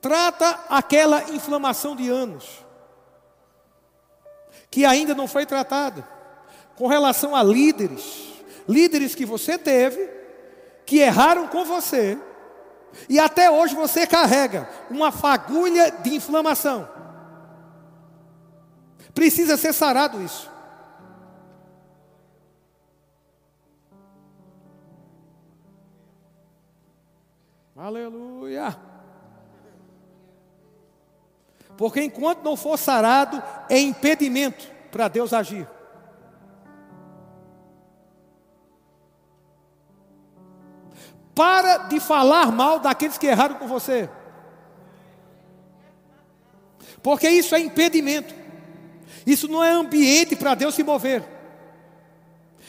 Trata 0.00 0.60
aquela 0.68 1.30
inflamação 1.30 1.96
de 1.96 2.08
anos, 2.08 2.64
que 4.70 4.84
ainda 4.84 5.14
não 5.14 5.26
foi 5.26 5.46
tratada, 5.46 6.06
com 6.76 6.86
relação 6.86 7.34
a 7.34 7.42
líderes, 7.42 8.34
líderes 8.68 9.14
que 9.14 9.24
você 9.24 9.56
teve, 9.56 10.10
que 10.84 10.98
erraram 10.98 11.48
com 11.48 11.64
você, 11.64 12.18
e 13.08 13.18
até 13.18 13.50
hoje 13.50 13.74
você 13.74 14.06
carrega 14.06 14.68
uma 14.90 15.10
fagulha 15.10 15.90
de 15.90 16.14
inflamação. 16.14 16.88
Precisa 19.14 19.56
ser 19.56 19.72
sarado 19.72 20.22
isso. 20.22 20.53
Aleluia. 27.84 28.74
Porque 31.76 32.00
enquanto 32.02 32.42
não 32.42 32.56
for 32.56 32.78
sarado, 32.78 33.42
é 33.68 33.78
impedimento 33.78 34.66
para 34.90 35.06
Deus 35.06 35.34
agir. 35.34 35.68
Para 41.34 41.76
de 41.76 42.00
falar 42.00 42.50
mal 42.50 42.78
daqueles 42.78 43.18
que 43.18 43.26
erraram 43.26 43.56
com 43.56 43.68
você. 43.68 44.08
Porque 47.02 47.28
isso 47.28 47.54
é 47.54 47.60
impedimento. 47.60 48.34
Isso 49.26 49.46
não 49.46 49.62
é 49.62 49.72
ambiente 49.72 50.34
para 50.34 50.54
Deus 50.54 50.74
se 50.74 50.82
mover. 50.82 51.22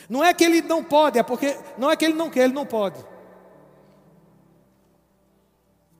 Não 0.09 0.21
é 0.21 0.33
que 0.33 0.43
ele 0.43 0.61
não 0.61 0.83
pode, 0.83 1.17
é 1.17 1.23
porque 1.23 1.57
não 1.77 1.89
é 1.89 1.95
que 1.95 2.03
ele 2.03 2.15
não 2.15 2.29
quer, 2.29 2.43
ele 2.43 2.53
não 2.53 2.65
pode. 2.65 3.14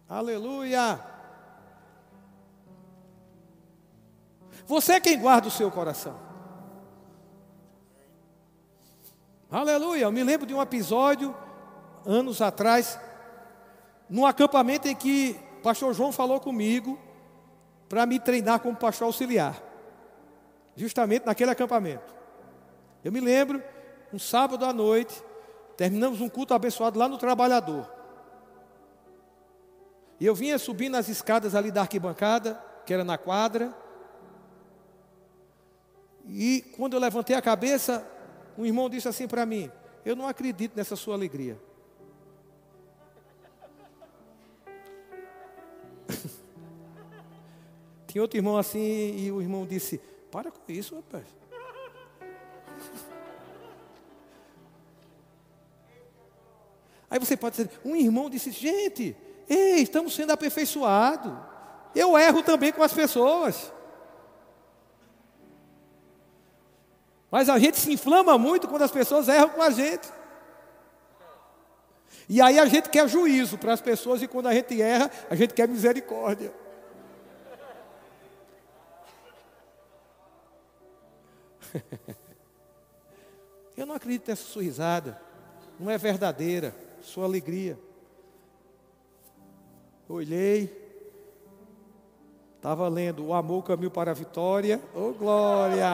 Aleluia. 0.08 1.00
Você 4.68 4.94
é 4.94 5.00
quem 5.00 5.20
guarda 5.20 5.48
o 5.48 5.52
seu 5.52 5.72
coração. 5.72 6.16
Aleluia. 9.50 10.04
Eu 10.04 10.12
me 10.12 10.24
lembro 10.24 10.46
de 10.46 10.54
um 10.54 10.62
episódio, 10.62 11.36
anos 12.06 12.42
atrás, 12.42 13.00
num 14.10 14.26
acampamento 14.26 14.88
em 14.88 14.96
que 14.96 15.40
o 15.58 15.62
pastor 15.62 15.94
João 15.94 16.12
falou 16.12 16.40
comigo 16.40 17.00
para 17.90 18.06
me 18.06 18.20
treinar 18.20 18.60
como 18.60 18.76
pastor 18.76 19.08
auxiliar. 19.08 19.62
Justamente 20.76 21.26
naquele 21.26 21.52
acampamento. 21.52 22.14
Eu 23.04 23.12
me 23.12 23.20
lembro, 23.20 23.64
um 24.14 24.20
sábado 24.20 24.66
à 24.66 24.74
noite, 24.74 25.24
terminamos 25.78 26.22
um 26.22 26.30
culto 26.30 26.54
abençoado 26.54 27.00
lá 27.00 27.08
no 27.08 27.18
Trabalhador. 27.18 27.95
E 30.20 30.26
eu 30.26 30.34
vinha 30.34 30.58
subindo 30.58 30.96
as 30.96 31.10
escadas 31.10 31.54
ali 31.56 31.72
da 31.72 31.82
arquibancada, 31.82 32.56
que 32.86 32.94
era 32.94 33.04
na 33.04 33.18
quadra. 33.18 33.76
E 36.28 36.64
quando 36.76 36.94
eu 36.94 37.00
levantei 37.00 37.36
a 37.36 37.42
cabeça, 37.42 38.08
um 38.58 38.66
irmão 38.66 38.90
disse 38.90 39.08
assim 39.08 39.28
para 39.28 39.46
mim: 39.46 39.72
Eu 40.06 40.16
não 40.16 40.28
acredito 40.28 40.76
nessa 40.76 40.96
sua 40.96 41.14
alegria. 41.16 41.60
Tinha 48.08 48.22
outro 48.22 48.38
irmão 48.38 48.58
assim, 48.58 49.18
e 49.18 49.30
o 49.32 49.42
irmão 49.42 49.66
disse: 49.66 50.00
Para 50.32 50.50
com 50.50 50.72
isso, 50.72 50.96
rapaz. 50.96 51.26
Aí 57.10 57.20
você 57.20 57.36
pode 57.36 57.58
dizer: 57.58 57.70
Um 57.84 57.98
irmão 57.98 58.30
disse: 58.30 58.52
Gente, 58.52 59.18
ei, 59.50 59.82
estamos 59.82 60.16
sendo 60.16 60.32
aperfeiçoados. 60.32 61.34
Eu 61.96 62.18
erro 62.18 62.44
também 62.44 62.72
com 62.72 62.84
as 62.84 62.94
pessoas. 62.94 63.72
Mas 67.32 67.50
a 67.50 67.60
gente 67.60 67.78
se 67.78 67.92
inflama 67.92 68.38
muito 68.38 68.68
quando 68.68 68.84
as 68.84 68.92
pessoas 68.92 69.28
erram 69.28 69.50
com 69.50 69.62
a 69.62 69.70
gente. 69.70 70.08
E 72.28 72.42
aí 72.42 72.58
a 72.58 72.66
gente 72.66 72.90
quer 72.90 73.08
juízo 73.08 73.58
para 73.58 73.74
as 73.74 73.82
pessoas 73.82 74.22
e 74.22 74.28
quando 74.28 74.48
a 74.48 74.54
gente 74.54 74.82
erra, 74.82 75.12
a 75.30 75.36
gente 75.36 75.54
quer 75.54 75.68
misericórdia. 75.68 76.54
Eu 83.78 83.86
não 83.86 83.96
acredito 83.96 84.30
nessa 84.30 84.44
sua 84.44 84.64
risada. 84.64 85.22
Não 85.80 85.92
é 85.92 85.98
verdadeira, 85.98 86.74
sua 87.02 87.26
alegria. 87.26 87.78
Olhei, 90.08 90.72
estava 92.56 92.88
lendo 92.88 93.26
O 93.26 93.34
Amor 93.34 93.64
Caminho 93.64 93.90
para 93.90 94.12
a 94.12 94.14
Vitória. 94.14 94.80
Ô 94.94 95.10
oh, 95.10 95.14
glória! 95.14 95.88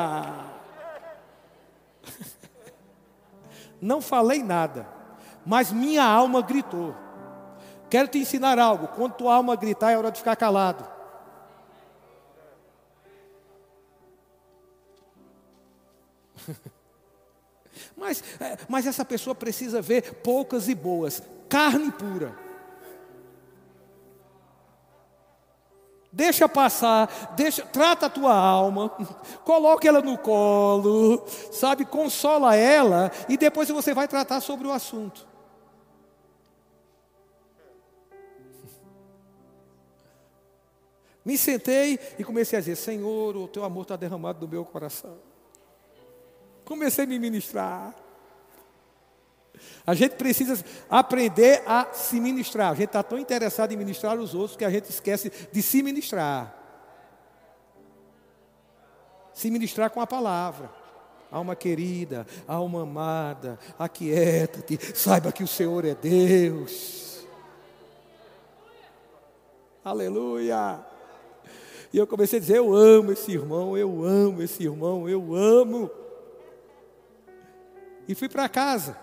Não 3.82 4.02
falei 4.02 4.44
nada, 4.44 4.86
mas 5.46 5.72
minha 5.72 6.04
alma 6.04 6.42
gritou. 6.42 6.94
Quero 7.90 8.10
te 8.10 8.18
ensinar 8.20 8.60
algo. 8.60 8.90
Quando 8.90 9.14
tua 9.14 9.36
alma 9.36 9.56
gritar, 9.56 9.92
é 9.92 9.98
hora 9.98 10.12
de 10.12 10.20
ficar 10.20 10.36
calado. 10.36 10.86
mas, 17.96 18.22
é, 18.42 18.58
mas 18.68 18.86
essa 18.86 19.06
pessoa 19.06 19.34
precisa 19.34 19.82
ver 19.82 20.16
poucas 20.16 20.68
e 20.68 20.76
boas, 20.76 21.24
carne 21.48 21.92
pura. 21.92 22.51
Deixa 26.12 26.50
passar, 26.50 27.34
deixa, 27.38 27.66
trata 27.66 28.08
a 28.08 28.10
tua 28.10 28.36
alma, 28.36 28.90
coloque 29.46 29.88
ela 29.88 30.02
no 30.02 30.18
colo, 30.18 31.24
sabe, 31.54 31.86
consola 31.86 32.54
ela 32.54 33.10
e 33.30 33.38
depois 33.38 33.70
você 33.70 33.94
vai 33.94 34.10
tratar 34.10 34.42
sobre 34.42 34.68
o 34.68 34.72
assunto. 34.74 35.26
Me 41.24 41.38
sentei 41.38 42.00
e 42.18 42.24
comecei 42.24 42.58
a 42.58 42.62
dizer: 42.62 42.76
Senhor, 42.76 43.38
o 43.38 43.48
teu 43.48 43.64
amor 43.64 43.84
está 43.84 43.96
derramado 43.96 44.46
no 44.46 44.52
meu 44.52 44.66
coração. 44.66 45.18
Comecei 46.66 47.06
a 47.06 47.08
me 47.08 47.20
ministrar. 47.20 47.96
A 49.86 49.94
gente 49.94 50.16
precisa 50.16 50.64
aprender 50.90 51.64
a 51.66 51.88
se 51.94 52.20
ministrar. 52.20 52.72
A 52.72 52.76
gente 52.76 52.86
está 52.86 53.04
tão 53.04 53.18
interessado 53.18 53.72
em 53.72 53.78
ministrar 53.78 54.18
os 54.18 54.36
outros 54.36 54.56
que 54.56 54.66
a 54.66 54.70
gente 54.70 54.90
esquece 54.90 55.32
de 55.52 55.62
se 55.62 55.82
ministrar. 55.82 56.56
Se 59.34 59.50
ministrar 59.50 59.90
com 59.90 60.02
a 60.02 60.08
palavra. 60.08 60.70
Alma 61.32 61.56
querida, 61.56 62.28
alma 62.46 62.84
amada, 62.84 63.58
aquieta-te, 63.80 64.78
saiba 64.94 65.32
que 65.32 65.42
o 65.42 65.48
Senhor 65.48 65.86
é 65.86 65.96
Deus. 65.96 67.26
Aleluia. 69.84 70.86
E 71.94 71.98
eu 71.98 72.06
comecei 72.06 72.38
a 72.38 72.42
dizer: 72.42 72.58
Eu 72.58 72.74
amo 72.74 73.12
esse 73.12 73.32
irmão, 73.32 73.78
eu 73.78 74.04
amo 74.04 74.42
esse 74.44 74.64
irmão, 74.64 75.10
eu 75.10 75.34
amo. 75.34 75.90
E 78.08 78.14
fui 78.14 78.30
para 78.30 78.48
casa. 78.48 78.98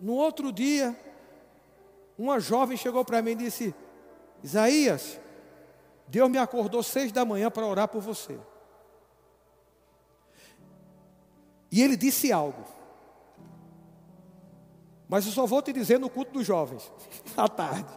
No 0.00 0.14
outro 0.14 0.52
dia, 0.52 0.96
uma 2.16 2.38
jovem 2.40 2.76
chegou 2.76 3.04
para 3.04 3.22
mim 3.22 3.32
e 3.32 3.36
disse: 3.36 3.74
Isaías, 4.42 5.18
Deus 6.06 6.30
me 6.30 6.38
acordou 6.38 6.82
seis 6.82 7.12
da 7.12 7.24
manhã 7.24 7.50
para 7.50 7.66
orar 7.66 7.88
por 7.88 8.00
você. 8.00 8.38
E 11.70 11.82
ele 11.82 11.96
disse 11.96 12.32
algo. 12.32 12.64
Mas 15.08 15.26
eu 15.26 15.32
só 15.32 15.46
vou 15.46 15.62
te 15.62 15.72
dizer 15.72 15.98
no 15.98 16.10
culto 16.10 16.32
dos 16.32 16.46
jovens, 16.46 16.90
à 17.36 17.48
tarde. 17.48 17.88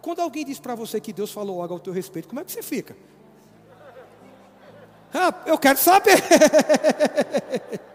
Quando 0.00 0.20
alguém 0.20 0.44
diz 0.44 0.58
para 0.60 0.74
você 0.74 1.00
que 1.00 1.12
Deus 1.12 1.32
falou 1.32 1.60
algo 1.60 1.74
ao 1.74 1.80
teu 1.80 1.92
respeito, 1.92 2.28
como 2.28 2.40
é 2.40 2.44
que 2.44 2.52
você 2.52 2.62
fica? 2.62 2.96
Ah, 5.12 5.42
eu 5.46 5.58
quero 5.58 5.78
saber. 5.78 6.16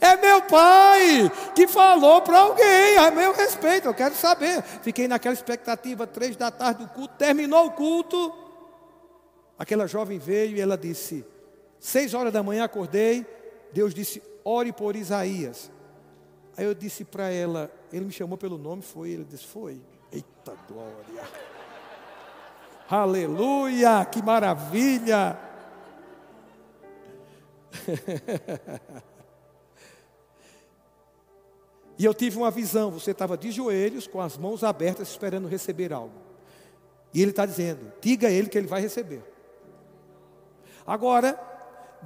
É 0.00 0.16
meu 0.16 0.42
pai 0.42 1.30
que 1.54 1.66
falou 1.66 2.22
para 2.22 2.38
alguém 2.38 2.96
a 2.98 3.10
meu 3.10 3.32
respeito, 3.32 3.88
eu 3.88 3.94
quero 3.94 4.14
saber. 4.14 4.62
Fiquei 4.82 5.08
naquela 5.08 5.34
expectativa, 5.34 6.06
três 6.06 6.36
da 6.36 6.50
tarde 6.50 6.84
do 6.84 6.90
culto, 6.90 7.14
terminou 7.16 7.66
o 7.66 7.70
culto. 7.72 8.32
Aquela 9.58 9.86
jovem 9.86 10.18
veio 10.18 10.56
e 10.56 10.60
ela 10.60 10.76
disse: 10.76 11.24
seis 11.78 12.14
horas 12.14 12.32
da 12.32 12.42
manhã 12.42 12.64
acordei. 12.64 13.26
Deus 13.72 13.94
disse: 13.94 14.22
ore 14.44 14.72
por 14.72 14.96
Isaías. 14.96 15.70
Aí 16.56 16.64
eu 16.64 16.74
disse 16.74 17.04
para 17.04 17.30
ela, 17.30 17.70
ele 17.92 18.04
me 18.04 18.12
chamou 18.12 18.36
pelo 18.36 18.58
nome, 18.58 18.82
foi, 18.82 19.10
ele 19.10 19.24
disse: 19.24 19.46
foi. 19.46 19.80
Eita 20.12 20.54
glória! 20.68 21.22
Aleluia! 22.88 24.04
Que 24.04 24.22
maravilha! 24.22 25.38
E 32.02 32.04
eu 32.04 32.12
tive 32.12 32.36
uma 32.36 32.50
visão, 32.50 32.90
você 32.90 33.12
estava 33.12 33.38
de 33.38 33.52
joelhos, 33.52 34.08
com 34.08 34.20
as 34.20 34.36
mãos 34.36 34.64
abertas, 34.64 35.08
esperando 35.08 35.46
receber 35.46 35.92
algo. 35.92 36.16
E 37.14 37.22
ele 37.22 37.30
está 37.30 37.46
dizendo: 37.46 37.92
diga 38.00 38.26
a 38.26 38.30
ele 38.32 38.48
que 38.48 38.58
ele 38.58 38.66
vai 38.66 38.80
receber. 38.80 39.22
Agora, 40.84 41.40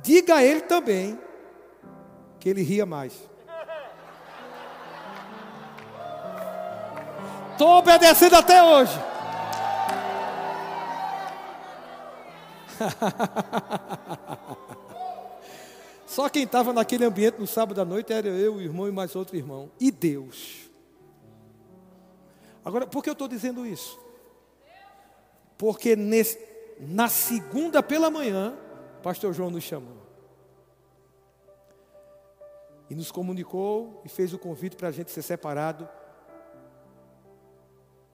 diga 0.03 0.35
a 0.35 0.45
ele 0.45 0.61
também 0.61 1.19
que 2.39 2.47
ele 2.47 2.61
ria 2.61 2.85
mais. 2.85 3.15
Estou 7.53 7.79
obedecendo 7.79 8.37
até 8.37 8.63
hoje. 8.63 9.01
Só 16.17 16.31
quem 16.31 16.45
estava 16.45 16.73
naquele 16.73 17.05
ambiente 17.05 17.39
no 17.39 17.47
sábado 17.47 17.79
à 17.79 17.85
noite 17.85 18.11
era 18.11 18.27
eu, 18.27 18.55
o 18.55 18.63
irmão 18.63 18.89
e 18.89 18.91
mais 18.91 19.15
outro 19.15 19.37
irmão. 19.37 19.71
E 19.79 19.91
Deus. 19.91 20.71
Agora, 22.65 22.87
por 22.87 23.05
que 23.05 23.11
eu 23.11 23.13
estou 23.13 23.29
dizendo 23.29 23.67
isso? 23.67 24.01
Porque 25.59 25.95
nesse, 25.95 26.39
na 26.81 27.11
segunda 27.11 27.83
pela 27.83 28.11
manhã, 28.11 28.57
pastor 29.03 29.35
João 29.35 29.51
nos 29.51 29.63
chamou. 29.63 29.99
E 32.89 32.95
nos 32.95 33.13
comunicou 33.13 34.01
e 34.03 34.09
fez 34.09 34.33
o 34.33 34.39
convite 34.39 34.75
para 34.75 34.89
a 34.89 34.93
gente 34.93 35.11
ser 35.11 35.21
separado 35.21 35.87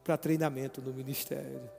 para 0.03 0.19
treinamento 0.19 0.83
no 0.83 0.93
ministério. 0.93 1.71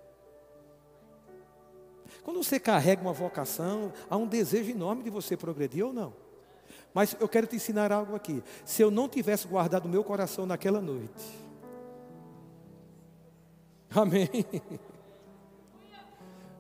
Quando 2.23 2.43
você 2.43 2.59
carrega 2.59 3.01
uma 3.01 3.13
vocação, 3.13 3.91
há 4.09 4.15
um 4.15 4.27
desejo 4.27 4.71
enorme 4.71 5.03
de 5.03 5.09
você 5.09 5.35
progredir 5.35 5.85
ou 5.85 5.93
não. 5.93 6.13
Mas 6.93 7.15
eu 7.19 7.27
quero 7.27 7.47
te 7.47 7.55
ensinar 7.55 7.91
algo 7.91 8.15
aqui. 8.15 8.43
Se 8.63 8.81
eu 8.81 8.89
não 8.89 9.09
tivesse 9.09 9.47
guardado 9.47 9.89
meu 9.89 10.03
coração 10.03 10.45
naquela 10.45 10.79
noite, 10.79 11.43
Amém. 13.95 14.29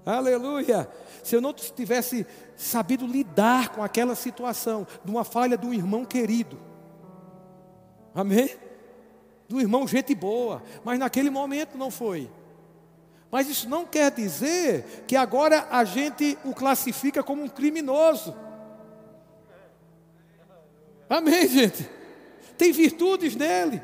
Aleluia. 0.05 0.89
Se 1.23 1.35
eu 1.35 1.41
não 1.41 1.53
tivesse 1.53 2.27
sabido 2.55 3.07
lidar 3.07 3.69
com 3.69 3.81
aquela 3.81 4.15
situação, 4.15 4.85
de 5.03 5.09
uma 5.09 5.23
falha 5.23 5.59
um 5.63 5.73
irmão 5.73 6.05
querido, 6.05 6.59
amém? 8.13 8.49
Do 9.47 9.59
irmão, 9.59 9.87
gente 9.87 10.13
boa, 10.13 10.61
mas 10.83 10.99
naquele 10.99 11.29
momento 11.29 11.77
não 11.77 11.89
foi. 11.89 12.29
Mas 13.33 13.49
isso 13.49 13.67
não 13.67 13.83
quer 13.83 14.11
dizer 14.11 15.05
que 15.07 15.15
agora 15.15 15.67
a 15.71 15.83
gente 15.83 16.37
o 16.45 16.53
classifica 16.53 17.23
como 17.23 17.41
um 17.41 17.49
criminoso. 17.49 18.35
Amém, 21.09 21.47
gente? 21.49 21.89
Tem 22.55 22.71
virtudes 22.71 23.35
nele. 23.35 23.81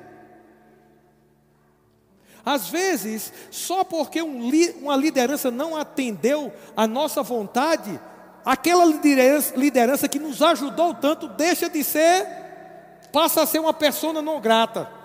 Às 2.46 2.70
vezes, 2.70 3.34
só 3.50 3.84
porque 3.84 4.22
um, 4.22 4.52
uma 4.84 4.96
liderança 4.96 5.50
não 5.50 5.76
atendeu 5.76 6.54
a 6.78 6.86
nossa 6.86 7.24
vontade, 7.24 8.00
aquela 8.46 8.86
liderança, 8.86 9.56
liderança 9.56 10.08
que 10.08 10.20
nos 10.20 10.44
ajudou 10.44 10.94
tanto 10.94 11.28
deixa 11.28 11.68
de 11.68 11.84
ser, 11.84 12.24
passa 13.12 13.42
a 13.42 13.48
ser 13.48 13.58
uma 13.58 13.74
pessoa 13.74 14.14
não 14.14 14.40
grata. 14.40 14.99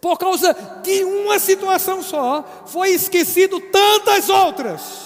Por 0.00 0.18
causa 0.18 0.52
de 0.82 1.04
uma 1.04 1.38
situação 1.38 2.02
só, 2.02 2.64
foi 2.66 2.90
esquecido 2.90 3.60
tantas 3.60 4.28
outras. 4.28 5.04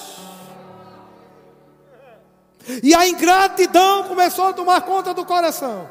E 2.83 2.95
a 2.95 3.09
ingratidão 3.09 4.05
começou 4.05 4.47
a 4.47 4.53
tomar 4.53 4.83
conta 4.83 5.15
do 5.15 5.25
coração. 5.25 5.91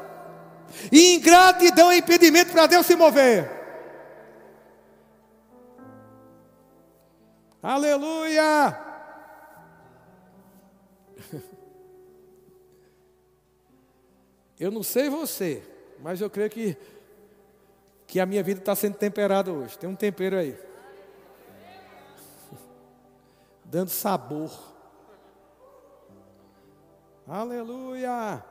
E 0.92 1.14
ingratidão 1.14 1.90
é 1.90 1.96
impedimento 1.98 2.52
para 2.52 2.66
Deus 2.66 2.86
se 2.86 2.94
mover. 2.94 3.58
Aleluia! 7.62 8.78
Eu 14.58 14.70
não 14.70 14.82
sei 14.82 15.08
você, 15.08 15.62
mas 16.00 16.20
eu 16.20 16.28
creio 16.30 16.50
que, 16.50 16.76
que 18.08 18.18
a 18.18 18.26
minha 18.26 18.42
vida 18.42 18.58
está 18.60 18.74
sendo 18.74 18.96
temperada 18.96 19.52
hoje. 19.52 19.78
Tem 19.78 19.88
um 19.88 19.94
tempero 19.94 20.38
aí. 20.38 20.58
Dando 23.62 23.90
sabor. 23.90 24.50
Aleluia! 27.26 28.42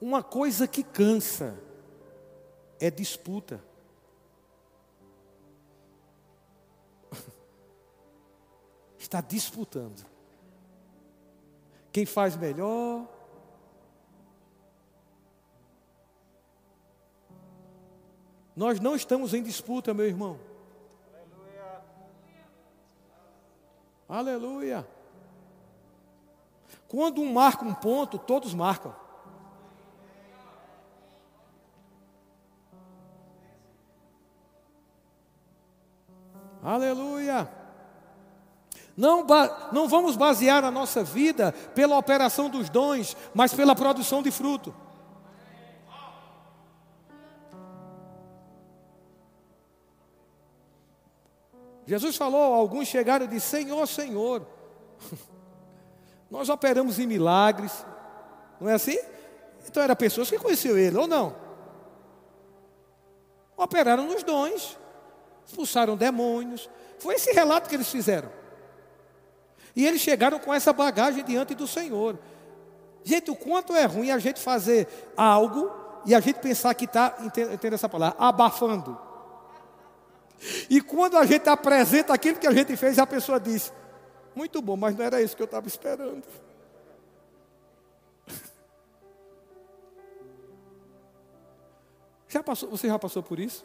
Uma 0.00 0.22
coisa 0.22 0.66
que 0.66 0.82
cansa 0.82 1.54
é 2.80 2.90
disputa. 2.90 3.62
Está 8.98 9.20
disputando. 9.20 10.06
Quem 11.92 12.06
faz 12.06 12.34
melhor? 12.34 13.17
Nós 18.58 18.80
não 18.80 18.96
estamos 18.96 19.34
em 19.34 19.40
disputa, 19.40 19.94
meu 19.94 20.04
irmão. 20.04 20.36
Aleluia. 24.08 24.84
Quando 26.88 27.20
um 27.20 27.32
marca 27.32 27.64
um 27.64 27.72
ponto, 27.72 28.18
todos 28.18 28.52
marcam. 28.52 28.92
Aleluia. 36.60 37.48
Não, 38.96 39.24
não 39.70 39.88
vamos 39.88 40.16
basear 40.16 40.64
a 40.64 40.70
nossa 40.72 41.04
vida 41.04 41.52
pela 41.76 41.96
operação 41.96 42.50
dos 42.50 42.68
dons, 42.68 43.16
mas 43.32 43.54
pela 43.54 43.76
produção 43.76 44.20
de 44.20 44.32
fruto. 44.32 44.74
Jesus 51.88 52.16
falou, 52.16 52.52
alguns 52.52 52.86
chegaram 52.86 53.24
e 53.24 53.28
disseram: 53.28 53.64
Senhor, 53.64 53.86
Senhor, 53.86 54.46
nós 56.30 56.50
operamos 56.50 56.98
em 56.98 57.06
milagres, 57.06 57.72
não 58.60 58.68
é 58.68 58.74
assim? 58.74 58.98
Então 59.66 59.82
eram 59.82 59.96
pessoas 59.96 60.28
que 60.28 60.38
conheciam 60.38 60.76
ele, 60.76 60.98
ou 60.98 61.06
não? 61.06 61.34
Operaram 63.56 64.04
nos 64.04 64.22
dons, 64.22 64.76
expulsaram 65.46 65.96
demônios. 65.96 66.68
Foi 66.98 67.14
esse 67.14 67.32
relato 67.32 67.70
que 67.70 67.74
eles 67.74 67.88
fizeram. 67.88 68.30
E 69.74 69.86
eles 69.86 70.02
chegaram 70.02 70.38
com 70.38 70.52
essa 70.52 70.74
bagagem 70.74 71.24
diante 71.24 71.54
do 71.54 71.66
Senhor. 71.66 72.18
Gente, 73.02 73.30
o 73.30 73.36
quanto 73.36 73.74
é 73.74 73.86
ruim 73.86 74.10
a 74.10 74.18
gente 74.18 74.40
fazer 74.40 74.86
algo 75.16 75.70
e 76.04 76.14
a 76.14 76.20
gente 76.20 76.38
pensar 76.40 76.74
que 76.74 76.84
está, 76.84 77.16
entenda 77.22 77.76
essa 77.76 77.88
palavra, 77.88 78.14
abafando. 78.18 79.07
E 80.70 80.80
quando 80.80 81.16
a 81.16 81.24
gente 81.26 81.48
apresenta 81.48 82.12
aquilo 82.12 82.38
que 82.38 82.46
a 82.46 82.52
gente 82.52 82.76
fez, 82.76 82.98
a 82.98 83.06
pessoa 83.06 83.40
diz: 83.40 83.72
Muito 84.34 84.60
bom, 84.62 84.76
mas 84.76 84.96
não 84.96 85.04
era 85.04 85.20
isso 85.22 85.36
que 85.36 85.42
eu 85.42 85.46
estava 85.46 85.66
esperando. 85.66 86.22
Já 92.28 92.42
passou, 92.42 92.68
você 92.68 92.86
já 92.86 92.98
passou 92.98 93.22
por 93.22 93.38
isso? 93.38 93.64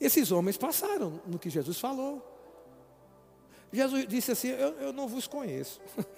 Esses 0.00 0.30
homens 0.32 0.56
passaram 0.56 1.20
no 1.26 1.38
que 1.38 1.50
Jesus 1.50 1.78
falou. 1.78 2.22
Jesus 3.72 4.06
disse 4.06 4.32
assim: 4.32 4.48
Eu, 4.48 4.72
eu 4.78 4.92
não 4.92 5.06
vos 5.06 5.26
conheço. 5.26 5.80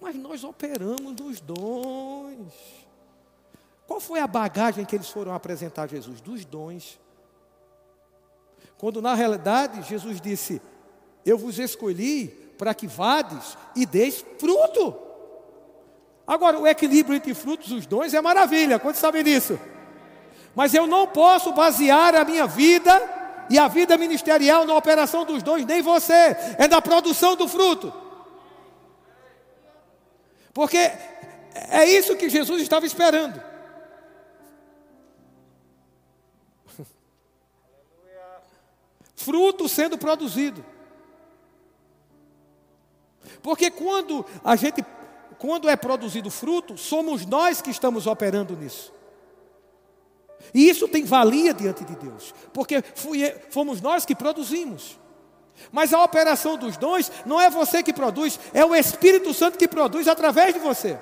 Mas 0.00 0.14
nós 0.14 0.44
operamos 0.44 1.12
nos 1.12 1.40
dons. 1.40 2.52
Qual 3.86 4.00
foi 4.00 4.20
a 4.20 4.26
bagagem 4.26 4.84
que 4.84 4.96
eles 4.96 5.10
foram 5.10 5.34
apresentar 5.34 5.82
a 5.82 5.86
Jesus? 5.86 6.20
Dos 6.20 6.44
dons. 6.44 6.98
Quando 8.78 9.00
na 9.00 9.14
realidade 9.14 9.82
Jesus 9.88 10.20
disse: 10.20 10.60
Eu 11.24 11.38
vos 11.38 11.58
escolhi 11.58 12.28
para 12.58 12.74
que 12.74 12.86
vades 12.86 13.56
e 13.74 13.86
deis 13.86 14.24
fruto. 14.38 14.96
Agora, 16.26 16.58
o 16.58 16.66
equilíbrio 16.66 17.16
entre 17.16 17.34
frutos 17.34 17.70
e 17.70 17.74
os 17.74 17.86
dons 17.86 18.14
é 18.14 18.20
maravilha, 18.20 18.78
quantos 18.78 19.00
sabem 19.00 19.22
disso? 19.22 19.58
Mas 20.54 20.72
eu 20.72 20.86
não 20.86 21.06
posso 21.06 21.52
basear 21.52 22.14
a 22.14 22.24
minha 22.24 22.46
vida 22.46 22.92
e 23.50 23.58
a 23.58 23.68
vida 23.68 23.98
ministerial 23.98 24.64
na 24.64 24.74
operação 24.74 25.24
dos 25.24 25.42
dons, 25.42 25.64
nem 25.66 25.82
você, 25.82 26.36
é 26.58 26.66
na 26.68 26.80
produção 26.80 27.36
do 27.36 27.46
fruto. 27.46 27.92
Porque 30.52 30.78
é 30.78 31.84
isso 31.84 32.16
que 32.16 32.30
Jesus 32.30 32.62
estava 32.62 32.86
esperando. 32.86 33.53
Fruto 39.24 39.68
sendo 39.68 39.96
produzido. 39.96 40.64
Porque 43.42 43.70
quando 43.70 44.24
a 44.44 44.54
gente 44.56 44.84
quando 45.38 45.68
é 45.68 45.76
produzido 45.76 46.30
fruto, 46.30 46.78
somos 46.78 47.26
nós 47.26 47.60
que 47.60 47.70
estamos 47.70 48.06
operando 48.06 48.56
nisso. 48.56 48.92
E 50.54 50.68
isso 50.68 50.88
tem 50.88 51.04
valia 51.04 51.52
diante 51.52 51.84
de 51.84 51.94
Deus, 51.96 52.34
porque 52.52 52.82
fui, 52.94 53.28
fomos 53.50 53.80
nós 53.80 54.06
que 54.06 54.14
produzimos. 54.14 54.98
Mas 55.70 55.92
a 55.92 56.02
operação 56.02 56.56
dos 56.56 56.76
dons 56.76 57.10
não 57.24 57.40
é 57.40 57.48
você 57.48 57.82
que 57.82 57.92
produz, 57.92 58.38
é 58.52 58.64
o 58.64 58.74
Espírito 58.74 59.32
Santo 59.32 59.58
que 59.58 59.68
produz 59.68 60.08
através 60.08 60.54
de 60.54 60.60
você. 60.60 60.98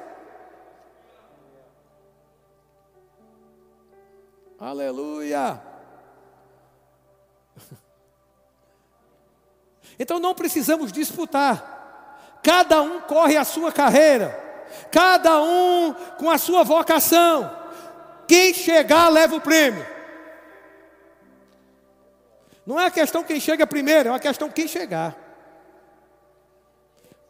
Aleluia. 4.59 5.72
Então 10.03 10.19
não 10.19 10.35
precisamos 10.35 10.91
disputar. 10.91 12.41
Cada 12.43 12.83
um 12.83 13.01
corre 13.03 13.37
a 13.37 13.45
sua 13.45 13.71
carreira, 13.71 14.37
cada 14.91 15.41
um 15.41 15.95
com 16.19 16.29
a 16.29 16.37
sua 16.39 16.65
vocação. 16.65 17.57
Quem 18.27 18.53
chegar 18.53 19.09
leva 19.09 19.37
o 19.37 19.41
prêmio. 19.41 19.87
Não 22.67 22.81
é 22.81 22.87
a 22.87 22.91
questão 22.91 23.23
quem 23.23 23.39
chega 23.39 23.65
primeiro, 23.65 24.09
é 24.09 24.13
uma 24.13 24.19
questão 24.19 24.51
quem 24.51 24.67
chegar. 24.67 25.17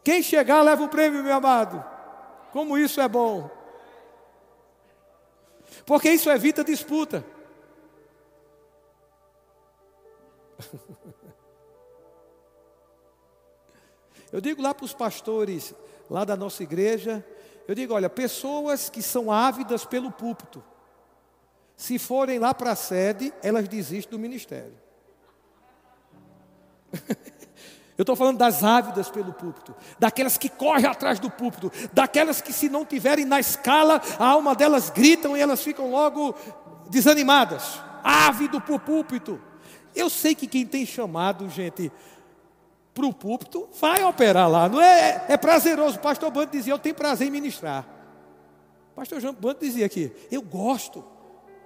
Quem 0.03 0.23
chegar 0.23 0.63
leva 0.63 0.83
o 0.83 0.89
prêmio, 0.89 1.23
meu 1.23 1.35
amado. 1.35 1.85
Como 2.51 2.75
isso 2.75 2.99
é 2.99 3.07
bom. 3.07 3.51
Porque 5.85 6.09
isso 6.09 6.27
evita 6.27 6.63
disputa. 6.63 7.23
Eu 14.33 14.41
digo 14.41 14.63
lá 14.63 14.73
para 14.73 14.83
os 14.83 14.95
pastores 14.95 15.75
lá 16.09 16.25
da 16.25 16.35
nossa 16.35 16.63
igreja, 16.63 17.23
eu 17.67 17.75
digo, 17.75 17.93
olha, 17.93 18.09
pessoas 18.09 18.89
que 18.89 18.99
são 18.99 19.31
ávidas 19.31 19.85
pelo 19.85 20.11
púlpito, 20.11 20.63
se 21.77 21.99
forem 21.99 22.39
lá 22.39 22.51
para 22.51 22.71
a 22.71 22.75
sede, 22.75 23.31
elas 23.43 23.67
desistem 23.67 24.09
do 24.09 24.19
ministério. 24.19 24.73
Eu 27.95 28.01
estou 28.01 28.15
falando 28.15 28.39
das 28.39 28.63
ávidas 28.63 29.07
pelo 29.07 29.31
púlpito, 29.31 29.75
daquelas 29.99 30.35
que 30.35 30.49
correm 30.49 30.87
atrás 30.87 31.19
do 31.19 31.29
púlpito, 31.29 31.71
daquelas 31.93 32.41
que, 32.41 32.51
se 32.51 32.67
não 32.67 32.83
tiverem 32.83 33.23
na 33.23 33.39
escala, 33.39 34.01
a 34.17 34.25
alma 34.25 34.55
delas 34.55 34.89
gritam 34.89 35.37
e 35.37 35.39
elas 35.39 35.61
ficam 35.61 35.91
logo 35.91 36.33
desanimadas, 36.89 37.79
ávido 38.03 38.59
por 38.59 38.79
púlpito. 38.79 39.39
Eu 39.95 40.09
sei 40.09 40.33
que 40.33 40.47
quem 40.47 40.65
tem 40.65 40.87
chamado, 40.87 41.47
gente, 41.49 41.91
para 42.93 43.05
o 43.05 43.13
púlpito, 43.13 43.67
vai 43.79 44.03
operar 44.03 44.49
lá, 44.49 44.69
não 44.69 44.79
é? 44.79 45.25
É 45.27 45.37
prazeroso. 45.37 45.97
O 45.97 46.01
pastor 46.01 46.29
Bando 46.29 46.51
dizia: 46.51 46.73
Eu 46.73 46.79
tenho 46.79 46.93
prazer 46.93 47.27
em 47.27 47.31
ministrar. 47.31 47.85
O 48.91 48.95
pastor 48.95 49.19
João 49.19 49.33
Bando 49.33 49.59
dizia 49.59 49.85
aqui: 49.85 50.15
Eu 50.31 50.41
gosto. 50.41 51.03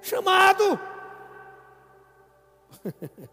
Chamado. 0.02 0.80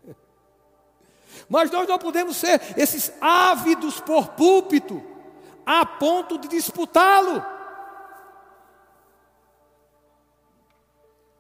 Mas 1.49 1.71
nós 1.71 1.87
não 1.87 1.99
podemos 1.99 2.37
ser 2.37 2.61
esses 2.77 3.13
ávidos 3.21 4.01
por 4.01 4.29
púlpito, 4.29 5.03
a 5.65 5.87
ponto 5.87 6.39
de 6.39 6.49
disputá-lo. 6.49 7.45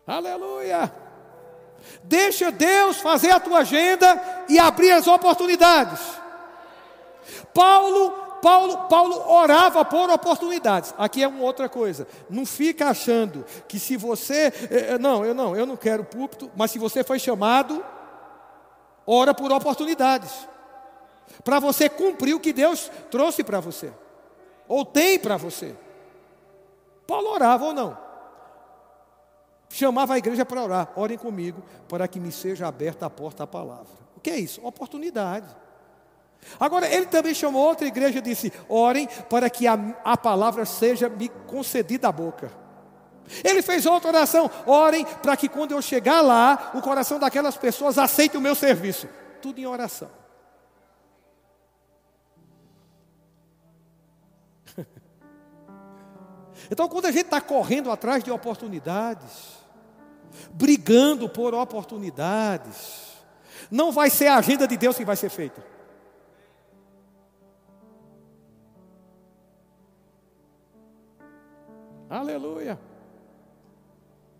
Aleluia! 0.07 0.93
Deixa 2.03 2.51
Deus 2.53 2.99
fazer 2.99 3.31
a 3.31 3.41
tua 3.41 3.61
agenda 3.61 4.45
e 4.49 4.59
abrir 4.59 4.93
as 4.93 5.07
oportunidades. 5.07 6.24
Paulo, 7.55 8.11
Paulo, 8.43 8.89
Paulo 8.89 9.31
orava 9.31 9.85
por 9.85 10.11
oportunidades. 10.11 10.93
Aqui 10.99 11.23
é 11.23 11.29
uma 11.29 11.45
outra 11.45 11.69
coisa. 11.69 12.07
Não 12.29 12.45
fica 12.45 12.89
achando 12.89 13.47
que 13.69 13.79
se 13.79 13.97
você, 13.97 14.53
eh, 14.71 14.95
eh, 14.95 14.99
não, 14.99 15.25
eu 15.25 15.33
não, 15.33 15.57
eu 15.57 15.65
não 15.65 15.77
quero 15.77 16.05
púlpito, 16.05 16.51
mas 16.57 16.73
se 16.73 16.79
você 16.79 17.05
foi 17.05 17.19
chamado, 17.19 17.83
ora 19.07 19.33
por 19.33 19.53
oportunidades. 19.53 20.49
Para 21.45 21.61
você 21.61 21.89
cumprir 21.89 22.35
o 22.35 22.41
que 22.41 22.53
Deus 22.53 22.91
trouxe 23.11 23.45
para 23.45 23.61
você. 23.61 23.93
Ou 24.67 24.85
tem 24.85 25.19
para 25.19 25.37
você. 25.37 25.75
Paulo 27.07 27.31
orava 27.31 27.67
ou 27.67 27.73
não? 27.73 27.97
Chamava 29.69 30.15
a 30.15 30.19
igreja 30.19 30.45
para 30.45 30.63
orar. 30.63 30.93
Orem 30.97 31.19
comigo 31.19 31.63
para 31.89 32.07
que 32.09 32.19
me 32.19 32.33
seja 32.33 32.67
aberta 32.67 33.07
a 33.07 33.11
porta 33.11 33.45
à 33.45 33.47
palavra. 33.47 34.05
O 34.17 34.21
que 34.21 34.31
é 34.31 34.39
isso? 34.39 34.65
Oportunidade. 34.67 35.64
Agora, 36.59 36.93
ele 36.93 37.07
também 37.07 37.35
chamou 37.35 37.67
outra 37.67 37.87
igreja 37.87 38.19
e 38.19 38.23
disse: 38.23 38.53
Orem 38.69 39.09
para 39.29 39.49
que 39.51 39.67
a, 39.67 39.79
a 40.05 40.17
palavra 40.17 40.65
seja 40.65 41.09
me 41.09 41.29
concedida 41.29 42.09
à 42.09 42.13
boca. 42.13 42.51
Ele 43.43 43.63
fez 43.63 43.87
outra 43.87 44.11
oração: 44.11 44.51
Orem 44.67 45.05
para 45.23 45.37
que 45.37 45.49
quando 45.49 45.73
eu 45.73 45.83
chegar 45.83 46.21
lá, 46.21 46.73
o 46.75 46.83
coração 46.83 47.19
daquelas 47.19 47.57
pessoas 47.57 47.99
aceite 47.99 48.37
o 48.37 48.41
meu 48.41 48.55
serviço. 48.55 49.09
Tudo 49.41 49.59
em 49.59 49.67
oração. 49.67 50.11
Então, 56.71 56.89
quando 56.89 57.05
a 57.05 57.11
gente 57.11 57.27
está 57.27 57.43
correndo 57.43 57.91
atrás 57.91 58.25
de 58.25 58.31
oportunidades, 58.31 59.53
brigando 60.51 61.29
por 61.29 61.53
oportunidades, 61.53 63.13
não 63.71 63.93
vai 63.93 64.09
ser 64.09 64.29
a 64.29 64.37
agenda 64.37 64.67
de 64.67 64.75
Deus 64.75 64.97
que 64.97 65.05
vai 65.05 65.15
ser 65.15 65.29
feita. 65.29 65.74
Aleluia. 72.15 72.79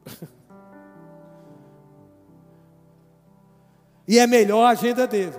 E 4.07 4.19
é 4.19 4.27
melhor 4.27 4.67
a 4.67 4.69
agenda 4.69 5.07
dele. 5.07 5.35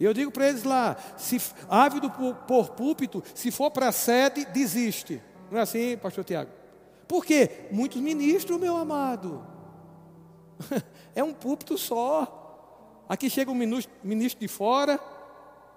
Eu 0.00 0.14
digo 0.14 0.30
para 0.30 0.48
eles 0.48 0.64
lá: 0.64 0.96
se 1.18 1.36
ávido 1.68 2.10
por, 2.10 2.34
por 2.36 2.70
púlpito, 2.70 3.22
se 3.34 3.50
for 3.50 3.70
para 3.70 3.88
a 3.88 3.92
sede, 3.92 4.46
desiste. 4.46 5.22
Não 5.50 5.58
é 5.58 5.60
assim, 5.60 5.94
pastor 5.98 6.24
Tiago? 6.24 6.50
Por 7.06 7.22
quê? 7.22 7.68
Muitos 7.70 8.00
ministros, 8.00 8.58
meu 8.58 8.78
amado. 8.78 9.46
É 11.14 11.22
um 11.22 11.34
púlpito 11.34 11.76
só. 11.76 13.04
Aqui 13.06 13.28
chega 13.28 13.50
um 13.50 13.54
ministro 14.02 14.40
de 14.40 14.48
fora, 14.48 14.98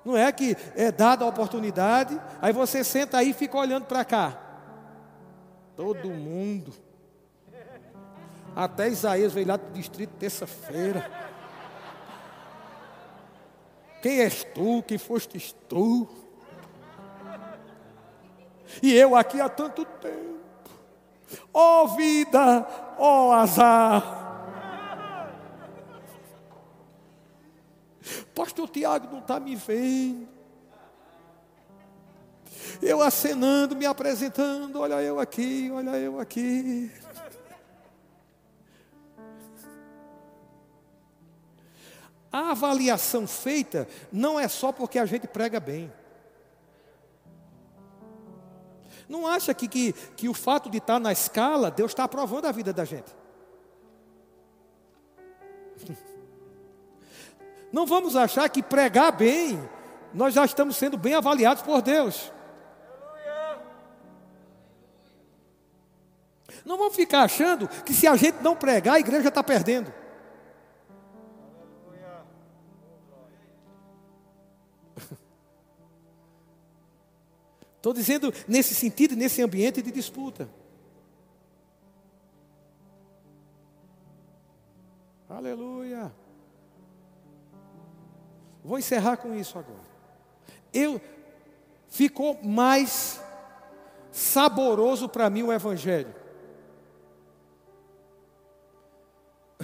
não 0.05 0.15
é 0.15 0.31
que 0.31 0.55
é 0.73 0.89
dada 0.89 1.25
a 1.25 1.27
oportunidade, 1.27 2.17
aí 2.41 2.53
você 2.53 2.81
senta 2.81 3.17
aí 3.17 3.31
e 3.31 3.33
fica 3.33 3.57
olhando 3.57 3.83
para 3.83 4.05
cá. 4.05 4.46
Todo 5.77 6.09
mundo. 6.09 6.73
Até 8.55 8.89
Isaías 8.89 9.31
veio 9.31 9.47
lá 9.47 9.57
do 9.57 9.71
distrito 9.71 10.09
terça-feira. 10.17 11.09
Quem 14.01 14.21
és 14.21 14.43
tu? 14.43 14.81
Quem 14.81 14.97
fostes 14.97 15.55
tu? 15.69 16.07
E 18.81 18.91
eu 18.91 19.15
aqui 19.15 19.39
há 19.39 19.47
tanto 19.47 19.85
tempo. 19.85 20.37
Ó 21.53 21.83
oh, 21.83 21.87
vida, 21.89 22.67
ó 22.97 23.27
oh, 23.27 23.31
azar. 23.33 24.25
Pastor 28.33 28.67
Tiago 28.69 29.11
não 29.11 29.19
está 29.19 29.39
me 29.39 29.55
vendo. 29.55 30.36
Eu 32.81 33.01
acenando, 33.01 33.75
me 33.75 33.85
apresentando, 33.85 34.79
olha 34.79 35.01
eu 35.01 35.19
aqui, 35.19 35.69
olha 35.73 35.97
eu 35.97 36.19
aqui. 36.19 36.91
A 42.31 42.51
avaliação 42.51 43.25
feita 43.25 43.87
não 44.11 44.39
é 44.39 44.47
só 44.47 44.71
porque 44.71 44.99
a 44.99 45.05
gente 45.05 45.27
prega 45.27 45.59
bem. 45.59 45.91
Não 49.07 49.25
acha 49.25 49.53
que, 49.53 49.67
que, 49.67 49.93
que 49.93 50.27
o 50.27 50.33
fato 50.33 50.69
de 50.69 50.77
estar 50.79 50.99
na 50.99 51.11
escala, 51.11 51.71
Deus 51.71 51.91
está 51.91 52.03
aprovando 52.03 52.45
a 52.45 52.51
vida 52.51 52.73
da 52.73 52.83
gente. 52.83 53.15
Não 57.71 57.85
vamos 57.85 58.15
achar 58.15 58.49
que 58.49 58.61
pregar 58.61 59.11
bem, 59.11 59.59
nós 60.13 60.33
já 60.33 60.43
estamos 60.45 60.75
sendo 60.75 60.97
bem 60.97 61.13
avaliados 61.13 61.63
por 61.63 61.81
Deus. 61.81 62.31
Não 66.67 66.77
vamos 66.77 66.95
ficar 66.97 67.23
achando 67.23 67.65
que 67.85 67.93
se 67.93 68.05
a 68.05 68.15
gente 68.17 68.43
não 68.43 68.53
pregar, 68.53 68.95
a 68.95 68.99
igreja 68.99 69.29
está 69.29 69.41
perdendo. 69.41 69.89
Estou 77.77 77.93
dizendo 77.93 78.33
nesse 78.45 78.75
sentido, 78.75 79.15
nesse 79.15 79.41
ambiente 79.41 79.81
de 79.81 79.89
disputa. 79.91 80.49
Aleluia. 85.29 86.11
Vou 88.61 88.77
encerrar 88.77 89.15
com 89.15 89.33
isso 89.33 89.57
agora. 89.57 89.87
Eu 90.73 90.99
ficou 91.87 92.37
mais 92.43 93.21
saboroso 94.11 95.07
para 95.07 95.29
mim 95.29 95.43
o 95.43 95.53
evangelho. 95.53 96.26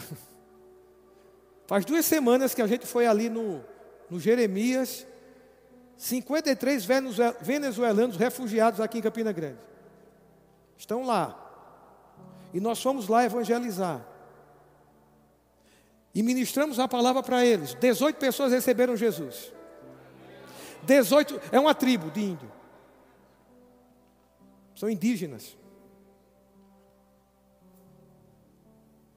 Faz 1.68 1.86
duas 1.86 2.06
semanas 2.06 2.54
que 2.54 2.62
a 2.62 2.68
gente 2.68 2.86
foi 2.86 3.08
ali 3.08 3.30
no, 3.30 3.64
no 4.10 4.20
Jeremias 4.20 5.06
53 5.98 6.86
venezuelanos 7.42 8.18
refugiados 8.18 8.82
aqui 8.82 8.98
em 9.00 9.02
Campina 9.02 9.32
Grande. 9.32 9.60
Estão 10.78 11.06
lá. 11.06 11.40
E 12.54 12.60
nós 12.60 12.82
fomos 12.82 13.08
lá 13.08 13.24
evangelizar. 13.24 14.06
E 16.14 16.22
ministramos 16.22 16.78
a 16.80 16.88
palavra 16.88 17.24
para 17.24 17.46
eles. 17.46 17.74
18 17.76 18.18
pessoas 18.18 18.52
receberam 18.52 18.96
Jesus. 18.96 19.52
18 20.84 21.42
é 21.52 21.60
uma 21.60 21.74
tribo 21.74 22.12
de 22.12 22.22
índio. 22.22 22.52
São 24.76 24.90
indígenas. 24.90 25.58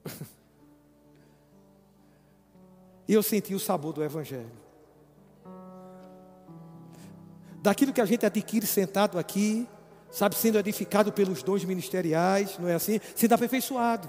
E 3.09 3.15
eu 3.15 3.23
senti 3.23 3.55
o 3.55 3.61
sabor 3.61 3.93
do 3.93 4.03
Evangelho 4.03 4.67
daquilo 7.67 7.93
que 7.93 8.01
a 8.01 8.05
gente 8.05 8.25
adquire 8.25 8.65
sentado 8.65 9.19
aqui, 9.19 9.67
sabe, 10.09 10.37
sendo 10.37 10.57
edificado 10.57 11.13
pelos 11.13 11.43
dons 11.43 11.65
ministeriais, 11.65 12.57
não 12.59 12.69
é 12.69 12.75
assim? 12.75 13.01
Sendo 13.17 13.35
aperfeiçoado, 13.35 14.09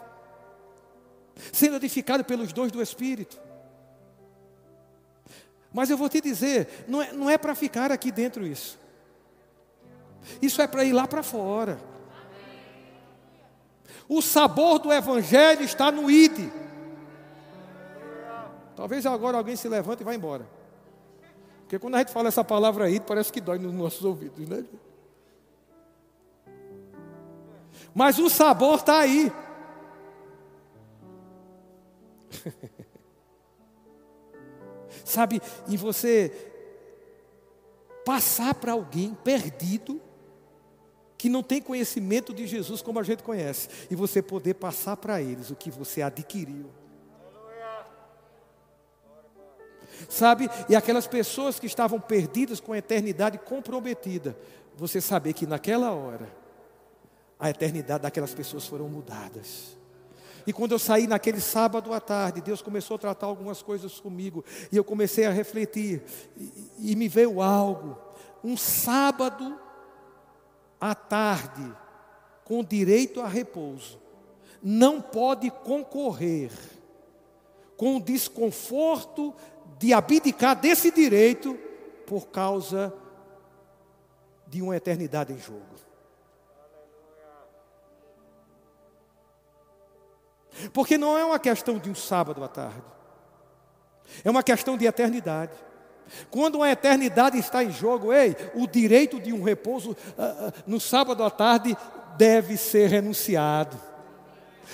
sendo 1.51 1.77
edificado 1.77 2.23
pelos 2.23 2.53
dons 2.53 2.71
do 2.71 2.79
Espírito. 2.79 3.39
Mas 5.73 5.89
eu 5.89 5.97
vou 5.97 6.07
te 6.07 6.21
dizer, 6.21 6.85
não 6.87 7.01
é, 7.01 7.11
não 7.11 7.29
é 7.29 7.37
para 7.37 7.55
ficar 7.55 7.91
aqui 7.91 8.11
dentro 8.11 8.45
isso. 8.45 8.79
Isso 10.39 10.61
é 10.61 10.67
para 10.67 10.83
ir 10.83 10.93
lá 10.93 11.07
para 11.07 11.23
fora. 11.23 11.79
O 14.07 14.21
sabor 14.21 14.77
do 14.77 14.93
Evangelho 14.93 15.63
está 15.63 15.91
no 15.91 16.11
ID. 16.11 16.51
Talvez 18.77 19.05
agora 19.07 19.37
alguém 19.39 19.55
se 19.55 19.67
levante 19.67 20.01
e 20.01 20.03
vá 20.03 20.13
embora. 20.13 20.47
Porque 21.61 21.79
quando 21.79 21.95
a 21.95 21.97
gente 21.97 22.11
fala 22.11 22.27
essa 22.27 22.43
palavra 22.43 22.85
aí, 22.85 22.99
parece 22.99 23.33
que 23.33 23.41
dói 23.41 23.57
nos 23.57 23.73
nossos 23.73 24.05
ouvidos, 24.05 24.47
né? 24.47 24.63
Mas 27.91 28.19
o 28.19 28.29
sabor 28.29 28.75
está 28.75 28.99
aí. 28.99 29.33
Sabe, 35.03 35.41
e 35.67 35.75
você 35.75 36.31
passar 38.05 38.53
para 38.53 38.73
alguém 38.73 39.15
perdido, 39.15 39.99
que 41.17 41.29
não 41.29 41.41
tem 41.41 41.59
conhecimento 41.59 42.31
de 42.31 42.45
Jesus 42.45 42.83
como 42.83 42.99
a 42.99 43.03
gente 43.03 43.23
conhece, 43.23 43.69
e 43.89 43.95
você 43.95 44.21
poder 44.21 44.53
passar 44.53 44.97
para 44.97 45.19
eles 45.19 45.49
o 45.49 45.55
que 45.55 45.71
você 45.71 46.03
adquiriu. 46.03 46.69
Sabe? 50.09 50.49
E 50.69 50.75
aquelas 50.75 51.07
pessoas 51.07 51.59
que 51.59 51.65
estavam 51.65 51.99
perdidas 51.99 52.59
com 52.59 52.73
a 52.73 52.77
eternidade 52.77 53.37
comprometida, 53.37 54.37
você 54.75 55.01
saber 55.01 55.33
que 55.33 55.47
naquela 55.47 55.91
hora 55.91 56.29
a 57.39 57.49
eternidade 57.49 58.03
daquelas 58.03 58.33
pessoas 58.33 58.65
foram 58.65 58.87
mudadas. 58.87 59.77
E 60.45 60.53
quando 60.53 60.71
eu 60.71 60.79
saí 60.79 61.07
naquele 61.07 61.41
sábado 61.41 61.91
à 61.91 61.99
tarde, 61.99 62.39
Deus 62.39 62.61
começou 62.61 62.95
a 62.95 62.99
tratar 62.99 63.27
algumas 63.27 63.61
coisas 63.61 63.99
comigo, 63.99 64.45
e 64.71 64.77
eu 64.77 64.83
comecei 64.83 65.25
a 65.25 65.31
refletir, 65.31 66.01
e, 66.37 66.91
e 66.91 66.95
me 66.95 67.09
veio 67.09 67.41
algo. 67.41 67.97
Um 68.41 68.55
sábado 68.55 69.59
à 70.79 70.95
tarde, 70.95 71.69
com 72.45 72.63
direito 72.63 73.19
a 73.19 73.27
repouso, 73.27 73.99
não 74.63 75.01
pode 75.01 75.51
concorrer 75.51 76.51
com 77.75 77.97
o 77.97 78.01
desconforto 78.01 79.35
de 79.77 79.93
abdicar 79.93 80.55
desse 80.55 80.91
direito 80.91 81.57
por 82.05 82.27
causa 82.27 82.93
de 84.47 84.61
uma 84.61 84.75
eternidade 84.75 85.33
em 85.33 85.39
jogo. 85.39 85.65
Porque 90.73 90.97
não 90.97 91.17
é 91.17 91.23
uma 91.23 91.39
questão 91.39 91.77
de 91.77 91.89
um 91.89 91.95
sábado 91.95 92.43
à 92.43 92.47
tarde, 92.47 92.81
é 94.23 94.29
uma 94.29 94.41
questão 94.41 94.77
de 94.77 94.85
eternidade. 94.85 95.53
Quando 96.31 96.55
uma 96.55 96.69
eternidade 96.69 97.37
está 97.37 97.63
em 97.63 97.71
jogo, 97.71 98.13
ei, 98.13 98.35
o 98.55 98.65
direito 98.65 99.19
de 99.19 99.33
um 99.33 99.43
repouso 99.43 99.91
uh, 99.91 99.93
uh, 100.47 100.53
no 100.65 100.79
sábado 100.79 101.21
à 101.23 101.29
tarde 101.29 101.77
deve 102.17 102.55
ser 102.57 102.89
renunciado. 102.89 103.77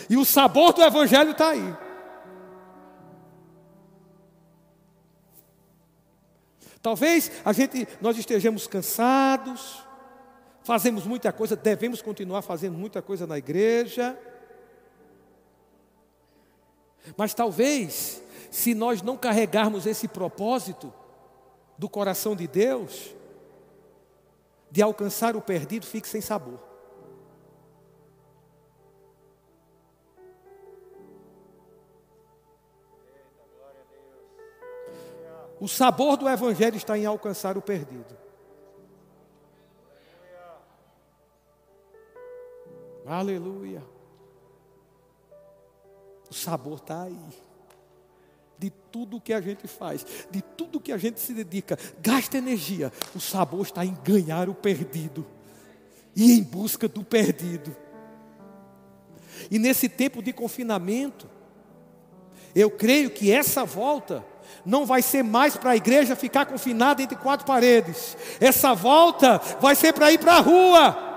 E 0.09 0.15
o 0.15 0.23
sabor 0.23 0.73
do 0.73 0.83
Evangelho 0.83 1.31
está 1.31 1.49
aí. 1.49 1.75
Talvez 6.83 7.31
a 7.45 7.53
gente, 7.53 7.87
nós 8.01 8.17
estejamos 8.17 8.67
cansados, 8.67 9.81
fazemos 10.63 11.05
muita 11.05 11.31
coisa, 11.31 11.55
devemos 11.55 12.01
continuar 12.01 12.41
fazendo 12.41 12.77
muita 12.77 13.01
coisa 13.01 13.25
na 13.25 13.37
igreja. 13.37 14.19
Mas 17.15 17.33
talvez, 17.33 18.21
se 18.51 18.75
nós 18.75 19.01
não 19.01 19.15
carregarmos 19.15 19.85
esse 19.85 20.09
propósito 20.09 20.93
do 21.77 21.87
coração 21.87 22.35
de 22.35 22.49
Deus, 22.49 23.15
de 24.69 24.81
alcançar 24.81 25.37
o 25.37 25.41
perdido, 25.41 25.85
fique 25.85 26.07
sem 26.07 26.19
sabor. 26.19 26.72
O 35.63 35.67
sabor 35.69 36.17
do 36.17 36.27
Evangelho 36.27 36.75
está 36.75 36.97
em 36.97 37.05
alcançar 37.05 37.57
o 37.57 37.61
perdido. 37.61 38.17
Aleluia. 43.05 43.81
O 46.29 46.33
sabor 46.33 46.79
está 46.79 47.03
aí. 47.03 47.17
De 48.57 48.69
tudo 48.69 49.21
que 49.21 49.31
a 49.31 49.39
gente 49.39 49.65
faz, 49.65 50.05
de 50.29 50.41
tudo 50.41 50.81
que 50.81 50.91
a 50.91 50.97
gente 50.97 51.21
se 51.21 51.33
dedica, 51.33 51.79
gasta 52.01 52.37
energia. 52.37 52.91
O 53.15 53.21
sabor 53.21 53.61
está 53.61 53.85
em 53.85 53.97
ganhar 54.03 54.49
o 54.49 54.53
perdido 54.53 55.25
e 56.13 56.33
em 56.33 56.43
busca 56.43 56.89
do 56.89 57.05
perdido. 57.05 57.73
E 59.49 59.57
nesse 59.57 59.87
tempo 59.87 60.21
de 60.21 60.33
confinamento, 60.33 61.25
eu 62.53 62.69
creio 62.69 63.09
que 63.09 63.31
essa 63.31 63.63
volta 63.63 64.32
não 64.65 64.85
vai 64.85 65.01
ser 65.01 65.23
mais 65.23 65.57
para 65.57 65.71
a 65.71 65.75
igreja 65.75 66.15
ficar 66.15 66.45
confinada 66.45 67.01
entre 67.01 67.17
quatro 67.17 67.45
paredes. 67.45 68.17
Essa 68.39 68.73
volta 68.73 69.39
vai 69.59 69.75
ser 69.75 69.93
para 69.93 70.11
ir 70.11 70.19
para 70.19 70.35
a 70.35 70.39
rua. 70.39 71.13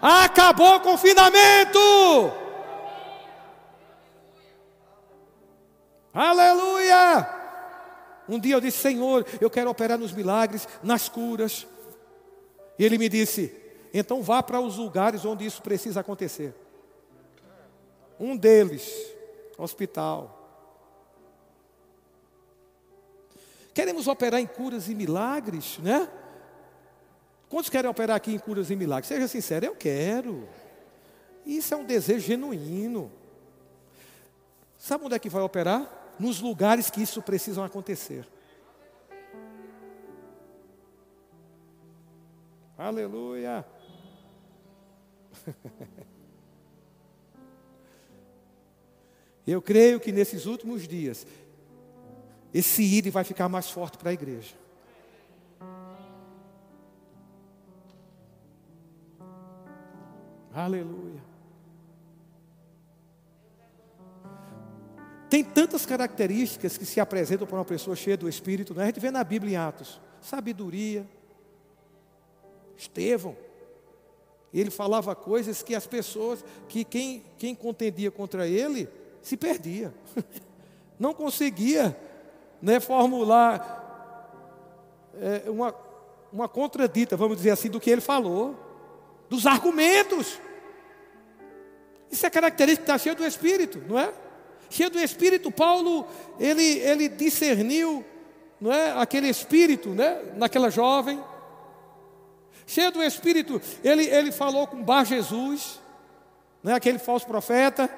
Acabou 0.00 0.76
o 0.76 0.80
confinamento. 0.80 1.78
Aleluia! 6.12 7.28
Um 8.28 8.38
dia 8.38 8.54
eu 8.54 8.60
disse, 8.60 8.78
Senhor, 8.78 9.26
eu 9.40 9.50
quero 9.50 9.70
operar 9.70 9.98
nos 9.98 10.12
milagres, 10.12 10.68
nas 10.82 11.08
curas. 11.08 11.66
E 12.78 12.84
ele 12.84 12.98
me 12.98 13.08
disse, 13.08 13.54
então 13.92 14.22
vá 14.22 14.42
para 14.42 14.60
os 14.60 14.76
lugares 14.76 15.24
onde 15.24 15.44
isso 15.44 15.62
precisa 15.62 16.00
acontecer. 16.00 16.54
Um 18.18 18.36
deles, 18.36 18.92
hospital. 19.58 20.41
Queremos 23.74 24.06
operar 24.06 24.40
em 24.40 24.46
curas 24.46 24.88
e 24.88 24.94
milagres, 24.94 25.78
né? 25.78 26.08
Quantos 27.48 27.70
querem 27.70 27.90
operar 27.90 28.16
aqui 28.16 28.32
em 28.34 28.38
curas 28.38 28.70
e 28.70 28.76
milagres? 28.76 29.08
Seja 29.08 29.28
sincero, 29.28 29.66
eu 29.66 29.76
quero. 29.76 30.48
Isso 31.44 31.74
é 31.74 31.76
um 31.76 31.84
desejo 31.84 32.26
genuíno. 32.26 33.10
Sabe 34.78 35.04
onde 35.04 35.14
é 35.14 35.18
que 35.18 35.28
vai 35.28 35.42
operar? 35.42 36.14
Nos 36.18 36.40
lugares 36.40 36.90
que 36.90 37.02
isso 37.02 37.22
precisa 37.22 37.64
acontecer. 37.64 38.26
Aleluia. 42.76 43.64
Eu 49.46 49.60
creio 49.60 49.98
que 49.98 50.12
nesses 50.12 50.46
últimos 50.46 50.86
dias 50.86 51.26
esse 52.52 52.82
ir 52.82 53.10
vai 53.10 53.24
ficar 53.24 53.48
mais 53.48 53.70
forte 53.70 53.96
para 53.96 54.10
a 54.10 54.12
igreja. 54.12 54.54
Aleluia. 60.54 61.22
Tem 65.30 65.42
tantas 65.42 65.86
características 65.86 66.76
que 66.76 66.84
se 66.84 67.00
apresentam 67.00 67.46
para 67.46 67.56
uma 67.56 67.64
pessoa 67.64 67.96
cheia 67.96 68.18
do 68.18 68.28
Espírito, 68.28 68.74
né? 68.74 68.82
a 68.82 68.86
gente 68.86 69.00
vê 69.00 69.10
na 69.10 69.24
Bíblia 69.24 69.54
em 69.54 69.56
Atos: 69.56 69.98
sabedoria, 70.20 71.08
Estevão. 72.76 73.34
Ele 74.52 74.70
falava 74.70 75.14
coisas 75.14 75.62
que 75.62 75.74
as 75.74 75.86
pessoas, 75.86 76.44
que 76.68 76.84
quem, 76.84 77.22
quem 77.38 77.54
contendia 77.54 78.10
contra 78.10 78.46
ele, 78.46 78.86
se 79.22 79.34
perdia. 79.34 79.94
Não 81.00 81.14
conseguia 81.14 81.96
né, 82.62 82.78
formular 82.78 83.82
é, 85.20 85.50
uma, 85.50 85.74
uma 86.32 86.48
contradita, 86.48 87.16
vamos 87.16 87.36
dizer 87.36 87.50
assim, 87.50 87.68
do 87.68 87.80
que 87.80 87.90
ele 87.90 88.00
falou, 88.00 88.56
dos 89.28 89.46
argumentos. 89.46 90.38
Isso 92.10 92.24
é 92.24 92.30
característica, 92.30 92.84
está 92.84 92.98
cheio 92.98 93.16
do 93.16 93.26
Espírito, 93.26 93.82
não 93.88 93.98
é? 93.98 94.12
Cheio 94.70 94.88
do 94.88 94.98
Espírito, 94.98 95.50
Paulo, 95.50 96.06
ele, 96.38 96.78
ele 96.78 97.08
discerniu 97.08 98.04
não 98.60 98.72
é, 98.72 98.92
aquele 98.92 99.28
Espírito 99.28 99.90
né, 99.90 100.22
naquela 100.36 100.70
jovem. 100.70 101.22
Cheio 102.64 102.92
do 102.92 103.02
Espírito, 103.02 103.60
ele, 103.82 104.06
ele 104.06 104.30
falou 104.30 104.66
com 104.66 104.82
Bar 104.82 105.04
Jesus, 105.04 105.80
né, 106.62 106.74
aquele 106.74 106.98
falso 106.98 107.26
profeta, 107.26 107.90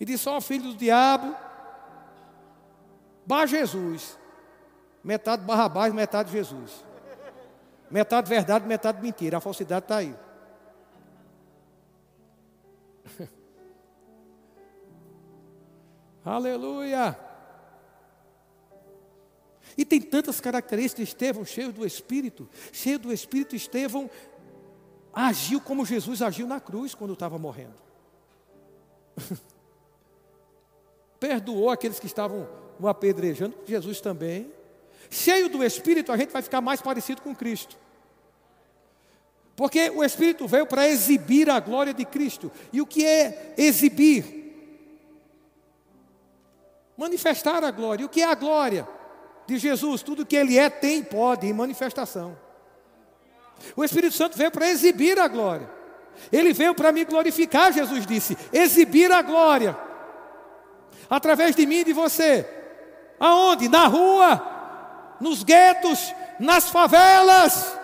e 0.00 0.04
disse: 0.04 0.28
Ó 0.28 0.36
oh, 0.36 0.40
filho 0.40 0.64
do 0.64 0.74
diabo, 0.74 1.34
Bar 3.26 3.46
Jesus. 3.46 4.16
Metade 5.02 5.42
Barrabás, 5.44 5.92
metade 5.92 6.30
Jesus. 6.30 6.84
Metade 7.90 8.28
verdade, 8.28 8.66
metade 8.66 9.02
mentira. 9.02 9.38
A 9.38 9.40
falsidade 9.40 9.84
está 9.84 9.96
aí. 9.96 10.14
Aleluia. 16.24 17.18
E 19.76 19.84
tem 19.84 20.00
tantas 20.00 20.40
características 20.40 21.06
de 21.06 21.10
Estevão, 21.12 21.44
cheio 21.44 21.70
do 21.72 21.84
Espírito, 21.84 22.48
cheio 22.72 22.98
do 22.98 23.12
Espírito, 23.12 23.54
Estevão 23.54 24.10
agiu 25.12 25.60
como 25.60 25.84
Jesus 25.84 26.22
agiu 26.22 26.46
na 26.46 26.60
cruz 26.60 26.94
quando 26.94 27.12
estava 27.14 27.38
morrendo. 27.38 27.74
Perdoou 31.18 31.70
aqueles 31.70 31.98
que 31.98 32.06
estavam 32.06 32.65
o 32.78 32.88
apedrejando, 32.88 33.54
Jesus 33.66 34.00
também. 34.00 34.50
Cheio 35.10 35.48
do 35.48 35.62
Espírito, 35.64 36.12
a 36.12 36.16
gente 36.16 36.32
vai 36.32 36.42
ficar 36.42 36.60
mais 36.60 36.80
parecido 36.80 37.22
com 37.22 37.34
Cristo. 37.34 37.76
Porque 39.54 39.90
o 39.90 40.04
Espírito 40.04 40.46
veio 40.46 40.66
para 40.66 40.86
exibir 40.86 41.48
a 41.48 41.58
glória 41.58 41.94
de 41.94 42.04
Cristo. 42.04 42.52
E 42.72 42.80
o 42.80 42.86
que 42.86 43.06
é 43.06 43.54
exibir? 43.56 44.44
Manifestar 46.96 47.64
a 47.64 47.70
glória. 47.70 48.02
E 48.02 48.06
o 48.06 48.08
que 48.08 48.20
é 48.20 48.26
a 48.26 48.34
glória 48.34 48.86
de 49.46 49.56
Jesus? 49.56 50.02
Tudo 50.02 50.26
que 50.26 50.36
Ele 50.36 50.58
é, 50.58 50.68
tem, 50.68 51.02
pode, 51.02 51.46
em 51.46 51.52
manifestação. 51.54 52.36
O 53.74 53.82
Espírito 53.82 54.14
Santo 54.14 54.36
veio 54.36 54.50
para 54.50 54.68
exibir 54.68 55.18
a 55.18 55.26
glória. 55.26 55.70
Ele 56.30 56.52
veio 56.52 56.74
para 56.74 56.92
me 56.92 57.04
glorificar, 57.04 57.72
Jesus 57.72 58.06
disse, 58.06 58.36
exibir 58.52 59.10
a 59.10 59.22
glória. 59.22 59.76
Através 61.08 61.54
de 61.54 61.64
mim 61.66 61.76
e 61.76 61.84
de 61.84 61.92
você. 61.94 62.46
Aonde? 63.18 63.68
Na 63.68 63.86
rua, 63.86 65.16
nos 65.20 65.42
guetos, 65.42 66.14
nas 66.38 66.68
favelas. 66.68 67.78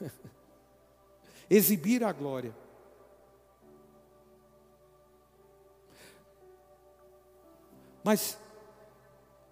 exibir 1.48 2.04
a 2.04 2.12
glória. 2.12 2.54
Mas 8.02 8.38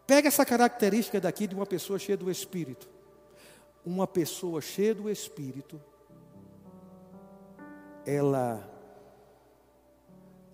pega 0.06 0.28
essa 0.28 0.44
característica 0.44 1.18
daqui 1.18 1.46
de 1.46 1.54
uma 1.54 1.64
pessoa 1.64 1.98
cheia 1.98 2.18
do 2.18 2.30
Espírito. 2.30 2.88
Uma 3.84 4.06
pessoa 4.06 4.60
cheia 4.60 4.94
do 4.94 5.10
Espírito, 5.10 5.80
ela 8.04 8.68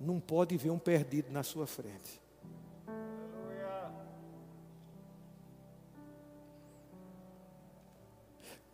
não 0.00 0.20
pode 0.20 0.56
ver 0.56 0.70
um 0.70 0.78
perdido 0.78 1.30
na 1.30 1.42
sua 1.42 1.66
frente. 1.66 2.17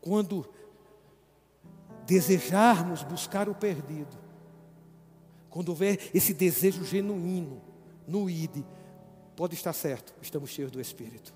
Quando 0.04 0.46
desejarmos 2.04 3.02
buscar 3.02 3.48
o 3.48 3.54
perdido, 3.54 4.18
quando 5.48 5.70
houver 5.70 6.10
esse 6.12 6.34
desejo 6.34 6.84
genuíno 6.84 7.62
no 8.06 8.28
ID, 8.28 8.62
pode 9.34 9.54
estar 9.54 9.72
certo, 9.72 10.14
estamos 10.20 10.50
cheios 10.50 10.70
do 10.70 10.78
Espírito. 10.78 11.34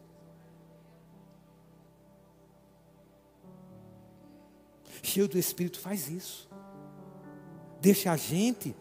Cheio 5.02 5.26
do 5.26 5.38
Espírito 5.38 5.80
faz 5.80 6.10
isso. 6.10 6.46
Deixa 7.80 8.12
a 8.12 8.18
gente 8.18 8.76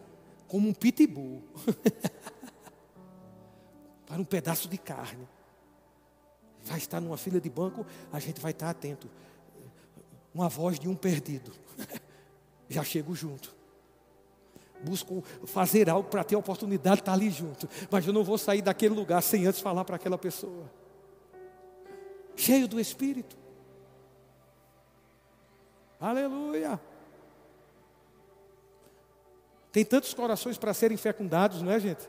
como 0.46 0.68
um 0.68 0.74
pitbull 0.74 1.42
para 4.04 4.20
um 4.20 4.24
pedaço 4.24 4.68
de 4.68 4.76
carne. 4.76 5.26
Vai 6.64 6.76
estar 6.76 7.00
numa 7.00 7.16
fila 7.16 7.40
de 7.40 7.48
banco, 7.48 7.86
a 8.12 8.20
gente 8.20 8.38
vai 8.38 8.50
estar 8.50 8.68
atento. 8.68 9.08
Uma 10.34 10.48
voz 10.48 10.78
de 10.78 10.88
um 10.88 10.94
perdido. 10.94 11.52
Já 12.68 12.84
chego 12.84 13.14
junto. 13.14 13.56
Busco 14.82 15.24
fazer 15.44 15.90
algo 15.90 16.08
para 16.08 16.22
ter 16.22 16.36
a 16.36 16.38
oportunidade 16.38 16.96
de 16.96 17.02
estar 17.02 17.12
ali 17.12 17.30
junto. 17.30 17.68
Mas 17.90 18.06
eu 18.06 18.12
não 18.12 18.22
vou 18.22 18.38
sair 18.38 18.62
daquele 18.62 18.94
lugar 18.94 19.22
sem 19.22 19.46
antes 19.46 19.60
falar 19.60 19.84
para 19.84 19.96
aquela 19.96 20.18
pessoa. 20.18 20.70
Cheio 22.36 22.68
do 22.68 22.78
Espírito. 22.78 23.36
Aleluia. 26.00 26.80
Tem 29.72 29.84
tantos 29.84 30.14
corações 30.14 30.56
para 30.56 30.72
serem 30.72 30.96
fecundados, 30.96 31.60
não 31.60 31.72
é, 31.72 31.80
gente? 31.80 32.08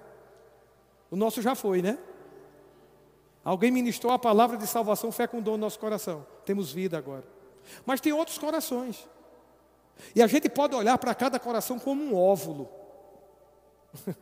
O 1.10 1.16
nosso 1.16 1.42
já 1.42 1.56
foi, 1.56 1.82
né? 1.82 1.98
Alguém 3.44 3.72
ministrou 3.72 4.14
a 4.14 4.20
palavra 4.20 4.58
de 4.58 4.68
salvação, 4.68 5.12
fecundou 5.12 5.56
o 5.56 5.58
nosso 5.58 5.80
coração. 5.80 6.26
Temos 6.46 6.72
vida 6.72 6.98
agora. 6.98 7.39
Mas 7.86 8.02
tem 8.02 8.14
outros 8.14 8.38
corações. 8.38 9.08
E 10.16 10.22
a 10.22 10.28
gente 10.28 10.50
pode 10.50 10.76
olhar 10.76 10.98
para 10.98 11.14
cada 11.14 11.40
coração 11.40 11.78
como 11.80 12.02
um 12.02 12.16
óvulo. 12.16 12.70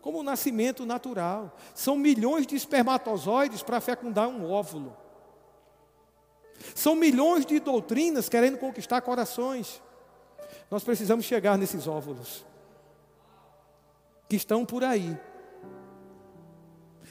como 0.00 0.20
um 0.20 0.22
nascimento 0.22 0.86
natural. 0.86 1.56
São 1.74 1.96
milhões 1.96 2.46
de 2.46 2.56
espermatozoides 2.56 3.62
para 3.62 3.80
fecundar 3.80 4.28
um 4.28 4.50
óvulo. 4.50 4.96
São 6.74 6.94
milhões 6.94 7.46
de 7.46 7.60
doutrinas 7.60 8.28
querendo 8.28 8.58
conquistar 8.58 9.00
corações. 9.00 9.82
Nós 10.70 10.82
precisamos 10.82 11.24
chegar 11.24 11.56
nesses 11.56 11.86
óvulos 11.86 12.44
que 14.28 14.36
estão 14.36 14.64
por 14.64 14.84
aí. 14.84 15.18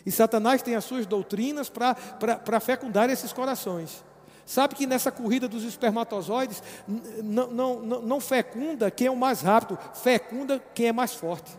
E 0.05 0.11
Satanás 0.11 0.61
tem 0.61 0.75
as 0.75 0.86
suas 0.86 1.05
doutrinas 1.05 1.69
para 1.69 2.59
fecundar 2.59 3.09
esses 3.09 3.34
corações. 3.34 4.03
Sabe 4.47 4.75
que 4.75 4.87
nessa 4.87 5.11
corrida 5.11 5.45
dos 5.45 5.65
espermatozoides 5.65 6.63
não, 7.21 7.47
não, 7.47 7.79
não, 7.81 8.19
fecunda 8.21 8.89
quem 8.89 9.07
é 9.07 9.11
o 9.11 9.15
mais 9.15 9.41
rápido, 9.41 9.77
fecunda 9.93 10.63
quem 10.73 10.87
é 10.87 10.93
mais 10.93 11.13
forte. 11.13 11.51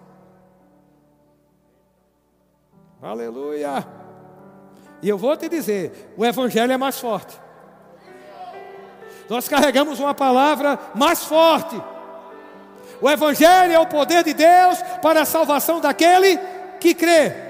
Aleluia! 3.03 3.87
E 5.03 5.09
eu 5.09 5.19
vou 5.19 5.37
te 5.37 5.51
dizer: 5.51 6.15
o 6.17 6.25
Evangelho 6.25 6.73
é 6.73 6.79
mais 6.79 6.99
forte. 6.99 7.39
Nós 9.29 9.47
carregamos 9.47 10.01
uma 10.01 10.15
palavra 10.15 10.79
mais 10.95 11.23
forte. 11.25 11.79
O 13.03 13.11
Evangelho 13.11 13.75
é 13.75 13.79
o 13.79 13.87
poder 13.87 14.25
de 14.25 14.33
Deus 14.33 14.81
para 15.03 15.21
a 15.21 15.27
salvação 15.27 15.79
daquele 15.79 16.39
que 16.81 16.95
crê. 16.95 17.48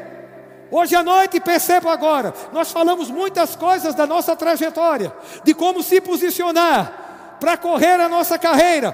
Hoje 0.70 0.94
à 0.94 1.02
noite, 1.02 1.40
percebo 1.40 1.88
agora, 1.88 2.34
nós 2.52 2.70
falamos 2.70 3.10
muitas 3.10 3.56
coisas 3.56 3.94
da 3.94 4.06
nossa 4.06 4.36
trajetória, 4.36 5.12
de 5.42 5.54
como 5.54 5.82
se 5.82 6.00
posicionar 6.00 7.36
para 7.40 7.56
correr 7.56 8.00
a 8.00 8.08
nossa 8.08 8.38
carreira 8.38 8.92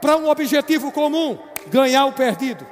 para 0.00 0.16
um 0.16 0.28
objetivo 0.28 0.92
comum: 0.92 1.38
ganhar 1.66 2.06
o 2.06 2.12
perdido. 2.12 2.66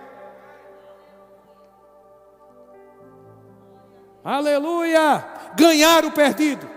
Aleluia! 4.23 5.25
Ganhar 5.57 6.05
o 6.05 6.11
perdido, 6.11 6.69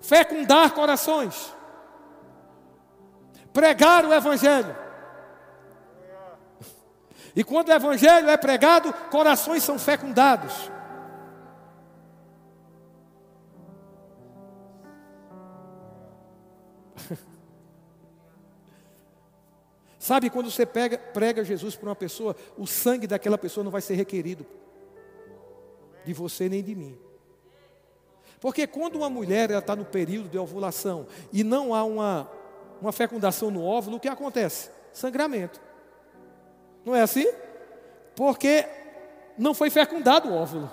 fecundar 0.00 0.72
corações, 0.72 1.54
pregar 3.52 4.04
o 4.04 4.12
Evangelho. 4.12 4.79
E 7.34 7.44
quando 7.44 7.68
o 7.68 7.72
Evangelho 7.72 8.28
é 8.28 8.36
pregado, 8.36 8.92
corações 9.10 9.62
são 9.62 9.78
fecundados. 9.78 10.70
Sabe 19.98 20.28
quando 20.30 20.50
você 20.50 20.66
pega, 20.66 20.98
prega 20.98 21.44
Jesus 21.44 21.76
para 21.76 21.88
uma 21.88 21.96
pessoa, 21.96 22.34
o 22.58 22.66
sangue 22.66 23.06
daquela 23.06 23.38
pessoa 23.38 23.62
não 23.62 23.70
vai 23.70 23.80
ser 23.80 23.94
requerido 23.94 24.44
de 26.04 26.12
você 26.12 26.48
nem 26.48 26.62
de 26.62 26.74
mim. 26.74 26.98
Porque 28.40 28.66
quando 28.66 28.96
uma 28.96 29.10
mulher 29.10 29.50
está 29.50 29.76
no 29.76 29.84
período 29.84 30.28
de 30.28 30.38
ovulação 30.38 31.06
e 31.32 31.44
não 31.44 31.74
há 31.74 31.84
uma, 31.84 32.28
uma 32.80 32.90
fecundação 32.90 33.50
no 33.50 33.62
óvulo, 33.62 33.98
o 33.98 34.00
que 34.00 34.08
acontece? 34.08 34.70
Sangramento. 34.92 35.60
Não 36.84 36.94
é 36.94 37.02
assim? 37.02 37.26
Porque 38.14 38.66
não 39.36 39.54
foi 39.54 39.70
fecundado 39.70 40.28
o 40.28 40.34
óvulo. 40.34 40.70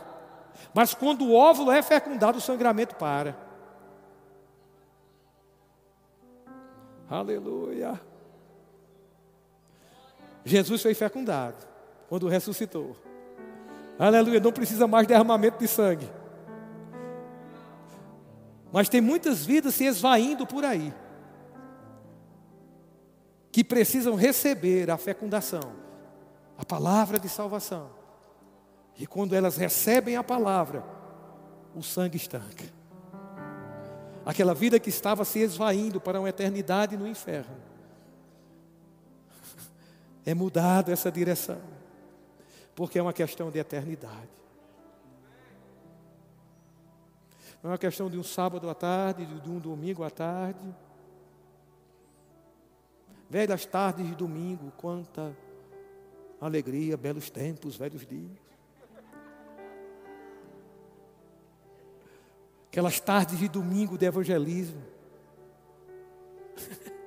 Mas 0.73 0.93
quando 0.93 1.25
o 1.25 1.33
óvulo 1.33 1.71
é 1.71 1.81
fecundado, 1.81 2.37
o 2.37 2.41
sangramento 2.41 2.95
para. 2.95 3.35
Aleluia. 7.09 7.99
Jesus 10.43 10.81
foi 10.81 10.93
fecundado 10.93 11.55
quando 12.09 12.27
ressuscitou. 12.27 12.95
Aleluia. 13.97 14.39
Não 14.39 14.51
precisa 14.51 14.87
mais 14.87 15.07
derramamento 15.07 15.57
de 15.57 15.67
sangue. 15.67 16.09
Mas 18.71 18.89
tem 18.89 18.99
muitas 18.99 19.45
vidas 19.45 19.75
se 19.75 19.85
esvaindo 19.85 20.45
por 20.45 20.65
aí 20.65 20.93
que 23.51 23.63
precisam 23.63 24.15
receber 24.15 24.91
a 24.91 24.97
fecundação 24.97 25.86
a 26.57 26.65
palavra 26.65 27.19
de 27.19 27.29
salvação. 27.29 27.89
E 28.97 29.05
quando 29.05 29.33
elas 29.33 29.57
recebem 29.57 30.15
a 30.15 30.23
palavra, 30.23 30.83
o 31.75 31.83
sangue 31.83 32.17
estanca. 32.17 32.65
Aquela 34.25 34.53
vida 34.53 34.79
que 34.79 34.89
estava 34.89 35.23
se 35.23 35.39
esvaindo 35.39 36.01
para 36.01 36.19
uma 36.19 36.27
eternidade 36.27 36.97
no 36.97 37.07
inferno. 37.07 37.55
É 40.25 40.33
mudado 40.33 40.91
essa 40.91 41.11
direção. 41.11 41.61
Porque 42.75 42.99
é 42.99 43.01
uma 43.01 43.13
questão 43.13 43.49
de 43.49 43.59
eternidade. 43.59 44.27
Não 47.63 47.69
é 47.69 47.73
uma 47.73 47.77
questão 47.77 48.09
de 48.09 48.17
um 48.17 48.23
sábado 48.23 48.69
à 48.69 48.73
tarde, 48.73 49.25
de 49.25 49.49
um 49.49 49.59
domingo 49.59 50.03
à 50.03 50.09
tarde. 50.09 50.75
Velhas 53.29 53.65
tardes 53.65 54.05
de 54.05 54.15
domingo, 54.15 54.71
quanta 54.77 55.35
alegria, 56.39 56.95
belos 56.95 57.29
tempos, 57.29 57.75
velhos 57.75 58.05
dias. 58.05 58.47
Aquelas 62.67 62.99
tardes 62.99 63.39
de 63.39 63.47
domingo 63.47 63.97
de 63.97 64.05
evangelismo. 64.05 64.81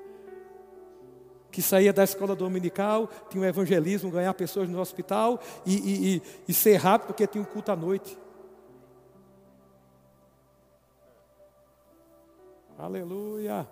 que 1.50 1.60
saía 1.60 1.92
da 1.92 2.04
escola 2.04 2.34
dominical, 2.34 3.10
tinha 3.28 3.42
um 3.42 3.46
evangelismo, 3.46 4.10
ganhar 4.10 4.32
pessoas 4.34 4.68
no 4.68 4.80
hospital 4.80 5.40
e, 5.66 5.74
e, 5.74 6.16
e, 6.16 6.22
e 6.48 6.54
ser 6.54 6.76
rápido 6.76 7.08
porque 7.08 7.26
tinha 7.26 7.42
um 7.42 7.46
culto 7.46 7.72
à 7.72 7.76
noite. 7.76 8.16
Aleluia. 12.78 13.68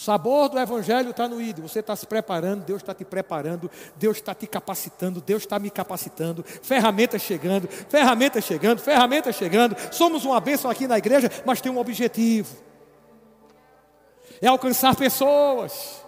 Sabor 0.00 0.48
do 0.48 0.58
Evangelho 0.58 1.10
está 1.10 1.28
no 1.28 1.40
ídolo. 1.40 1.68
Você 1.68 1.80
está 1.80 1.94
se 1.94 2.06
preparando, 2.06 2.64
Deus 2.64 2.80
está 2.80 2.94
te 2.94 3.04
preparando, 3.04 3.70
Deus 3.96 4.16
está 4.16 4.34
te 4.34 4.46
capacitando, 4.46 5.20
Deus 5.20 5.42
está 5.42 5.58
me 5.58 5.70
capacitando. 5.70 6.42
Ferramentas 6.62 7.20
chegando, 7.20 7.68
ferramentas 7.68 8.44
chegando, 8.44 8.80
ferramentas 8.80 9.36
chegando. 9.36 9.76
Somos 9.92 10.24
uma 10.24 10.40
bênção 10.40 10.70
aqui 10.70 10.86
na 10.86 10.96
igreja, 10.96 11.30
mas 11.44 11.60
tem 11.60 11.70
um 11.70 11.78
objetivo: 11.78 12.48
é 14.40 14.46
alcançar 14.46 14.96
pessoas 14.96 16.02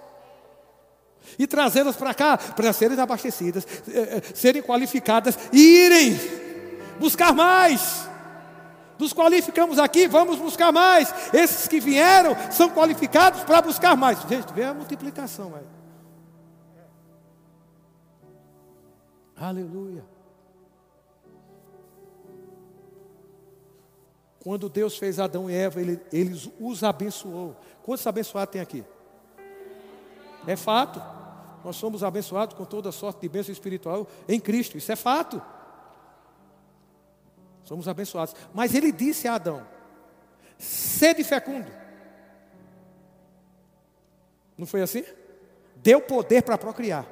e 1.38 1.46
trazê-las 1.46 1.94
para 1.94 2.14
cá 2.14 2.38
para 2.38 2.72
serem 2.72 2.98
abastecidas, 2.98 3.66
eh, 3.88 3.92
eh, 3.92 4.22
serem 4.34 4.62
qualificadas 4.62 5.38
e 5.52 5.60
irem 5.60 6.18
buscar 6.98 7.34
mais. 7.34 8.10
Nos 8.98 9.12
qualificamos 9.12 9.78
aqui, 9.78 10.06
vamos 10.06 10.38
buscar 10.38 10.72
mais. 10.72 11.12
Esses 11.34 11.66
que 11.66 11.80
vieram 11.80 12.36
são 12.50 12.70
qualificados 12.70 13.42
para 13.44 13.62
buscar 13.62 13.96
mais. 13.96 14.20
Gente, 14.22 14.52
vê 14.52 14.64
a 14.64 14.74
multiplicação 14.74 15.54
aí. 15.54 15.66
Aleluia. 19.36 20.04
Quando 24.38 24.68
Deus 24.68 24.96
fez 24.96 25.20
Adão 25.20 25.48
e 25.48 25.54
Eva, 25.54 25.80
ele, 25.80 26.00
ele 26.12 26.52
os 26.60 26.82
abençoou. 26.82 27.56
Quantos 27.82 28.06
abençoados 28.06 28.52
tem 28.52 28.60
aqui? 28.60 28.84
É 30.46 30.56
fato. 30.56 31.00
Nós 31.64 31.76
somos 31.76 32.02
abençoados 32.02 32.56
com 32.56 32.64
toda 32.64 32.90
sorte 32.90 33.20
de 33.20 33.28
bênção 33.28 33.52
espiritual 33.52 34.06
em 34.28 34.40
Cristo. 34.40 34.76
Isso 34.76 34.90
é 34.90 34.96
fato. 34.96 35.40
Somos 37.64 37.88
abençoados. 37.88 38.34
Mas 38.52 38.74
ele 38.74 38.92
disse 38.92 39.28
a 39.28 39.34
Adão: 39.34 39.66
sede 40.58 41.24
fecundo. 41.24 41.70
Não 44.56 44.66
foi 44.66 44.82
assim? 44.82 45.04
Deu 45.76 46.00
poder 46.00 46.42
para 46.42 46.58
procriar. 46.58 47.06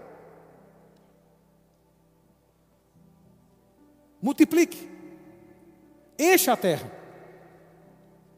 Multiplique. 4.21 4.89
Encha 6.19 6.53
a 6.53 6.57
terra. 6.57 6.91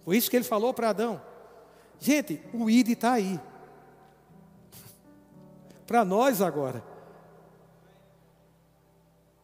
Foi 0.04 0.16
isso 0.16 0.30
que 0.30 0.36
ele 0.36 0.44
falou 0.44 0.72
para 0.72 0.90
Adão. 0.90 1.20
Gente, 1.98 2.40
o 2.52 2.70
ID 2.70 2.90
está 2.90 3.12
aí. 3.12 3.38
Para 5.86 6.04
nós 6.04 6.40
agora. 6.40 6.82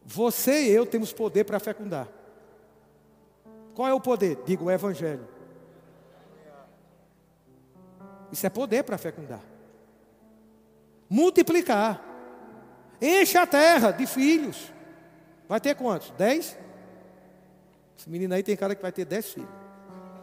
Você 0.03 0.63
e 0.63 0.71
eu 0.71 0.85
temos 0.87 1.13
poder 1.13 1.43
para 1.43 1.59
fecundar. 1.59 2.07
Qual 3.79 3.87
é 3.87 3.93
o 3.93 4.01
poder? 4.01 4.43
Digo 4.45 4.65
o 4.65 4.71
Evangelho. 4.71 5.25
Isso 8.29 8.45
é 8.45 8.49
poder 8.49 8.83
para 8.83 8.97
fecundar. 8.97 9.39
Multiplicar. 11.09 12.03
Enche 13.01 13.37
a 13.37 13.47
terra 13.47 13.91
de 13.91 14.05
filhos. 14.05 14.69
Vai 15.47 15.61
ter 15.61 15.75
quantos? 15.75 16.11
Dez? 16.17 16.57
Esse 17.97 18.09
menino 18.09 18.33
aí 18.33 18.43
tem 18.43 18.57
cara 18.57 18.75
que 18.75 18.81
vai 18.81 18.91
ter 18.91 19.05
dez 19.05 19.31
filhos. 19.31 19.49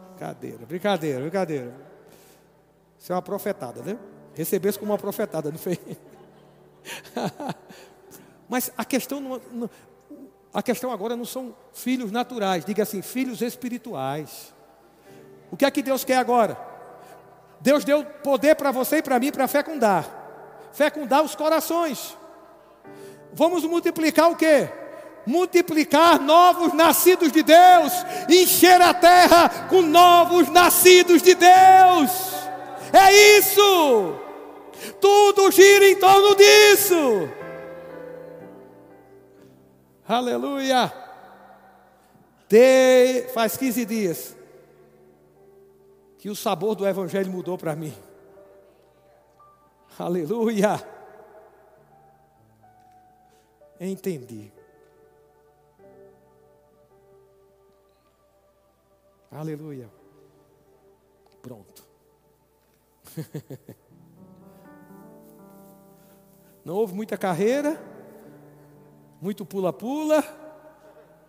Brincadeira, 0.09 0.63
brincadeira, 0.67 1.21
brincadeira. 1.21 1.73
Isso 2.99 3.11
é 3.11 3.15
uma 3.15 3.23
profetada, 3.23 3.81
né? 3.81 3.97
Recebesse 4.35 4.77
como 4.77 4.91
uma 4.91 4.99
profetada, 4.99 5.49
não 5.49 5.57
foi? 5.57 5.79
Mas 8.47 8.71
a 8.77 8.85
questão 8.85 9.19
não, 9.19 9.41
não, 9.51 9.69
a 10.57 10.63
questão 10.63 10.91
agora 10.91 11.15
não 11.15 11.23
são 11.23 11.55
filhos 11.71 12.11
naturais, 12.11 12.65
diga 12.65 12.81
assim, 12.81 13.03
filhos 13.03 13.43
espirituais. 13.43 14.51
O 15.51 15.55
que 15.55 15.63
é 15.63 15.69
que 15.69 15.83
Deus 15.83 16.03
quer 16.03 16.17
agora? 16.17 16.57
Deus 17.61 17.85
deu 17.85 18.03
poder 18.03 18.55
para 18.55 18.71
você 18.71 18.97
e 18.97 19.03
para 19.03 19.19
mim 19.19 19.31
para 19.31 19.47
fecundar. 19.47 20.09
Fecundar 20.73 21.21
os 21.21 21.35
corações. 21.35 22.17
Vamos 23.33 23.63
multiplicar 23.65 24.31
o 24.31 24.35
quê? 24.35 24.67
Multiplicar 25.27 26.19
novos 26.19 26.73
nascidos 26.73 27.31
de 27.31 27.43
Deus, 27.43 27.93
encher 28.27 28.81
a 28.81 28.95
terra 28.95 29.67
com 29.69 29.83
novos 29.83 30.49
nascidos 30.49 31.21
de 31.21 31.35
Deus. 31.35 32.09
É 32.91 33.37
isso. 33.37 34.15
Tudo 34.99 35.51
gira 35.51 35.87
em 35.87 35.99
torno 35.99 36.35
disso. 36.35 37.29
Aleluia! 40.07 40.93
De, 42.47 43.23
faz 43.33 43.57
15 43.57 43.85
dias 43.85 44.37
que 46.17 46.29
o 46.29 46.35
sabor 46.35 46.75
do 46.75 46.87
Evangelho 46.87 47.29
mudou 47.29 47.57
para 47.57 47.75
mim. 47.75 47.93
Aleluia! 49.99 50.81
Entendi. 53.79 54.51
Aleluia. 59.29 59.89
Pronto. 61.41 61.85
Não 66.63 66.75
houve 66.75 66.93
muita 66.95 67.17
carreira 67.17 67.96
muito 69.21 69.45
pula-pula, 69.45 70.23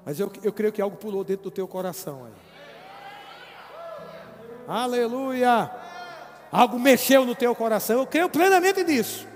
mas 0.05 0.21
eu, 0.21 0.31
eu 0.43 0.53
creio 0.53 0.73
que 0.73 0.81
algo 0.81 0.97
pulou 0.97 1.25
dentro 1.25 1.45
do 1.45 1.51
teu 1.51 1.67
coração 1.67 2.25
aí. 2.25 2.33
Aleluia! 4.67 5.71
Algo 6.53 6.79
mexeu 6.79 7.25
no 7.25 7.35
teu 7.35 7.55
coração, 7.55 8.01
eu 8.01 8.07
creio 8.07 8.29
plenamente 8.29 8.85
nisso. 8.85 9.27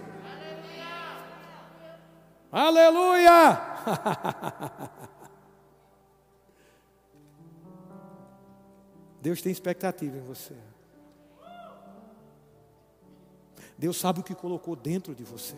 Aleluia! 2.51 3.61
Deus 9.23 9.41
tem 9.41 9.53
expectativa 9.53 10.17
em 10.17 10.23
você. 10.23 10.57
Deus 13.79 13.97
sabe 13.97 14.21
o 14.21 14.23
que 14.23 14.35
colocou 14.35 14.77
dentro 14.77 15.15
de 15.15 15.25
você. 15.25 15.57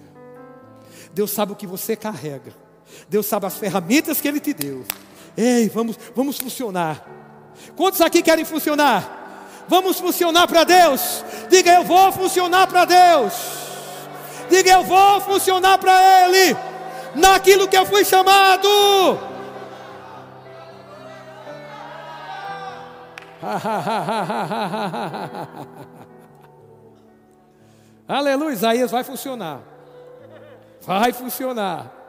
Deus 1.13 1.31
sabe 1.31 1.53
o 1.53 1.57
que 1.57 1.67
você 1.67 1.97
carrega. 1.97 2.55
Deus 3.09 3.27
sabe 3.27 3.47
as 3.47 3.57
ferramentas 3.57 4.21
que 4.21 4.29
Ele 4.29 4.41
te 4.41 4.53
deu. 4.53 4.85
Ei, 5.37 5.69
vamos, 5.69 5.99
vamos 6.15 6.39
funcionar. 6.39 7.07
Quantos 7.77 8.01
aqui 8.01 8.23
querem 8.23 8.45
funcionar? 8.45 9.65
Vamos 9.69 9.99
funcionar 9.99 10.47
para 10.47 10.65
Deus. 10.65 11.25
Diga, 11.49 11.73
eu 11.73 11.85
vou 11.85 12.13
funcionar 12.13 12.67
para 12.67 12.85
Deus. 12.85 13.33
Diga, 14.51 14.73
eu 14.73 14.85
vou 14.85 15.21
funcionar 15.21 15.79
para 15.79 16.25
Ele. 16.25 16.57
Naquilo 17.15 17.69
que 17.69 17.77
eu 17.77 17.87
fui 17.87 18.05
chamado. 18.05 18.69
Aleluia, 28.09 28.53
Isaías 28.53 28.91
vai 28.91 29.05
funcionar. 29.05 29.61
Vai 30.83 31.13
funcionar. 31.13 32.04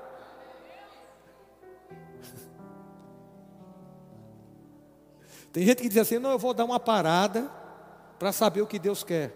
Tem 5.56 5.66
gente 5.66 5.82
que 5.82 5.88
diz 5.88 5.99
assim: 5.99 6.20
não, 6.20 6.32
eu 6.32 6.38
vou 6.38 6.53
dar 6.53 6.66
uma 6.66 6.82
parada 6.82 7.49
para 8.20 8.34
saber 8.34 8.62
o 8.62 8.68
que 8.68 8.78
Deus 8.78 9.06
quer. 9.06 9.34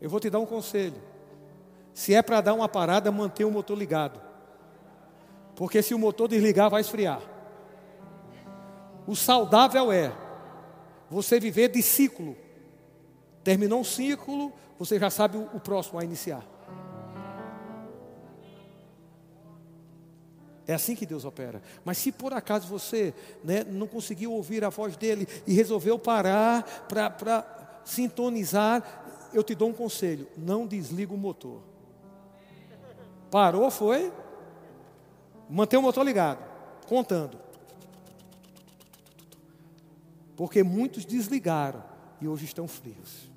Eu 0.00 0.08
vou 0.08 0.18
te 0.18 0.30
dar 0.30 0.38
um 0.38 0.46
conselho. 0.46 0.96
Se 1.92 2.14
é 2.14 2.22
para 2.22 2.40
dar 2.40 2.54
uma 2.54 2.66
parada, 2.66 3.12
mantenha 3.12 3.46
o 3.46 3.52
motor 3.52 3.76
ligado. 3.76 4.18
Porque 5.54 5.82
se 5.82 5.92
o 5.92 5.98
motor 5.98 6.26
desligar, 6.26 6.70
vai 6.70 6.80
esfriar. 6.80 7.20
O 9.06 9.14
saudável 9.14 9.92
é 9.92 10.10
você 11.10 11.38
viver 11.38 11.68
de 11.68 11.82
ciclo. 11.82 12.34
Terminou 13.42 13.80
um 13.80 13.84
ciclo, 13.84 14.50
você 14.78 14.98
já 14.98 15.10
sabe 15.10 15.36
o 15.36 15.60
próximo 15.60 15.98
a 15.98 16.02
iniciar. 16.02 16.42
É 20.66 20.74
assim 20.74 20.94
que 20.94 21.04
Deus 21.04 21.24
opera. 21.24 21.62
Mas 21.84 21.98
se 21.98 22.10
por 22.10 22.32
acaso 22.32 22.66
você 22.66 23.14
né, 23.42 23.64
não 23.64 23.86
conseguiu 23.86 24.32
ouvir 24.32 24.64
a 24.64 24.70
voz 24.70 24.96
dele 24.96 25.28
e 25.46 25.52
resolveu 25.52 25.98
parar 25.98 26.86
para 26.88 27.80
sintonizar, 27.84 29.28
eu 29.32 29.42
te 29.42 29.54
dou 29.54 29.68
um 29.68 29.74
conselho: 29.74 30.26
não 30.36 30.66
desliga 30.66 31.12
o 31.12 31.18
motor. 31.18 31.60
Parou, 33.30 33.70
foi? 33.70 34.12
Manter 35.50 35.76
o 35.76 35.82
motor 35.82 36.04
ligado, 36.04 36.42
contando. 36.88 37.38
Porque 40.34 40.62
muitos 40.62 41.04
desligaram 41.04 41.84
e 42.20 42.26
hoje 42.26 42.46
estão 42.46 42.66
frios. 42.66 43.30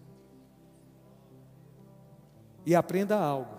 E 2.65 2.73
aprenda 2.73 3.19
algo. 3.19 3.57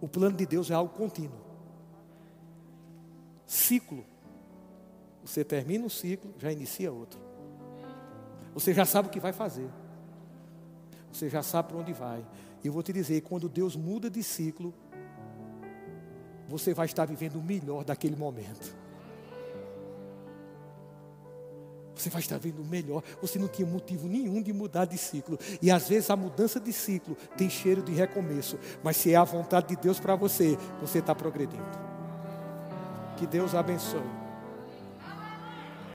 O 0.00 0.08
plano 0.08 0.36
de 0.36 0.46
Deus 0.46 0.70
é 0.70 0.74
algo 0.74 0.94
contínuo 0.94 1.39
ciclo. 3.50 4.04
Você 5.24 5.42
termina 5.42 5.84
um 5.84 5.88
ciclo, 5.88 6.32
já 6.38 6.52
inicia 6.52 6.92
outro. 6.92 7.20
Você 8.54 8.72
já 8.72 8.84
sabe 8.84 9.08
o 9.08 9.10
que 9.10 9.18
vai 9.18 9.32
fazer. 9.32 9.68
Você 11.12 11.28
já 11.28 11.42
sabe 11.42 11.68
para 11.68 11.78
onde 11.78 11.92
vai. 11.92 12.24
E 12.62 12.68
eu 12.68 12.72
vou 12.72 12.82
te 12.82 12.92
dizer, 12.92 13.20
quando 13.22 13.48
Deus 13.48 13.74
muda 13.74 14.08
de 14.08 14.22
ciclo, 14.22 14.72
você 16.48 16.72
vai 16.72 16.86
estar 16.86 17.04
vivendo 17.04 17.36
o 17.36 17.42
melhor 17.42 17.84
daquele 17.84 18.14
momento. 18.14 18.76
Você 21.96 22.08
vai 22.08 22.20
estar 22.20 22.38
vendo 22.38 22.62
o 22.62 22.64
melhor. 22.64 23.02
Você 23.20 23.36
não 23.36 23.48
tinha 23.48 23.66
motivo 23.66 24.06
nenhum 24.06 24.40
de 24.40 24.52
mudar 24.52 24.84
de 24.84 24.96
ciclo. 24.96 25.36
E 25.60 25.72
às 25.72 25.88
vezes 25.88 26.08
a 26.08 26.14
mudança 26.16 26.60
de 26.60 26.72
ciclo 26.72 27.16
tem 27.36 27.50
cheiro 27.50 27.82
de 27.82 27.92
recomeço. 27.92 28.58
Mas 28.82 28.96
se 28.96 29.12
é 29.12 29.16
a 29.16 29.24
vontade 29.24 29.74
de 29.74 29.76
Deus 29.76 29.98
para 29.98 30.14
você, 30.14 30.56
você 30.80 31.00
está 31.00 31.14
progredindo. 31.16 31.89
Que 33.20 33.26
Deus 33.26 33.54
abençoe. 33.54 34.19